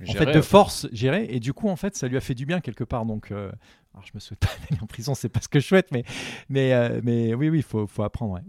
fait, 0.00 0.32
de 0.32 0.40
force 0.40 0.88
gérer. 0.92 1.26
Et 1.30 1.40
du 1.40 1.52
coup, 1.52 1.68
en 1.68 1.76
fait, 1.76 1.96
ça 1.96 2.08
lui 2.08 2.16
a 2.16 2.20
fait 2.20 2.34
du 2.34 2.46
bien 2.46 2.60
quelque 2.60 2.84
part. 2.84 3.06
Donc, 3.06 3.30
alors 3.30 4.04
je 4.04 4.12
me 4.14 4.20
souhaite 4.20 4.40
pas 4.40 4.48
aller 4.70 4.80
en 4.80 4.86
prison, 4.86 5.14
c'est 5.14 5.28
pas 5.28 5.40
ce 5.40 5.48
que 5.48 5.60
je 5.60 5.66
souhaite, 5.66 5.90
mais, 5.92 6.04
mais, 6.48 7.00
mais 7.02 7.34
oui, 7.34 7.48
oui, 7.48 7.58
il 7.58 7.64
faut, 7.64 7.86
faut 7.86 8.02
apprendre. 8.02 8.34
Ouais. 8.34 8.42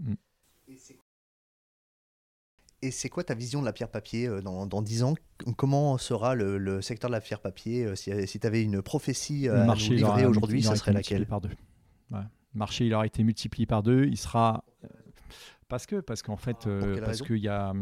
Et 2.84 2.90
c'est 2.90 3.08
quoi 3.08 3.22
ta 3.22 3.34
vision 3.34 3.60
de 3.60 3.64
la 3.64 3.72
pierre 3.72 3.88
papier 3.88 4.26
euh, 4.26 4.42
dans, 4.42 4.66
dans 4.66 4.82
10 4.82 5.04
ans? 5.04 5.14
Comment 5.56 5.96
sera 5.98 6.34
le, 6.34 6.82
secteur 6.82 7.08
de 7.10 7.14
la 7.14 7.20
pierre 7.20 7.40
papier 7.40 7.84
euh, 7.84 7.94
Si, 7.94 8.10
si 8.26 8.40
tu 8.40 8.46
avais 8.46 8.62
une 8.62 8.82
prophétie 8.82 9.48
euh, 9.48 9.62
à 9.62 9.66
nous 9.66 9.74
livrer 9.74 10.26
aujourd'hui, 10.26 10.64
ça 10.64 10.74
serait 10.74 10.92
laquelle? 10.92 11.26
par 11.26 11.40
deux. 11.40 11.50
Le 12.10 12.18
marché, 12.58 12.84
il 12.84 12.92
aura 12.92 13.06
été 13.06 13.22
multiplié 13.22 13.66
par 13.66 13.84
deux. 13.84 14.06
Il 14.06 14.18
sera. 14.18 14.64
Parce 15.68 15.86
que, 15.86 16.00
parce 16.00 16.22
qu'en 16.22 16.36
fait, 16.36 16.68
parce 17.00 17.22
qu'il 17.22 17.38
y 17.38 17.48
a. 17.48 17.72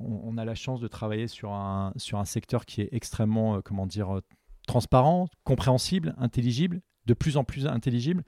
On, 0.00 0.36
a 0.36 0.44
la 0.44 0.56
chance 0.56 0.80
de 0.80 0.88
travailler 0.88 1.28
sur 1.28 1.52
un, 1.52 1.92
sur 1.96 2.18
un 2.18 2.24
secteur 2.24 2.66
qui 2.66 2.80
est 2.80 2.88
extrêmement, 2.90 3.62
comment 3.62 3.86
dire, 3.86 4.20
transparent, 4.66 5.28
compréhensible, 5.44 6.16
intelligible, 6.18 6.82
de 7.06 7.14
plus 7.14 7.36
en 7.36 7.44
plus 7.44 7.68
intelligible. 7.68 8.24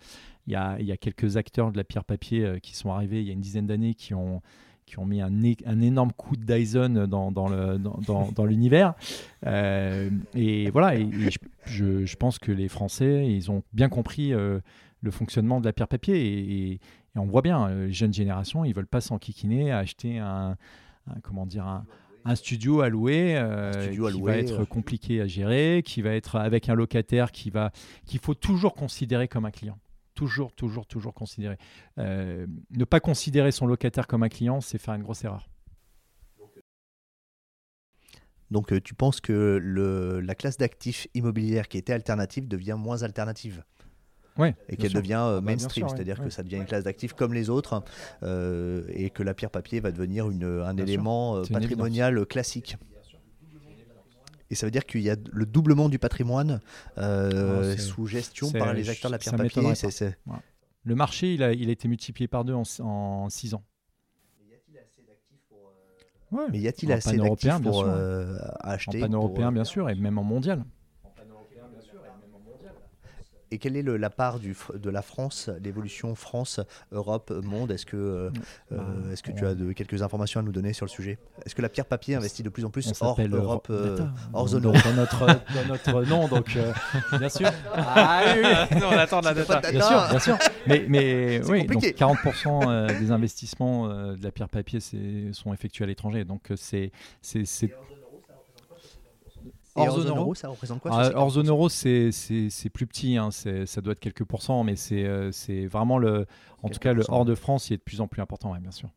Il 0.46 0.52
y 0.52 0.57
a, 0.57 0.76
il 0.78 0.86
y 0.86 0.92
a 0.92 0.96
quelques 0.96 1.36
acteurs 1.36 1.72
de 1.72 1.76
la 1.76 1.82
pierre 1.82 2.04
papier 2.04 2.61
qui 2.62 2.76
sont 2.76 2.92
arrivés 2.92 3.20
il 3.20 3.26
y 3.26 3.30
a 3.30 3.32
une 3.32 3.40
dizaine 3.40 3.66
d'années 3.66 3.94
qui 3.94 4.14
ont 4.14 4.40
qui 4.87 5.01
ont 5.01 5.05
mis 5.05 5.20
un, 5.20 5.32
un 5.66 5.80
énorme 5.80 6.12
coup 6.12 6.37
de 6.37 6.45
Dyson 6.45 7.07
dans, 7.09 7.32
dans, 7.32 7.49
le, 7.49 7.76
dans, 7.78 8.30
dans, 8.30 8.45
l'univers. 8.45 8.95
Euh, 9.45 10.09
et 10.34 10.70
voilà, 10.70 10.95
et, 10.97 11.09
je, 11.66 12.07
je, 12.07 12.16
pense 12.16 12.39
que 12.39 12.53
les 12.53 12.68
Français, 12.68 13.26
ils 13.28 13.51
ont 13.51 13.62
bien 13.72 13.89
compris 13.89 14.32
euh, 14.32 14.61
le 15.03 15.11
fonctionnement 15.11 15.61
de 15.61 15.66
la 15.66 15.72
pierre 15.72 15.89
papier. 15.89 16.72
Et, 16.72 16.80
on 17.16 17.24
voit 17.24 17.43
bien, 17.43 17.68
euh, 17.68 17.87
les 17.87 17.93
jeunes 17.93 18.12
générations, 18.12 18.64
ils 18.64 18.74
veulent 18.74 18.87
pas 18.87 19.01
s'enquiquiner 19.01 19.72
à 19.72 19.78
acheter 19.78 20.18
un, 20.18 20.57
comment 21.22 21.47
dire, 21.47 21.66
un, 21.66 21.84
un 22.24 22.34
studio 22.37 22.82
à 22.82 22.89
louer, 22.89 23.43
studio 23.82 24.09
qui 24.11 24.20
va 24.20 24.37
être 24.37 24.64
compliqué 24.64 25.20
à 25.20 25.26
gérer, 25.26 25.82
qui 25.84 26.03
va 26.03 26.11
être 26.11 26.37
avec 26.37 26.68
un 26.68 26.74
locataire 26.74 27.32
qui 27.32 27.51
va 27.51 27.72
qu'il 28.05 28.20
faut 28.20 28.34
toujours 28.34 28.74
considérer 28.74 29.28
comme 29.28 29.47
un 29.47 29.51
client 29.51 29.78
toujours, 30.16 30.52
toujours, 30.52 30.86
toujours 30.86 31.14
considérer. 31.14 31.58
Euh, 31.98 32.46
ne 32.70 32.84
pas 32.84 32.98
considérer 32.98 33.52
son 33.52 33.66
locataire 33.66 34.08
comme 34.08 34.24
un 34.24 34.28
client, 34.28 34.60
c'est 34.60 34.78
faire 34.78 34.94
une 34.94 35.04
grosse 35.04 35.22
erreur. 35.22 35.48
Donc 38.50 38.72
euh, 38.72 38.80
tu 38.80 38.94
penses 38.94 39.20
que 39.20 39.60
le, 39.62 40.20
la 40.20 40.34
classe 40.34 40.56
d'actifs 40.56 41.06
immobilières 41.14 41.68
qui 41.68 41.78
était 41.78 41.92
alternative 41.92 42.48
devient 42.48 42.76
moins 42.76 43.02
alternative 43.02 43.62
Ouais, 44.38 44.54
et 44.68 44.76
qu'elle 44.76 44.92
devient 44.92 45.14
euh, 45.14 45.38
ah 45.38 45.40
bah, 45.40 45.52
mainstream, 45.52 45.88
c'est-à-dire 45.88 46.22
que 46.22 46.28
ça 46.28 46.42
devient 46.42 46.56
une 46.56 46.66
classe 46.66 46.84
d'actifs 46.84 47.14
comme 47.14 47.32
les 47.32 47.48
autres 47.48 47.82
et 48.22 49.10
que 49.10 49.22
la 49.22 49.32
pierre 49.34 49.50
papier 49.50 49.80
va 49.80 49.92
devenir 49.92 50.30
une, 50.30 50.44
un 50.44 50.76
élément 50.76 51.42
patrimonial 51.42 52.26
classique. 52.26 52.76
Et 54.51 54.55
ça 54.55 54.66
veut 54.66 54.70
dire 54.70 54.86
qu'il 54.86 55.03
y 55.03 55.11
a 55.11 55.16
le 55.32 55.47
doublement 55.47 55.88
du 55.88 55.99
patrimoine 55.99 56.61
euh, 56.99 57.74
ah, 57.74 57.80
sous 57.80 58.07
gestion 58.07 58.51
par 58.53 58.72
les 58.74 58.88
acteurs 58.88 59.11
de 59.11 59.14
la 59.14 59.18
pierre 59.18 59.36
papier. 59.36 59.62
Le 60.84 60.94
marché, 60.94 61.34
il 61.34 61.42
a, 61.42 61.53
il 61.53 61.68
a 61.68 61.72
été 61.72 61.88
multiplié 61.88 62.28
par 62.28 62.44
deux 62.44 62.55
en, 62.55 63.28
six 63.28 63.55
ans. 63.55 63.64
Mais 66.51 66.59
y 66.59 66.68
a-t-il 66.68 66.92
assez 66.92 67.16
d'actifs 67.16 67.61
pour, 67.62 67.84
euh, 67.86 68.36
acheter 68.61 69.03
En 69.03 69.07
pan-européen, 69.07 69.53
bien 69.53 69.64
sûr, 69.64 69.88
et 69.90 69.94
même 69.94 70.18
en 70.18 70.24
mondial. 70.24 70.64
Et 73.57 73.59
quelle 73.59 73.78
est 73.78 73.82
la 73.82 74.11
part 74.11 74.38
du, 74.38 74.54
de 74.74 74.90
la 74.90 75.00
France, 75.00 75.48
l'évolution 75.62 76.14
France, 76.14 76.61
Europe, 76.92 77.32
monde? 77.42 77.70
Est-ce 77.70 77.86
que, 77.86 77.96
euh, 77.96 78.30
bah, 78.70 78.84
euh, 78.86 79.12
est-ce 79.14 79.22
que 79.22 79.32
tu 79.32 79.46
as 79.46 79.54
de, 79.54 79.72
quelques 79.72 80.02
informations 80.02 80.40
à 80.40 80.42
nous 80.42 80.52
donner 80.52 80.74
sur 80.74 80.84
le 80.84 80.90
sujet? 80.90 81.16
Est-ce 81.46 81.54
que 81.54 81.62
la 81.62 81.70
pierre 81.70 81.86
papier 81.86 82.16
investit 82.16 82.42
de 82.42 82.50
plus 82.50 82.66
en 82.66 82.70
plus 82.70 82.92
hors 83.00 83.18
Europe, 83.18 83.68
euh, 83.70 83.98
hors 84.34 84.48
zone 84.48 84.66
euro? 84.66 84.76
dans 84.84 84.92
notre, 84.92 85.26
dans 85.26 85.66
notre 85.70 86.02
nom, 86.07 86.28
donc 86.28 86.54
bien 87.18 87.30
sûr. 87.30 87.48
Ah 87.72 88.24
oui, 88.26 88.78
on 88.84 88.90
attend 88.90 89.20
de 89.20 89.24
la 89.24 89.32
data. 89.32 89.70
Bien 89.70 89.80
sûr, 89.80 90.07
bien 90.11 90.18
sûr. 90.18 90.38
Mais, 90.66 90.84
mais 90.86 91.40
oui, 91.48 91.64
donc 91.64 91.82
40% 91.82 92.98
des 92.98 93.11
investissements 93.11 93.88
de 93.88 94.22
la 94.22 94.32
pierre 94.32 94.50
papier 94.50 94.80
sont 95.32 95.54
effectués 95.54 95.84
à 95.84 95.86
l'étranger. 95.86 96.26
Donc 96.26 96.52
c'est 96.57 96.92
hors 99.77 100.01
zone 100.01 100.09
euro, 100.09 100.35
ça 100.35 100.49
représente 100.49 100.81
quoi 100.81 100.91
ah, 100.93 101.11
Hors 101.14 101.31
zone 101.31 101.49
euro, 101.49 101.68
c'est 101.68 102.11
plus 102.72 102.87
petit, 102.87 103.16
hein, 103.16 103.31
ça 103.31 103.81
doit 103.81 103.93
être 103.93 104.01
quelques 104.01 104.24
pourcents, 104.24 104.64
mais 104.64 104.77
c'est 104.77 105.05
euh, 105.05 105.31
vraiment 105.70 105.99
le, 105.99 106.27
en 106.62 106.68
tout 106.68 106.79
cas 106.79 106.93
le 106.93 107.05
hors 107.09 107.24
de 107.24 107.35
France, 107.35 107.70
il 107.70 107.74
est 107.74 107.79
de 107.79 107.83
plus 107.83 108.01
en 108.01 108.09
plus 108.09 108.22
important, 108.22 108.55
bien 108.57 108.70
sûr. 108.70 108.89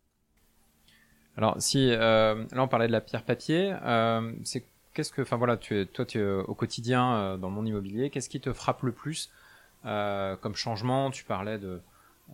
Alors 1.38 1.56
si 1.60 1.90
euh, 1.92 2.44
là 2.52 2.64
on 2.64 2.68
parlait 2.68 2.88
de 2.88 2.92
la 2.92 3.02
pierre 3.02 3.24
papier, 3.24 3.74
euh, 3.84 4.34
c'est 4.44 4.66
qu'est-ce 4.94 5.12
que, 5.12 5.22
enfin 5.22 5.38
voilà, 5.38 5.56
tu 5.56 5.78
es, 5.80 5.86
toi 5.86 6.06
tu 6.06 6.20
es 6.20 6.24
au 6.26 6.54
quotidien 6.54 7.38
dans 7.38 7.48
le 7.48 7.54
monde 7.54 7.68
immobilier, 7.68 8.10
qu'est-ce 8.10 8.30
qui 8.30 8.42
te 8.42 8.52
frappe 8.52 8.84
le 8.84 8.92
plus 8.92 9.30
comme 9.84 10.56
changement? 10.56 11.12
Tu 11.12 11.24
parlais 11.24 11.58
de, 11.58 11.80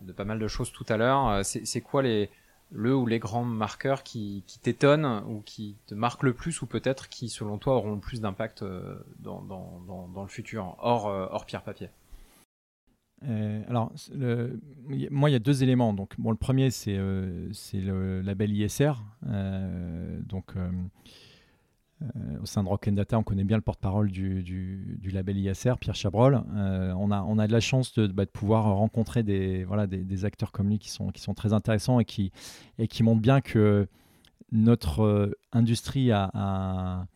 de 0.02 0.12
pas 0.12 0.24
mal 0.24 0.38
de 0.38 0.48
choses 0.48 0.72
tout 0.72 0.86
à 0.88 0.96
l'heure. 0.96 1.44
C'est 1.44 1.80
quoi 1.80 2.02
les 2.02 2.30
le 2.72 2.94
ou 2.94 3.06
les 3.06 3.18
grands 3.18 3.44
marqueurs 3.44 4.02
qui, 4.02 4.42
qui 4.46 4.58
t'étonnent 4.58 5.22
ou 5.28 5.40
qui 5.44 5.76
te 5.86 5.94
marquent 5.94 6.24
le 6.24 6.32
plus 6.32 6.62
ou 6.62 6.66
peut-être 6.66 7.08
qui, 7.08 7.28
selon 7.28 7.58
toi, 7.58 7.76
auront 7.76 7.94
le 7.94 8.00
plus 8.00 8.20
d'impact 8.20 8.62
euh, 8.62 8.96
dans, 9.20 9.40
dans, 9.42 10.08
dans, 10.12 10.22
le 10.22 10.28
futur, 10.28 10.76
hors, 10.78 11.08
euh, 11.08 11.26
hors 11.30 11.46
pierre-papier 11.46 11.88
euh, 13.26 13.62
alors, 13.68 13.92
moi, 15.10 15.30
il 15.30 15.32
y 15.32 15.36
a 15.36 15.38
deux 15.38 15.62
éléments. 15.62 15.94
Donc, 15.94 16.12
bon, 16.18 16.30
le 16.30 16.36
premier, 16.36 16.70
c'est 16.70 17.00
c'est 17.52 17.80
le 17.80 18.20
label 18.20 18.52
ISR. 18.52 18.92
donc, 19.22 20.52
euh, 22.02 22.40
au 22.42 22.46
sein 22.46 22.62
de 22.62 22.68
Rock 22.68 22.90
Data, 22.90 23.18
on 23.18 23.22
connaît 23.22 23.44
bien 23.44 23.56
le 23.56 23.62
porte-parole 23.62 24.10
du, 24.10 25.00
label 25.10 25.38
ISR, 25.38 25.74
Pierre 25.80 25.94
Chabrol. 25.94 26.42
Euh, 26.54 26.92
on, 26.92 27.10
a, 27.10 27.46
de 27.46 27.52
la 27.52 27.60
chance 27.60 27.94
de, 27.94 28.06
bah, 28.06 28.26
pouvoir 28.26 28.64
rencontrer 28.64 29.22
des, 29.22 30.24
acteurs 30.24 30.52
comme 30.52 30.68
lui 30.68 30.78
qui 30.78 30.90
sont, 30.90 31.10
très 31.34 31.52
intéressants 31.52 31.98
et 31.98 32.04
qui, 32.04 32.32
montrent 33.02 33.22
bien 33.22 33.40
que 33.40 33.88
notre 34.52 35.02
euh, 35.02 35.38
industrie 35.52 36.12
a, 36.12 36.30
a, 36.34 37.06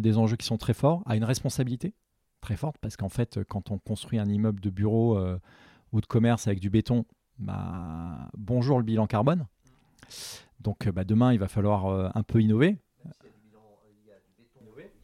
des 0.00 0.16
enjeux 0.16 0.36
qui 0.36 0.46
sont 0.46 0.58
très 0.58 0.74
forts, 0.74 1.02
a 1.06 1.16
une 1.16 1.24
responsabilité 1.24 1.94
très 2.40 2.56
forte, 2.56 2.76
parce 2.80 2.96
qu'en 2.96 3.08
fait, 3.08 3.40
quand 3.48 3.72
on 3.72 3.78
construit 3.78 4.20
un 4.20 4.28
immeuble 4.28 4.60
de 4.60 4.70
bureau 4.70 5.18
ou 5.90 6.00
de 6.00 6.06
commerce 6.06 6.46
avec 6.46 6.60
du 6.60 6.70
béton, 6.70 7.04
bah, 7.40 8.30
bonjour 8.36 8.78
le 8.78 8.84
bilan 8.84 9.08
carbone. 9.08 9.46
Donc 10.60 10.88
bah, 10.88 11.02
demain, 11.02 11.32
il 11.32 11.40
va 11.40 11.48
falloir 11.48 12.16
un 12.16 12.22
peu 12.22 12.40
innover 12.40 12.78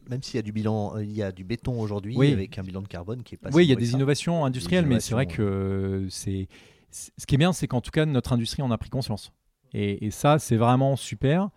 même 0.09 0.23
s'il 0.23 0.35
y 0.35 0.39
a 0.39 0.41
du 0.41 0.51
bilan, 0.51 0.97
il 0.99 1.11
y 1.11 1.23
a 1.23 1.31
du 1.31 1.43
béton 1.43 1.79
aujourd'hui 1.79 2.15
avec 2.31 2.57
un 2.57 2.63
bilan 2.63 2.81
de 2.81 2.87
carbone 2.87 3.23
qui 3.23 3.35
est 3.35 3.37
pas. 3.37 3.49
Oui, 3.53 3.65
il 3.65 3.69
y 3.69 3.73
a 3.73 3.75
des 3.75 3.93
innovations 3.93 4.45
industrielles, 4.45 4.85
mais 4.85 4.99
c'est 4.99 5.13
vrai 5.13 5.25
que 5.25 6.07
c'est 6.09 6.47
ce 6.91 7.25
qui 7.25 7.35
est 7.35 7.37
bien, 7.37 7.53
c'est 7.53 7.67
qu'en 7.67 7.81
tout 7.81 7.91
cas 7.91 8.05
notre 8.05 8.33
industrie 8.33 8.61
en 8.61 8.71
a 8.71 8.77
pris 8.77 8.89
conscience. 8.89 9.31
Et, 9.77 10.09
ça, 10.09 10.39
c'est 10.39 10.55
vraiment 10.55 10.95
super. 10.95 11.49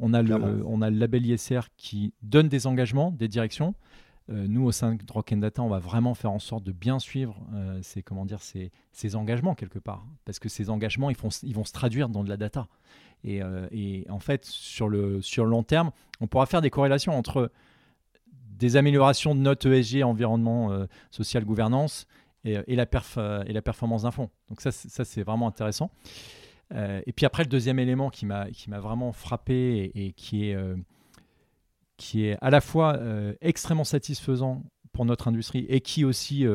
On 0.00 0.14
a, 0.14 0.22
le, 0.22 0.64
on 0.66 0.80
a 0.80 0.88
le 0.88 0.96
label 0.96 1.26
ISR 1.26 1.60
qui 1.76 2.14
donne 2.22 2.48
des 2.48 2.66
engagements, 2.66 3.10
des 3.10 3.28
directions. 3.28 3.74
Euh, 4.30 4.46
nous, 4.48 4.64
au 4.64 4.72
sein 4.72 4.94
de 4.94 5.12
Rock 5.12 5.34
Data, 5.34 5.62
on 5.62 5.68
va 5.68 5.78
vraiment 5.78 6.14
faire 6.14 6.32
en 6.32 6.38
sorte 6.38 6.64
de 6.64 6.72
bien 6.72 6.98
suivre 6.98 7.38
euh, 7.54 7.78
ces, 7.82 8.02
comment 8.02 8.24
dire, 8.24 8.40
ces, 8.40 8.72
ces, 8.92 9.14
engagements 9.14 9.54
quelque 9.54 9.78
part. 9.78 10.06
Parce 10.24 10.38
que 10.38 10.48
ces 10.48 10.70
engagements, 10.70 11.10
ils, 11.10 11.16
font, 11.16 11.28
ils 11.42 11.54
vont 11.54 11.64
se 11.64 11.72
traduire 11.72 12.08
dans 12.08 12.24
de 12.24 12.30
la 12.30 12.38
data. 12.38 12.66
Et, 13.24 13.42
euh, 13.42 13.68
et, 13.70 14.06
en 14.08 14.20
fait, 14.20 14.46
sur 14.46 14.88
le, 14.88 15.20
sur 15.20 15.44
le 15.44 15.50
long 15.50 15.62
terme, 15.62 15.90
on 16.20 16.26
pourra 16.26 16.46
faire 16.46 16.62
des 16.62 16.70
corrélations 16.70 17.16
entre 17.16 17.52
des 18.56 18.76
améliorations 18.76 19.34
de 19.34 19.40
notre 19.40 19.68
ESG, 19.68 20.02
environnement, 20.02 20.86
social, 21.10 21.44
gouvernance, 21.44 22.06
la, 22.44 22.86
perf, 22.86 23.18
et 23.46 23.52
la 23.52 23.62
performance 23.62 24.02
d'un 24.02 24.10
fonds. 24.10 24.30
Donc 24.48 24.60
ça, 24.60 24.72
ça 24.72 25.04
c'est 25.04 25.22
vraiment 25.22 25.48
intéressant. 25.48 25.90
Euh, 26.74 27.00
et 27.06 27.12
puis 27.12 27.26
après, 27.26 27.44
le 27.44 27.48
deuxième 27.48 27.78
élément 27.78 28.10
qui 28.10 28.26
m'a 28.26 28.48
vraiment 28.80 29.12
frappé 29.12 29.90
et, 29.94 30.12
qui, 30.12 30.50
est, 30.50 30.54
euh, 30.54 30.76
qui 31.96 32.24
est 32.24 32.36
à 32.40 32.50
la 32.50 32.60
fois 32.60 32.96
euh, 32.96 33.34
extrêmement 33.40 33.84
satisfaisant 33.84 34.64
pour 34.92 35.04
notre 35.04 35.28
industrie 35.28 35.66
et 35.68 35.80
qui 35.80 36.04
aussi 36.04 36.46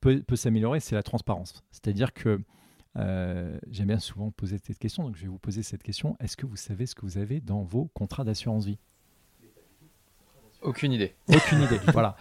peut 0.00 0.36
s'améliorer, 0.36 0.80
c'est 0.80 0.94
la 0.94 1.02
transparence. 1.02 1.62
C'est-à-dire 1.70 2.12
que 2.12 2.40
j'aime 2.94 3.86
bien 3.86 3.98
souvent 3.98 4.30
poser 4.30 4.58
cette 4.62 4.78
question, 4.78 5.04
donc 5.04 5.16
je 5.16 5.22
vais 5.22 5.28
vous 5.28 5.38
poser 5.38 5.62
cette 5.62 5.82
question. 5.82 6.16
Est-ce 6.20 6.36
que 6.36 6.44
vous 6.44 6.56
savez 6.56 6.84
ce 6.84 6.94
que 6.94 7.02
vous 7.02 7.16
avez 7.16 7.40
dans 7.40 7.62
vos 7.62 7.86
contrats 7.94 8.24
d'assurance 8.24 8.66
vie? 8.66 8.78
Aucune 10.62 10.92
idée. 10.92 11.14
Aucune 11.28 11.62
idée, 11.62 11.80
voilà. 11.92 12.16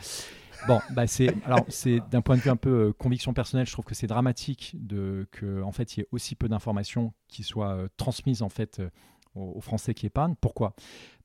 Bon, 0.67 0.79
bah 0.91 1.07
c'est 1.07 1.33
alors 1.45 1.65
c'est 1.69 1.99
d'un 2.11 2.21
point 2.21 2.35
de 2.35 2.41
vue 2.41 2.49
un 2.49 2.55
peu 2.55 2.69
euh, 2.69 2.93
conviction 2.93 3.33
personnelle, 3.33 3.65
je 3.65 3.71
trouve 3.71 3.85
que 3.85 3.95
c'est 3.95 4.07
dramatique 4.07 4.75
de 4.75 5.27
que 5.31 5.61
en 5.63 5.71
fait 5.71 5.95
il 5.95 6.01
y 6.01 6.03
ait 6.03 6.07
aussi 6.11 6.35
peu 6.35 6.47
d'informations 6.47 7.13
qui 7.27 7.43
soient 7.43 7.75
euh, 7.75 7.87
transmises 7.97 8.43
en 8.43 8.49
fait 8.49 8.79
euh, 8.79 8.89
aux, 9.33 9.61
Français 9.61 9.93
qui 9.93 10.05
épargnent. 10.05 10.35
Pourquoi? 10.39 10.75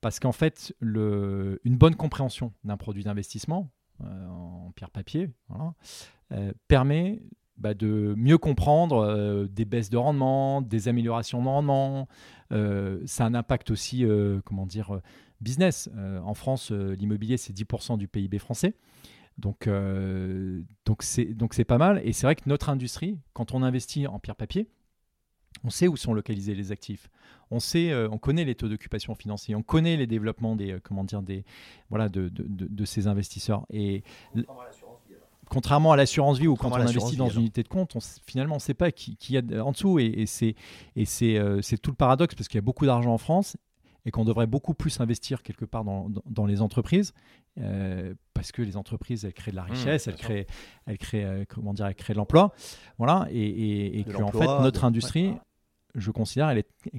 Parce 0.01 0.21
qu'en 0.21 0.33
fait 0.33 0.75
le, 0.81 1.61
une 1.65 1.77
bonne 1.77 1.97
compréhension 1.97 2.53
d'un 2.65 2.77
produit 2.77 3.05
d'investissement 3.05 3.71
en 4.03 4.73
pierre 4.77 4.91
papier 4.91 5.31
permet 6.69 7.23
bah, 7.57 7.73
de 7.73 8.15
mieux 8.19 8.37
comprendre 8.37 9.47
des 9.51 9.65
baisses 9.65 9.89
de 9.89 9.97
rendement, 9.97 10.61
des 10.61 10.89
améliorations 10.89 11.43
de 11.43 11.49
rendement. 11.49 12.07
ça 12.51 13.25
a 13.25 13.27
un 13.27 13.35
impact 13.35 13.71
aussi, 13.71 14.05
comment 14.45 14.67
dire, 14.67 15.01
business. 15.41 15.91
en 16.25 16.35
France, 16.35 16.71
l'immobilier, 16.71 17.37
c'est 17.37 17.53
10% 17.53 17.99
du 17.99 18.09
PIB 18.09 18.39
français. 18.39 18.75
Donc, 19.39 19.67
euh, 19.67 20.63
donc 20.87 21.03
c'est 21.03 21.27
donc 21.27 21.55
c'est 21.55 21.65
pas 21.65 21.79
mal. 21.79 22.01
Et 22.05 22.13
c'est 22.13 22.27
vrai 22.27 22.37
que 22.37 22.43
notre 22.47 22.69
industrie, 22.69 23.19
quand 23.33 23.53
on 23.53 23.63
investit 23.63 24.07
en 24.07 24.19
pierre 24.19 24.37
papier, 24.37 24.69
on 25.65 25.71
sait 25.71 25.89
où 25.89 25.97
sont 25.97 26.15
localisés 26.15 26.55
les 26.55 26.73
actifs. 26.73 27.09
On 27.51 27.61
sait, 27.61 27.91
euh, 27.91 28.09
on 28.11 28.19
connaît 28.19 28.45
les 28.45 28.55
taux 28.55 28.69
d'occupation 28.69 29.15
financiers, 29.15 29.55
on 29.55 29.63
connaît 29.63 29.97
les 29.97 30.07
développements 30.07 30.57
des, 30.57 30.73
euh, 30.73 30.81
comment 30.83 31.05
dire, 31.05 31.23
des, 31.23 31.45
voilà, 31.91 32.09
de, 32.09 32.29
de, 32.29 32.45
de, 32.49 32.85
ces 32.85 33.07
investisseurs. 33.07 33.67
Et 33.71 34.03
contrairement 35.49 35.93
à 35.93 35.97
l'assurance 35.97 36.39
vie 36.39 36.49
ou 36.49 36.57
quand 36.57 36.73
on 36.73 36.75
investit 36.75 37.17
dans 37.17 37.29
une 37.29 37.43
unité 37.43 37.63
de 37.63 37.69
compte, 37.69 37.95
on, 37.95 38.01
finalement, 38.27 38.55
on 38.55 38.59
ne 38.59 38.63
sait 38.63 38.75
pas 38.75 38.91
qui, 38.91 39.17
qui 39.17 39.35
y 39.35 39.39
a 39.39 39.65
en 39.65 39.73
dessous. 39.73 39.99
Et, 39.99 40.25
et 40.97 41.05
c'est 41.05 41.79
tout 41.81 41.91
le 41.91 41.97
paradoxe 41.97 42.35
parce 42.35 42.49
qu'il 42.49 42.59
y 42.59 42.59
a 42.59 42.63
beaucoup 42.63 42.87
d'argent 42.87 43.13
en 43.13 43.19
France 43.19 43.57
et 44.07 44.11
qu'on 44.13 44.25
devrait 44.25 44.47
beaucoup 44.47 44.73
plus 44.73 45.01
investir 45.01 45.43
quelque 45.43 45.65
part 45.65 45.85
dans, 45.85 46.09
dans, 46.25 46.47
les 46.47 46.63
entreprises 46.63 47.13
euh, 47.59 48.15
parce 48.33 48.53
que 48.53 48.63
les 48.63 48.77
entreprises 48.77 49.25
elles 49.25 49.35
créent 49.35 49.51
de 49.51 49.57
la 49.57 49.65
mmh, 49.65 49.71
richesse, 49.71 50.07
elles, 50.07 50.17
créent, 50.17 50.47
elles 50.87 50.97
créent 50.97 51.25
euh, 51.25 51.45
comment 51.49 51.75
dire, 51.75 51.87
elles 51.87 51.95
créent 51.95 52.15
de 52.15 52.19
l'emploi, 52.19 52.55
voilà, 52.99 53.27
et, 53.31 53.99
et, 53.99 54.05
que 54.05 54.17
en 54.23 54.31
fait 54.31 54.47
notre 54.63 54.85
industrie, 54.85 55.35
je 55.97 56.11
considère 56.11 56.49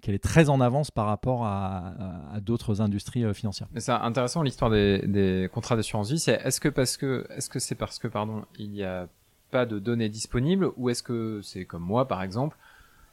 qu'elle 0.01 0.16
est, 0.16 0.16
est 0.16 0.24
très 0.24 0.49
en 0.49 0.60
avance 0.60 0.91
par 0.91 1.05
rapport 1.05 1.45
à, 1.45 1.93
à, 2.34 2.39
d'autres 2.41 2.82
industries 2.82 3.24
euh, 3.24 3.34
financières. 3.34 3.70
Mais 3.72 3.80
c'est 3.80 3.91
intéressant 3.91 4.43
l'histoire 4.43 4.72
des, 4.72 4.99
des, 5.08 5.49
contrats 5.53 5.76
d'assurance 5.76 6.12
vie. 6.12 6.20
C'est 6.20 6.41
est-ce 6.43 6.60
que 6.60 6.70
parce 6.70 6.97
que 6.97 7.26
est-ce 7.30 7.49
que 7.49 7.60
c'est 7.60 7.76
parce 7.76 7.99
que 7.99 8.08
pardon 8.08 8.43
il 8.60 8.72
n'y 8.72 8.84
a 8.84 9.08
pas 9.49 9.66
de 9.66 9.80
données 9.80 10.10
disponibles 10.10 10.72
ou 10.76 10.89
est-ce 10.89 11.03
que 11.03 11.39
c'est 11.41 11.64
comme 11.64 11.84
moi 11.84 12.08
par 12.08 12.22
exemple 12.22 12.58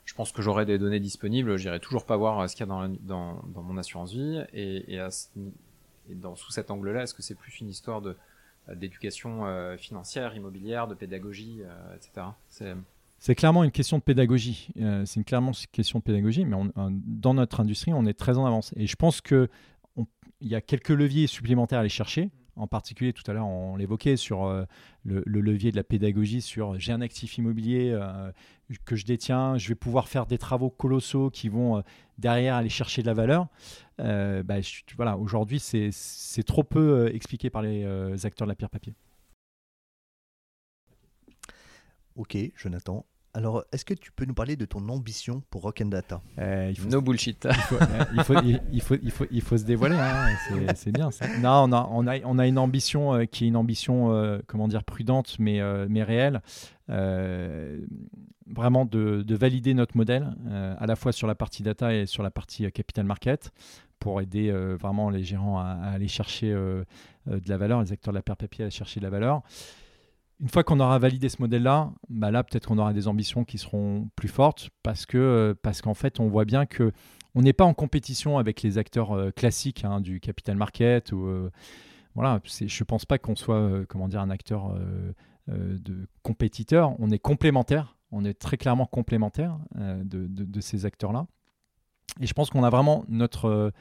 je 0.05 0.15
pense 0.15 0.33
que 0.33 0.43
j'aurai 0.43 0.67
des 0.67 0.79
données 0.79 1.01
disponibles, 1.01 1.57
j'irai 1.57 1.81
toujours 1.81 2.05
pas 2.05 2.17
voir 2.17 2.41
euh, 2.41 2.47
ce 2.47 2.57
qu'il 2.57 2.67
y 2.67 2.69
a 2.69 2.73
dans, 2.73 2.89
dans, 3.01 3.43
dans, 3.55 3.63
mon 3.63 3.77
assurance 3.79 4.13
vie. 4.13 4.43
Et, 4.53 4.95
et 4.95 6.15
dans, 6.15 6.37
sous 6.37 6.53
cet 6.53 6.71
angle-là, 6.71 7.03
est-ce 7.03 7.15
que 7.15 7.23
c'est 7.23 7.35
plus 7.35 7.61
une 7.61 7.69
histoire 7.69 8.03
euh, 8.05 8.75
d'éducation 8.75 9.47
euh, 9.47 9.77
financière, 9.77 10.35
immobilière, 10.37 10.87
de 10.89 10.95
pédagogie, 10.95 11.63
etc. 11.97 12.27
C'est 13.19 13.35
clairement 13.35 13.65
une 13.65 13.71
question 13.71 13.97
de 13.97 14.03
pédagogie. 14.03 14.69
C'est 15.07 15.25
clairement 15.25 15.53
une 15.53 15.67
question 15.73 15.99
de 16.01 16.05
pédagogie, 16.05 16.45
mais 16.45 16.57
on, 16.57 16.71
dans 17.07 17.33
notre 17.33 17.61
industrie, 17.61 17.95
on 17.95 18.05
est 18.05 18.19
très 18.19 18.37
en 18.37 18.45
avance. 18.45 18.75
Et 18.77 18.87
je 18.87 18.97
pense 18.97 19.23
qu'il 19.23 19.49
y 20.43 20.55
a 20.55 20.61
quelques 20.61 20.91
leviers 20.91 21.27
supplémentaires 21.27 21.79
à 21.79 21.81
aller 21.81 21.89
chercher 21.89 22.31
en 22.57 22.67
particulier 22.67 23.13
tout 23.13 23.29
à 23.31 23.35
l'heure 23.35 23.47
on 23.47 23.77
l'évoquait 23.77 24.17
sur 24.17 24.45
euh, 24.45 24.65
le, 25.05 25.23
levier 25.27 25.71
de 25.71 25.77
la 25.77 25.85
pédagogie 25.85 26.41
sur 26.41 26.79
j'ai 26.79 26.93
un 26.93 27.01
actif 27.01 27.39
immobilier 27.39 27.91
euh, 27.93 28.31
que 28.85 28.97
je 28.97 29.05
détiens, 29.05 29.59
je 29.59 29.69
vais 29.69 29.75
pouvoir 29.75 30.09
faire 30.09 30.27
des 30.27 30.39
travaux 30.39 30.71
colossaux 30.71 31.31
qui 31.31 31.49
vont 31.49 31.79
euh, 31.79 31.83
derrière 32.19 32.55
aller 32.55 32.69
chercher 32.69 33.03
de 33.03 33.07
la 33.07 33.15
valeur. 33.15 33.49
Bah, 33.99 34.57
voilà, 34.97 35.17
aujourd'hui 35.17 35.61
c'est 35.61 36.43
trop 36.45 36.65
peu 36.65 37.15
expliqué 37.15 37.51
par 37.51 37.63
les 37.63 38.27
acteurs 38.27 38.47
de 38.47 38.51
la 38.51 38.57
pierre 38.57 38.71
papier. 38.71 38.95
Ok, 42.17 42.37
Jonathan. 42.57 43.05
Alors, 43.37 43.65
est-ce 43.73 43.85
que 43.85 43.95
tu 43.95 44.13
peux 44.13 44.25
nous 44.25 44.35
parler 44.35 44.55
de 44.55 44.65
ton 44.65 44.89
ambition 44.89 45.43
pour 45.51 45.63
Rock 45.63 45.81
and 45.81 45.87
Data? 45.87 46.23
Euh, 46.39 46.69
il 46.71 46.79
faut 46.79 46.89
No 46.89 47.01
bullshit. 47.01 47.45
Il 47.45 47.53
faut, 47.63 47.77
il, 48.15 48.23
faut, 48.23 48.35
il, 48.45 48.81
faut, 48.81 48.95
il, 49.03 49.11
faut, 49.11 49.27
il, 49.29 49.43
faut, 49.43 49.59
se 49.59 49.65
dévoiler, 49.65 49.97
hein, 49.97 50.29
c'est 50.77 50.93
bien 50.93 51.11
ça. 51.11 51.27
Non, 51.39 51.65
on 51.65 51.73
a, 51.73 51.89
on 51.91 52.07
a, 52.07 52.21
on 52.25 52.39
a 52.39 52.47
une 52.47 52.59
ambition 52.59 53.13
euh, 53.13 53.25
qui 53.25 53.45
est 53.45 53.49
une 53.49 53.57
ambition, 53.57 54.13
euh, 54.13 54.39
comment 54.47 54.69
dire, 54.69 54.85
prudente, 54.85 55.37
mais, 55.41 55.61
euh, 55.61 55.89
mais 55.91 56.05
réelle. 56.05 56.43
vraiment 58.47 58.85
de, 58.85 59.25
de, 59.27 59.35
valider 59.35 59.75
notre 59.75 59.97
modèle, 59.97 60.33
à 60.79 60.87
la 60.87 60.95
fois 60.95 61.11
sur 61.11 61.27
la 61.27 61.35
partie 61.35 61.65
data 61.65 61.93
et 61.93 62.07
sur 62.07 62.23
la 62.23 62.31
partie 62.31 62.71
capital 62.71 63.05
market, 63.05 63.51
pour 63.99 64.21
aider 64.21 64.53
vraiment 64.79 65.11
les 65.11 65.25
gérants 65.25 65.59
à, 65.59 65.65
à 65.83 65.91
aller 65.91 66.09
chercher 66.09 66.53
de 66.53 67.49
la 67.49 67.57
valeur, 67.57 67.83
les 67.83 67.91
acteurs 67.91 68.13
de 68.13 68.19
la 68.19 68.23
paire 68.23 68.37
papier 68.37 68.65
à 68.65 68.71
chercher 68.71 69.01
de 69.01 69.05
la 69.05 69.11
valeur 69.11 69.43
une 70.41 70.49
fois 70.49 70.65
qu'on 70.65 70.81
aura 70.81 70.99
validé 70.99 71.29
ce 71.29 71.41
modèle-là, 71.41 71.93
bah 72.09 72.31
là 72.31 72.43
peut-être 72.43 72.67
qu'on 72.67 72.79
aura 72.79 72.93
des 72.93 73.09
ambitions 73.09 73.45
qui 73.45 73.59
seront 73.59 74.09
plus 74.17 74.29
fortes 74.29 74.71
parce 74.83 75.07
que 75.07 75.19
euh, 75.19 75.55
parce 75.61 75.81
qu'en 75.81 75.95
fait 75.95 76.21
on 76.21 76.29
voit 76.29 76.45
bien 76.45 76.67
que 76.67 76.93
on 77.35 77.43
n'est 77.43 77.53
pas 77.53 77.65
en 77.65 77.75
compétition 77.75 78.39
avec 78.39 78.63
les 78.63 78.79
acteurs 78.79 79.13
euh, 79.13 79.31
classiques 79.31 79.85
hein, 79.85 80.01
du 80.01 80.21
capital 80.21 80.57
market 80.57 81.13
ou 81.13 81.27
euh, 81.27 81.51
voilà. 82.15 82.41
Je 82.45 82.85
pense 82.85 83.05
pas 83.05 83.19
qu'on 83.19 83.35
soit 83.35 83.85
comment 83.89 84.07
dire 84.07 84.21
un 84.21 84.31
acteur 84.31 84.73
de 85.49 86.09
compétiteur. 86.23 86.95
On 87.01 87.11
est 87.11 87.19
complémentaire. 87.19 87.97
On 88.13 88.25
est 88.25 88.35
très 88.35 88.57
clairement 88.57 88.87
complémentaire 88.87 89.59
de, 89.75 90.61
ces 90.61 90.87
acteurs-là. 90.87 91.27
Et 92.21 92.29
je 92.29 92.33
pense 92.33 92.51
qu'on 92.51 92.63
a 92.63 92.71
vraiment 92.71 93.05
notre 93.09 93.73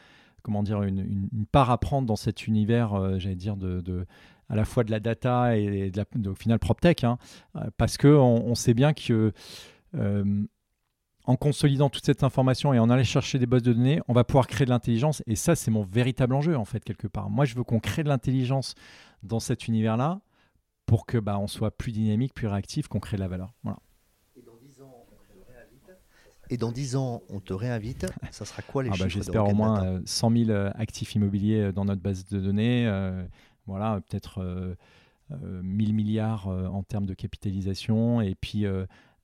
comment 0.42 0.64
dire 0.64 0.82
une, 0.82 1.30
part 1.52 1.70
à 1.70 1.78
prendre 1.78 2.08
dans 2.08 2.16
cet 2.16 2.48
univers, 2.48 3.20
j'allais 3.20 3.36
dire 3.36 3.56
de 3.56 4.08
à 4.50 4.56
la 4.56 4.66
fois 4.66 4.84
de 4.84 4.92
la 4.92 5.00
data 5.00 5.58
et 5.58 5.92
de 5.92 5.98
la, 5.98 6.32
au 6.32 6.36
final 6.36 6.60
PropTech, 6.60 7.04
hein, 7.04 7.18
euh, 7.56 7.62
parce 7.78 7.98
qu'on 7.98 8.10
on 8.10 8.56
sait 8.56 8.74
bien 8.74 8.94
que 8.94 9.32
euh, 9.96 10.44
en 11.26 11.36
consolidant 11.36 11.90
toute 11.90 12.06
cette 12.06 12.24
information 12.24 12.74
et 12.74 12.80
en 12.80 12.90
allant 12.90 13.04
chercher 13.04 13.40
des 13.40 13.46
bases 13.46 13.64
de 13.64 13.74
données, 13.74 14.02
on 14.08 14.14
va 14.14 14.24
pouvoir 14.24 14.48
créer 14.48 14.66
de 14.66 14.72
l'intelligence. 14.72 15.24
Et 15.26 15.36
ça, 15.36 15.56
c'est 15.56 15.72
mon 15.72 15.84
véritable 15.84 16.36
enjeu, 16.36 16.58
en 16.58 16.66
fait, 16.66 16.84
quelque 16.84 17.08
part. 17.08 17.30
Moi, 17.30 17.46
je 17.46 17.56
veux 17.56 17.64
qu'on 17.64 17.80
crée 17.80 18.04
de 18.04 18.10
l'intelligence 18.10 18.76
dans 19.24 19.40
cet 19.40 19.68
univers-là 19.68 20.20
pour 20.86 21.06
que 21.06 21.18
bah, 21.18 21.40
on 21.40 21.48
soit 21.48 21.72
plus 21.72 21.94
dynamique, 21.94 22.34
plus 22.34 22.48
réactif, 22.48 22.90
qu'on 22.90 23.00
crée 23.00 23.16
de 23.16 23.22
la 23.22 23.30
valeur. 23.30 23.54
Voilà. 23.64 23.80
Et 26.50 26.58
dans 26.58 26.72
10 26.72 26.98
ans, 26.98 27.24
on 27.30 27.40
te 27.40 27.54
réinvite? 27.54 28.06
Ça 28.32 28.44
sera 28.44 28.62
quoi 28.62 28.84
les 28.84 28.90
ah 28.92 28.96
bah, 29.00 29.08
J'espère 29.08 29.48
au 29.48 29.54
moins 29.54 30.02
100 30.06 30.30
000 30.30 30.50
euh, 30.50 30.72
actifs 30.76 31.16
immobiliers 31.16 31.72
dans 31.72 31.86
notre 31.86 32.02
base 32.02 32.26
de 32.26 32.40
données. 32.40 32.86
Voilà, 33.66 34.02
peut-être 34.02 34.44
1000 34.44 34.48
euh, 34.50 34.76
euh, 35.32 35.62
milliards 35.94 36.48
euh, 36.48 36.68
en 36.68 36.84
termes 36.84 37.06
de 37.06 37.14
capitalisation 37.14 38.22
et 38.22 38.36
puis 38.36 38.66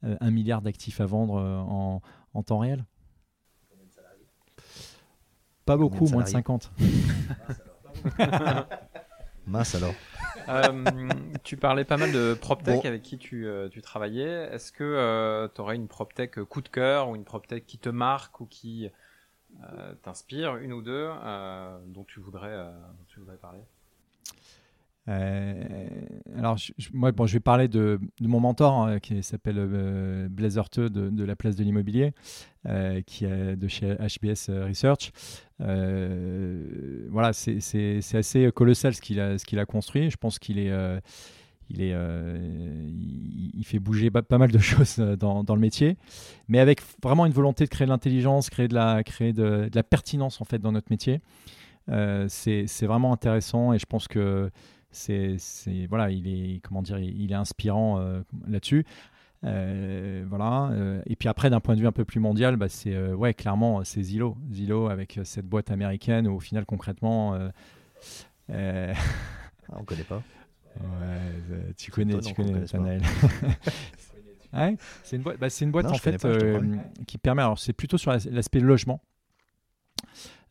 un 0.04 0.32
milliard 0.32 0.62
d'actifs 0.62 1.02
à 1.02 1.06
vendre 1.06 1.34
en, 1.34 2.02
en 2.34 2.44
temps 2.44 2.60
réel. 2.60 2.86
Pas 5.66 5.78
beaucoup, 5.78 6.08
moins 6.08 6.24
de 6.24 6.30
50. 6.30 6.72
Mince 9.46 9.76
alors. 9.76 9.94
tu 11.44 11.58
parlais 11.58 11.84
pas 11.84 11.98
mal 11.98 12.12
de 12.12 12.34
PropTech 12.34 12.86
avec 12.86 13.04
qui 13.04 13.18
tu, 13.18 13.48
tu 13.72 13.82
travaillais. 13.82 14.48
Est-ce 14.54 14.72
que 14.72 15.50
tu 15.54 15.62
aurais 15.62 15.76
une 15.76 15.88
PropTech 15.88 16.44
coup 16.44 16.62
de 16.62 16.70
cœur 16.70 17.10
ou 17.10 17.16
une 17.16 17.26
PropTech 17.26 17.66
qui 17.66 17.78
te 17.78 17.90
marque 17.90 18.40
ou 18.40 18.46
qui 18.46 18.90
t'inspire, 20.02 20.56
une 20.58 20.74
ou 20.74 20.82
deux 20.82 21.10
dont 21.88 22.06
tu 22.06 22.20
voudrais, 22.20 22.56
dont 22.56 23.06
tu 23.10 23.20
voudrais 23.20 23.38
parler? 23.38 23.62
Euh, 25.08 25.54
alors, 26.38 26.58
moi, 26.94 27.12
bon, 27.12 27.26
je 27.26 27.34
vais 27.34 27.40
parler 27.40 27.68
de, 27.68 28.00
mon 28.22 28.40
mentor 28.40 28.74
hein, 28.74 29.00
qui 29.00 29.24
s'appelle 29.24 29.56
euh, 29.58 30.28
de, 30.30 31.24
la 31.24 31.36
place 31.36 31.56
de 31.56 31.64
l'immobilier, 31.64 32.14
euh, 32.68 33.02
qui 33.02 33.26
est 33.26 33.56
de 33.56 33.68
chez 33.68 33.96
HBS 33.96 34.50
Research. 34.50 35.12
voilà, 35.60 37.34
c'est 37.34 38.00
assez 38.14 38.52
colossal 38.54 38.94
ce 38.94 39.02
qu'il 39.02 39.20
a, 39.20 39.38
qu'il 39.38 39.60
a 39.60 39.66
construit. 39.66 40.10
Je 40.10 40.18
pense 40.18 40.38
qu'il 40.40 40.60
est 40.60 40.72
il, 41.72 41.84
est, 41.84 41.96
il, 43.54 43.64
fait 43.64 43.78
bouger 43.78 44.10
pas, 44.10 44.38
mal 44.38 44.52
de 44.52 44.58
choses 44.60 44.98
dans, 44.98 45.44
dans, 45.44 45.56
le 45.56 45.62
métier, 45.62 45.98
mais 46.48 46.60
avec 46.60 46.82
vraiment 47.04 47.28
une 47.28 47.34
volonté 47.34 47.64
de 47.64 47.70
créer 47.70 47.86
de 47.86 47.92
l'intelligence, 47.92 48.50
créer, 48.50 48.68
de 48.68 48.74
la, 48.74 49.04
créer 49.04 49.34
de, 49.34 49.70
de, 49.70 49.76
la 49.76 49.84
pertinence 49.84 50.42
en 50.42 50.46
fait 50.46 50.60
dans 50.60 50.72
notre 50.72 50.92
métier. 50.92 51.22
c'est 52.28 52.86
vraiment 52.86 53.14
intéressant 53.14 53.74
et 53.74 53.80
je 53.80 53.86
pense 53.86 54.08
que 54.08 54.52
c'est 54.92 55.38
voilà, 55.88 56.10
il 56.12 56.28
est 56.28 56.60
comment 56.62 56.82
dire, 56.82 57.00
il 57.00 57.32
est 57.32 57.36
inspirant 57.36 58.00
euh, 58.00 58.22
là-dessus. 58.48 58.86
Euh, 59.46 60.26
voilà. 60.28 60.70
Euh, 60.72 61.02
et 61.06 61.16
puis 61.16 61.30
après, 61.30 61.50
d'un 61.50 61.60
point 61.60 61.76
de 61.76 61.82
vue 61.82 61.88
un 61.88 61.92
peu 61.92 62.06
plus 62.06 62.20
mondial, 62.20 62.58
bah, 62.58 62.70
c'est 62.70 62.98
ouais, 63.14 63.34
clairement, 63.34 63.84
c'est 63.84 64.02
Zillow. 64.02 64.38
Zillow 64.52 64.88
avec 64.90 65.20
cette 65.24 65.46
boîte 65.46 65.72
américaine 65.72 66.28
où 66.28 66.36
au 66.36 66.40
final, 66.40 66.66
concrètement, 66.66 67.38
ah, 68.50 68.94
on 69.70 69.84
connaît 69.84 70.04
pas. 70.04 70.22
Ouais, 70.80 71.74
tu 71.78 71.92
connais, 71.92 72.20
tu 72.20 72.34
connais, 72.34 72.52
Nathanaël. 72.52 73.02
c'est 75.04 75.16
une 75.16 75.24
boîte, 75.24 75.40
bah, 75.40 75.50
c'est 75.50 75.66
une 75.66 75.72
boîte 75.72 75.88
en 75.88 75.96
fait 75.96 76.26
qui 77.06 77.18
permet. 77.18 77.42
Alors, 77.42 77.60
c'est 77.60 77.74
plutôt 77.74 77.98
sur 77.98 78.12
l'aspect 78.12 78.60
logement. 78.60 79.02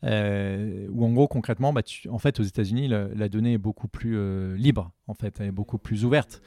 Euh, 0.04 0.86
où 0.90 1.04
en 1.04 1.12
gros 1.12 1.26
concrètement, 1.28 1.72
bah, 1.72 1.82
en 2.08 2.18
fait 2.18 2.38
aux 2.40 2.44
États-Unis, 2.44 2.88
la, 2.88 3.28
donnée 3.28 3.54
est 3.54 3.58
beaucoup 3.58 3.88
plus 3.88 4.16
euh, 4.16 4.56
libre, 4.56 4.92
en 5.06 5.14
fait, 5.14 5.40
elle 5.40 5.46
est 5.46 5.52
beaucoup 5.52 5.78
plus 5.78 6.04
ouverte. 6.04 6.42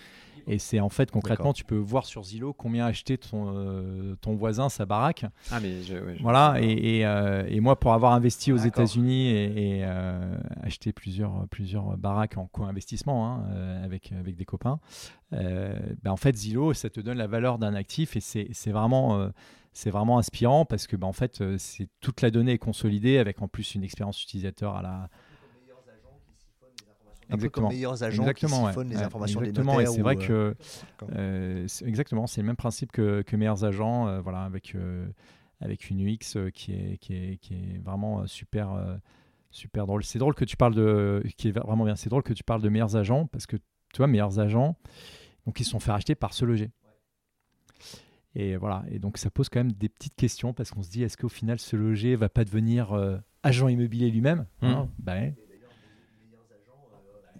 Et 0.47 0.57
c'est 0.57 0.79
en 0.79 0.89
fait 0.89 1.11
concrètement, 1.11 1.53
tu 1.53 1.63
peux 1.63 1.77
voir 1.77 2.05
sur 2.05 2.23
Zillow 2.23 2.51
combien 2.51 2.85
a 2.85 2.87
acheté 2.87 3.19
ton, 3.19 3.53
euh, 3.55 4.15
ton 4.21 4.35
voisin 4.35 4.69
sa 4.69 4.87
baraque. 4.87 5.23
Ah, 5.51 5.59
mais 5.59 5.81
voilà. 6.19 6.55
Et, 6.59 7.01
et, 7.01 7.59
moi, 7.59 7.79
pour 7.79 7.93
avoir 7.93 8.13
investi 8.13 8.51
aux 8.51 8.57
États-Unis 8.57 9.27
et, 9.29 9.83
acheté 10.63 10.93
plusieurs, 10.93 11.47
plusieurs 11.49 11.95
baraques 11.95 12.39
en 12.39 12.47
co-investissement 12.47 13.27
hein, 13.27 13.45
avec, 13.83 14.11
avec 14.13 14.35
des 14.35 14.45
copains, 14.45 14.79
bah, 15.31 16.11
en 16.11 16.17
fait, 16.17 16.35
Zillow, 16.35 16.73
ça 16.73 16.89
te 16.89 16.99
donne 16.99 17.19
la 17.19 17.27
valeur 17.27 17.59
d'un 17.59 17.75
actif 17.75 18.15
et 18.15 18.19
c'est 18.19 18.71
vraiment 18.71 19.29
c'est 19.73 19.89
vraiment 19.89 20.17
inspirant 20.17 20.65
parce 20.65 20.87
que 20.87 20.95
bah, 20.95 21.07
en 21.07 21.13
fait, 21.13 21.41
euh, 21.41 21.55
c'est 21.57 21.87
toute 22.01 22.21
la 22.21 22.31
donnée 22.31 22.53
est 22.53 22.57
consolidée 22.57 23.17
avec 23.17 23.41
en 23.41 23.47
plus 23.47 23.75
une 23.75 23.83
expérience 23.83 24.21
utilisateur 24.21 24.75
à 24.75 24.81
la. 24.81 25.09
Exactement. 27.33 27.69
Comme 27.69 27.75
meilleurs 27.75 28.03
agents 28.03 28.23
exactement, 28.23 28.63
qui 28.63 28.67
siphonnent 28.67 28.89
les 28.89 28.97
informations 28.97 29.39
exactement, 29.39 29.77
des 29.77 29.85
notaires. 29.85 29.93
c'est 29.93 30.01
vrai 30.01 30.15
que 30.17 30.55
euh, 31.13 31.67
exactement, 31.85 32.27
c'est 32.27 32.41
le 32.41 32.47
même 32.47 32.57
principe 32.57 32.91
que, 32.91 33.21
que 33.21 33.37
meilleurs 33.37 33.63
agents, 33.63 34.09
euh, 34.09 34.19
voilà, 34.19 34.43
avec 34.43 34.75
avec 35.61 35.89
une 35.89 36.05
UX 36.05 36.51
qui 36.53 36.73
est 36.73 36.97
qui 36.97 37.13
est, 37.13 37.37
qui 37.37 37.53
est 37.53 37.77
vraiment 37.81 38.27
super 38.27 38.99
super 39.49 39.87
drôle. 39.87 40.03
C'est 40.03 40.19
drôle 40.19 40.35
que 40.35 40.43
tu 40.43 40.57
parles 40.57 40.75
de 40.75 41.23
qui 41.37 41.47
est 41.47 41.51
vraiment 41.51 41.85
bien. 41.85 41.95
C'est 41.95 42.09
drôle 42.09 42.23
que 42.23 42.33
tu 42.33 42.43
parles 42.43 42.61
de 42.61 42.67
meilleurs 42.67 42.97
agents 42.97 43.27
parce 43.27 43.45
que 43.45 43.55
tu 43.55 43.97
vois 43.97 44.07
meilleurs 44.07 44.39
agents, 44.39 44.75
donc 45.45 45.57
ils 45.61 45.63
se 45.63 45.69
sont 45.69 45.79
fait 45.79 45.91
racheter 45.91 46.15
par 46.15 46.33
ce 46.33 46.43
loger. 46.43 46.71
Et 48.35 48.55
voilà. 48.55 48.83
Et 48.89 48.99
donc 48.99 49.17
ça 49.17 49.29
pose 49.29 49.49
quand 49.49 49.59
même 49.59 49.73
des 49.73 49.89
petites 49.89 50.15
questions 50.15 50.53
parce 50.53 50.71
qu'on 50.71 50.83
se 50.83 50.89
dit 50.89 51.03
est-ce 51.03 51.17
qu'au 51.17 51.29
final 51.29 51.59
ce 51.59 51.75
loger 51.75 52.15
va 52.15 52.29
pas 52.29 52.45
devenir 52.45 52.93
euh, 52.93 53.17
agent 53.43 53.67
immobilier 53.67 54.09
lui-même 54.09 54.45
hein? 54.61 54.83
Mmh. 54.83 54.89
ben, 54.99 55.33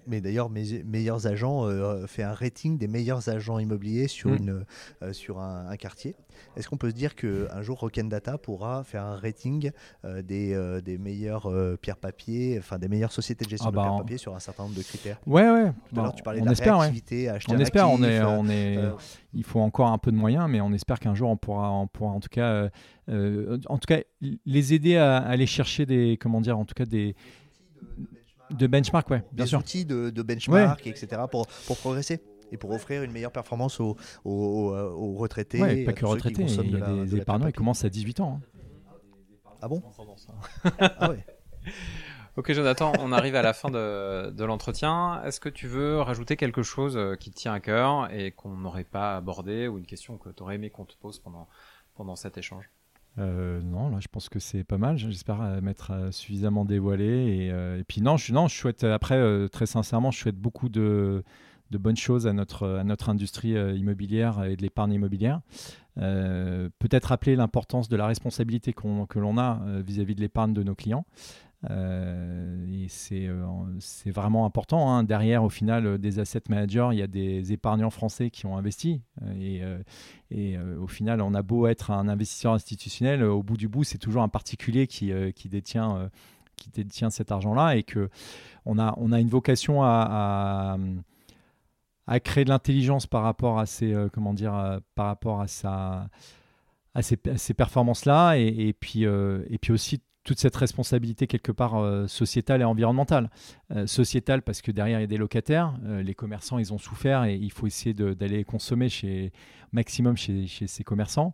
mais 0.08 0.22
d'ailleurs, 0.22 0.49
mes 0.49 0.84
meilleurs 0.84 1.28
agents 1.28 1.66
euh, 1.66 2.08
fait 2.08 2.24
un 2.24 2.34
rating 2.34 2.78
des 2.78 2.88
meilleurs 2.88 3.30
agents 3.30 3.60
immobiliers 3.60 4.08
sur, 4.08 4.30
mmh. 4.30 4.36
une, 4.36 4.66
euh, 5.04 5.14
sur 5.14 5.39
un, 5.39 5.76
quartier. 5.78 6.16
Est-ce 6.56 6.70
qu'on 6.70 6.78
peut 6.78 6.89
se 6.89 6.95
dire 6.95 7.16
qu'un 7.16 7.62
jour, 7.62 7.80
Rock'n 7.80 8.08
Data 8.08 8.38
pourra 8.38 8.84
faire 8.84 9.04
un 9.04 9.16
rating 9.16 9.72
euh, 10.06 10.22
des, 10.22 10.82
des 10.84 10.97
meilleurs 10.97 11.49
pierres 11.82 11.97
papier, 11.97 12.58
enfin 12.60 12.78
des 12.78 12.88
meilleures 12.88 13.12
sociétés 13.12 13.45
de 13.45 13.49
gestion 13.49 13.70
ah 13.70 13.72
de 13.72 13.76
bah, 13.76 13.84
pierres 13.84 13.97
papier 13.97 14.18
sur 14.18 14.36
un 14.36 14.39
certain 14.39 14.64
nombre 14.64 14.76
de 14.76 14.84
critères? 14.84 15.20
Ouais, 15.26 15.49
ouais. 15.49 15.72
Alors, 15.95 16.16
tu 16.16 16.24
parlais 16.24 16.39
on 16.39 16.43
de 16.43 16.47
la 16.47 16.54
espère, 16.54 16.80
réactivité, 16.80 17.32
On 17.47 17.58
espère, 17.58 17.89
on 17.89 18.04
est, 18.04 18.22
on 18.22 18.49
est, 18.49 18.80
il 19.34 19.43
faut 19.43 19.60
encore 19.60 19.88
un 19.88 19.97
peu 19.97 20.12
de 20.12 20.18
moyens, 20.18 20.47
mais 20.49 20.62
on 20.62 20.74
espère 20.74 20.99
qu'un 20.99 21.16
jour 21.16 21.30
on 21.30 21.38
pourra, 21.38 21.72
on 21.72 21.88
pourra 21.88 22.12
en 22.12 22.20
tout 22.20 22.30
cas, 22.30 22.70
en 23.08 23.78
tout 23.78 23.88
cas, 23.88 24.02
les 24.45 24.74
aider 24.74 24.97
à, 24.97 25.18
à 25.18 25.30
aller 25.30 25.45
chercher 25.47 25.86
des, 25.86 26.18
comment 26.20 26.41
dire, 26.41 26.58
en 26.58 26.66
tout 26.66 26.76
cas 26.76 26.86
des 26.86 27.16
de 28.52 28.68
benchmark, 28.68 29.10
ouais, 29.10 29.24
bien 29.32 29.45
des 29.45 29.49
sûr. 29.49 29.60
outils 29.60 29.86
de, 29.86 30.10
de 30.10 30.22
benchmark, 30.22 30.86
etc. 30.88 31.22
Pour, 31.30 31.47
pour 31.68 31.78
progresser 31.78 32.22
et 32.52 32.58
pour 32.58 32.72
offrir 32.72 33.04
une 33.04 33.12
meilleure 33.12 33.32
performance 33.32 33.80
aux, 33.80 33.95
aux, 34.26 34.76
aux 34.76 35.14
retraités. 35.16 35.62
Ouais, 35.62 35.84
pas 35.86 35.93
que 35.93 36.06
retraités, 36.06 36.43
il 36.43 36.72
y 36.72 36.82
a 36.82 37.06
des 37.06 37.16
épargnants 37.16 37.47
qui 37.47 37.54
commencent 37.54 37.86
à 37.86 37.89
18 37.89 38.20
ans. 38.20 38.41
Hein. 38.41 38.47
Ah 39.62 39.68
bon? 39.68 39.82
Ah 40.80 41.10
ouais. 41.12 41.24
Ok 42.38 42.52
Jonathan, 42.54 42.93
on 42.99 43.12
arrive 43.12 43.36
à 43.36 43.41
la 43.41 43.54
fin 43.54 43.70
de, 43.70 44.32
de 44.32 44.43
l'entretien. 44.45 45.22
Est-ce 45.26 45.39
que 45.39 45.49
tu 45.49 45.68
veux 45.68 45.99
rajouter 45.99 46.38
quelque 46.38 46.64
chose 46.64 46.95
euh, 46.95 47.16
qui 47.16 47.30
te 47.30 47.36
tient 47.36 47.54
à 47.54 47.60
cœur 47.60 48.12
et 48.14 48.32
qu'on 48.32 48.56
n'aurait 48.56 48.86
pas 48.86 49.18
abordé 49.18 49.68
ou 49.68 49.78
une 49.78 49.86
question 49.86 50.18
que 50.18 50.30
tu 50.30 50.41
aurais 50.41 50.56
aimé 50.56 50.70
qu'on 50.70 50.86
te 50.86 50.95
pose 50.95 51.20
pendant, 51.20 51.47
pendant 51.93 52.16
cet 52.16 52.38
échange? 52.38 52.70
Euh, 53.20 53.62
non, 53.62 53.89
là, 53.89 53.97
je 53.99 54.07
pense 54.07 54.30
que 54.30 54.39
c'est 54.39 54.64
pas 54.64 54.78
mal. 54.78 54.97
J'espère 54.97 55.41
euh, 55.41 55.62
m'être 55.62 55.91
euh, 55.91 56.12
suffisamment 56.12 56.66
dévoilé. 56.66 57.51
Et, 57.78 57.84
puis 57.84 58.01
non, 58.01 58.18
je, 58.18 58.34
non, 58.34 58.47
je 58.47 58.55
souhaite 58.55 58.84
après, 58.84 59.49
très 59.49 59.66
sincèrement, 59.66 60.12
je 60.12 60.20
souhaite 60.20 60.38
beaucoup 60.38 60.70
de, 60.70 61.24
bonnes 61.72 61.97
choses 61.97 62.28
à 62.28 62.34
notre, 62.34 62.68
à 62.68 62.84
notre 62.84 63.09
industrie 63.09 63.53
immobilière 63.78 64.43
et 64.43 64.55
de 64.55 64.62
l'épargne 64.62 64.93
immobilière. 64.93 65.41
Peut-être 65.95 67.05
rappeler 67.05 67.36
l'importance 67.36 67.89
de 67.89 67.95
la 67.95 68.07
responsabilité 68.07 68.74
que 68.74 69.20
l'on 69.20 69.38
a 69.38 69.62
vis-à-vis 69.82 70.16
de 70.16 70.22
l'épargne 70.22 70.53
de 70.53 70.64
nos 70.64 70.76
clients. 70.76 71.05
Euh, 72.86 73.16
et 73.16 73.28
euh, 73.28 73.44
c'est 73.80 74.12
vraiment 74.12 74.46
important. 74.46 74.92
Hein. 74.92 75.04
Derrière, 75.04 75.44
au 75.44 75.50
final, 75.50 75.86
euh, 75.86 75.98
des 75.98 76.20
asset 76.20 76.42
managers, 76.50 76.90
il 76.92 77.00
y 77.00 77.02
a 77.02 77.08
des 77.08 77.54
épargnants 77.54 77.90
français 77.90 78.30
qui 78.30 78.46
ont 78.46 78.58
investi. 78.58 79.02
Et, 79.40 79.62
et 80.30 80.58
au 80.58 80.88
final, 80.88 81.22
on 81.22 81.34
a 81.34 81.42
beau 81.42 81.68
être 81.68 81.92
un 81.92 82.08
investisseur 82.08 82.54
institutionnel, 82.54 83.24
au 83.24 83.44
bout 83.44 83.58
du 83.58 83.68
bout, 83.68 83.84
c'est 83.84 83.98
toujours 83.98 84.24
un 84.24 84.30
particulier 84.30 84.88
qui, 84.88 85.12
qui 85.36 85.50
détient 85.50 86.10
qui 86.58 86.70
détient 86.70 87.10
cet 87.10 87.32
argent-là 87.32 87.76
et 87.76 87.82
que 87.84 88.10
on 88.66 88.78
a, 88.78 88.94
on 88.98 89.12
a 89.12 89.20
une 89.20 89.30
vocation 89.30 89.82
à, 89.84 90.78
à, 92.06 92.20
créer 92.20 92.46
de 92.46 92.50
l'intelligence 92.50 93.08
par 93.08 93.24
rapport 93.24 93.58
à 93.60 93.66
ces 93.66 93.96
comment 94.14 94.34
dire 94.34 94.80
par 94.96 95.08
rapport 95.08 95.42
à 95.42 95.48
sa 95.48 96.10
à 96.94 97.02
ces, 97.02 97.18
ces 97.36 97.54
performances-là 97.54 98.36
et, 98.36 98.74
puis 98.74 99.04
et 99.04 99.58
puis 99.60 99.72
aussi 99.72 100.02
toute 100.24 100.40
cette 100.40 100.56
responsabilité 100.56 101.28
quelque 101.28 101.52
part 101.52 101.76
euh, 101.78 102.08
sociétale 102.08 102.62
et 102.62 102.64
environnementale. 102.64 103.30
Euh, 103.72 103.88
sociétale 103.88 104.42
parce 104.42 104.62
que 104.62 104.72
derrière 104.72 105.00
il 105.00 105.02
y 105.02 105.06
a 105.06 105.08
des 105.08 105.18
locataires, 105.18 105.74
euh, 105.86 106.04
les 106.04 106.14
commerçants 106.14 106.60
ils 106.60 106.74
ont 106.74 106.78
souffert 106.78 107.24
et 107.24 107.36
il 107.36 107.52
faut 107.52 107.68
essayer 107.68 107.94
d'aller 107.94 108.44
consommer 108.44 108.90
chez 108.90 109.32
maximum 109.72 110.18
chez, 110.18 110.48
ces 110.48 110.84
commerçants. 110.84 111.34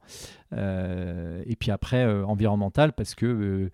et 0.51 1.55
puis 1.59 1.71
après 1.71 2.05
environnementale 2.23 2.93
parce 2.93 3.15
que 3.15 3.71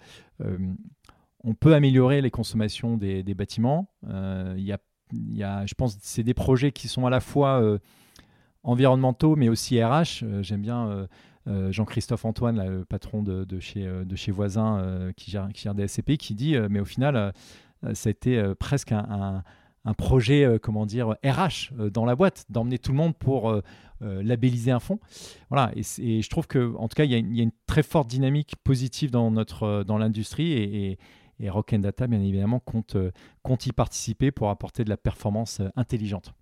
on 1.44 1.54
peut 1.54 1.74
améliorer 1.74 2.22
les 2.22 2.32
consommations 2.32 2.96
des, 2.96 3.34
bâtiments. 3.34 3.90
Il 4.08 4.64
y 4.64 5.44
a, 5.44 5.66
je 5.66 5.74
pense, 5.74 5.98
c'est 6.02 6.24
des 6.24 6.34
projets 6.34 6.72
qui 6.72 6.88
sont 6.88 7.06
à 7.06 7.10
la 7.10 7.20
fois 7.20 7.62
environnementaux 8.64 9.36
mais 9.36 9.50
aussi 9.50 9.84
RH. 9.84 10.24
J'aime 10.42 10.62
bien 10.62 11.08
Jean-Christophe 11.46 12.26
Antoine, 12.26 12.66
le 12.66 12.86
patron 12.86 13.22
de, 13.22 13.60
chez, 13.60 13.86
euh, 13.86 14.06
chez 14.16 14.32
Voisin 14.32 14.80
euh, 14.80 15.12
qui, 15.14 15.32
gère, 15.32 15.50
qui 15.54 15.68
des 15.74 15.88
SCP, 15.88 16.18
qui 16.18 16.36
dit 16.36 16.56
Mais 16.70 16.80
au 16.80 16.86
final, 16.86 17.34
ça 17.94 18.10
a 18.10 18.12
été 18.12 18.42
presque 18.60 18.92
un, 18.92 19.44
projet, 19.98 20.60
comment 20.62 20.86
dire, 20.86 21.16
RH 21.24 21.74
dans 21.92 22.06
la 22.06 22.16
boîte, 22.16 22.46
d'emmener 22.50 22.80
tout 22.80 22.92
le 22.92 22.98
monde 22.98 23.16
pour 23.18 23.62
labelliser 24.02 24.72
un 24.72 24.80
fonds. 24.80 25.00
Voilà, 25.50 25.72
et, 25.76 26.22
je 26.22 26.30
trouve 26.30 26.48
qu'en 26.48 26.88
tout 26.88 26.96
cas, 26.96 27.04
il 27.04 27.12
y, 27.12 27.16
a 27.16 27.44
une, 27.44 27.52
très 27.68 27.84
forte 27.84 28.08
dynamique 28.08 28.56
positive 28.64 29.12
dans, 29.12 29.32
notre, 29.32 29.84
dans 29.86 29.98
l'industrie 29.98 30.54
et, 30.54 30.98
et, 31.40 31.50
Rock 31.50 31.76
Data, 31.76 32.08
bien 32.08 32.22
évidemment, 32.22 32.60
compte, 32.60 32.96
compte 33.42 33.66
y 33.66 33.74
participer 33.74 34.32
pour 34.32 34.50
apporter 34.50 34.86
de 34.86 34.90
la 34.90 34.98
performance 34.98 35.62
intelligente. 35.76 36.34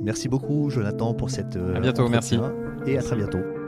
Merci 0.00 0.28
beaucoup, 0.28 0.70
Jonathan, 0.70 1.14
pour 1.14 1.30
cette. 1.30 1.56
À 1.56 1.80
bientôt, 1.80 2.08
merci. 2.08 2.38
Et 2.86 2.96
à 2.98 3.02
très 3.02 3.16
bientôt. 3.16 3.59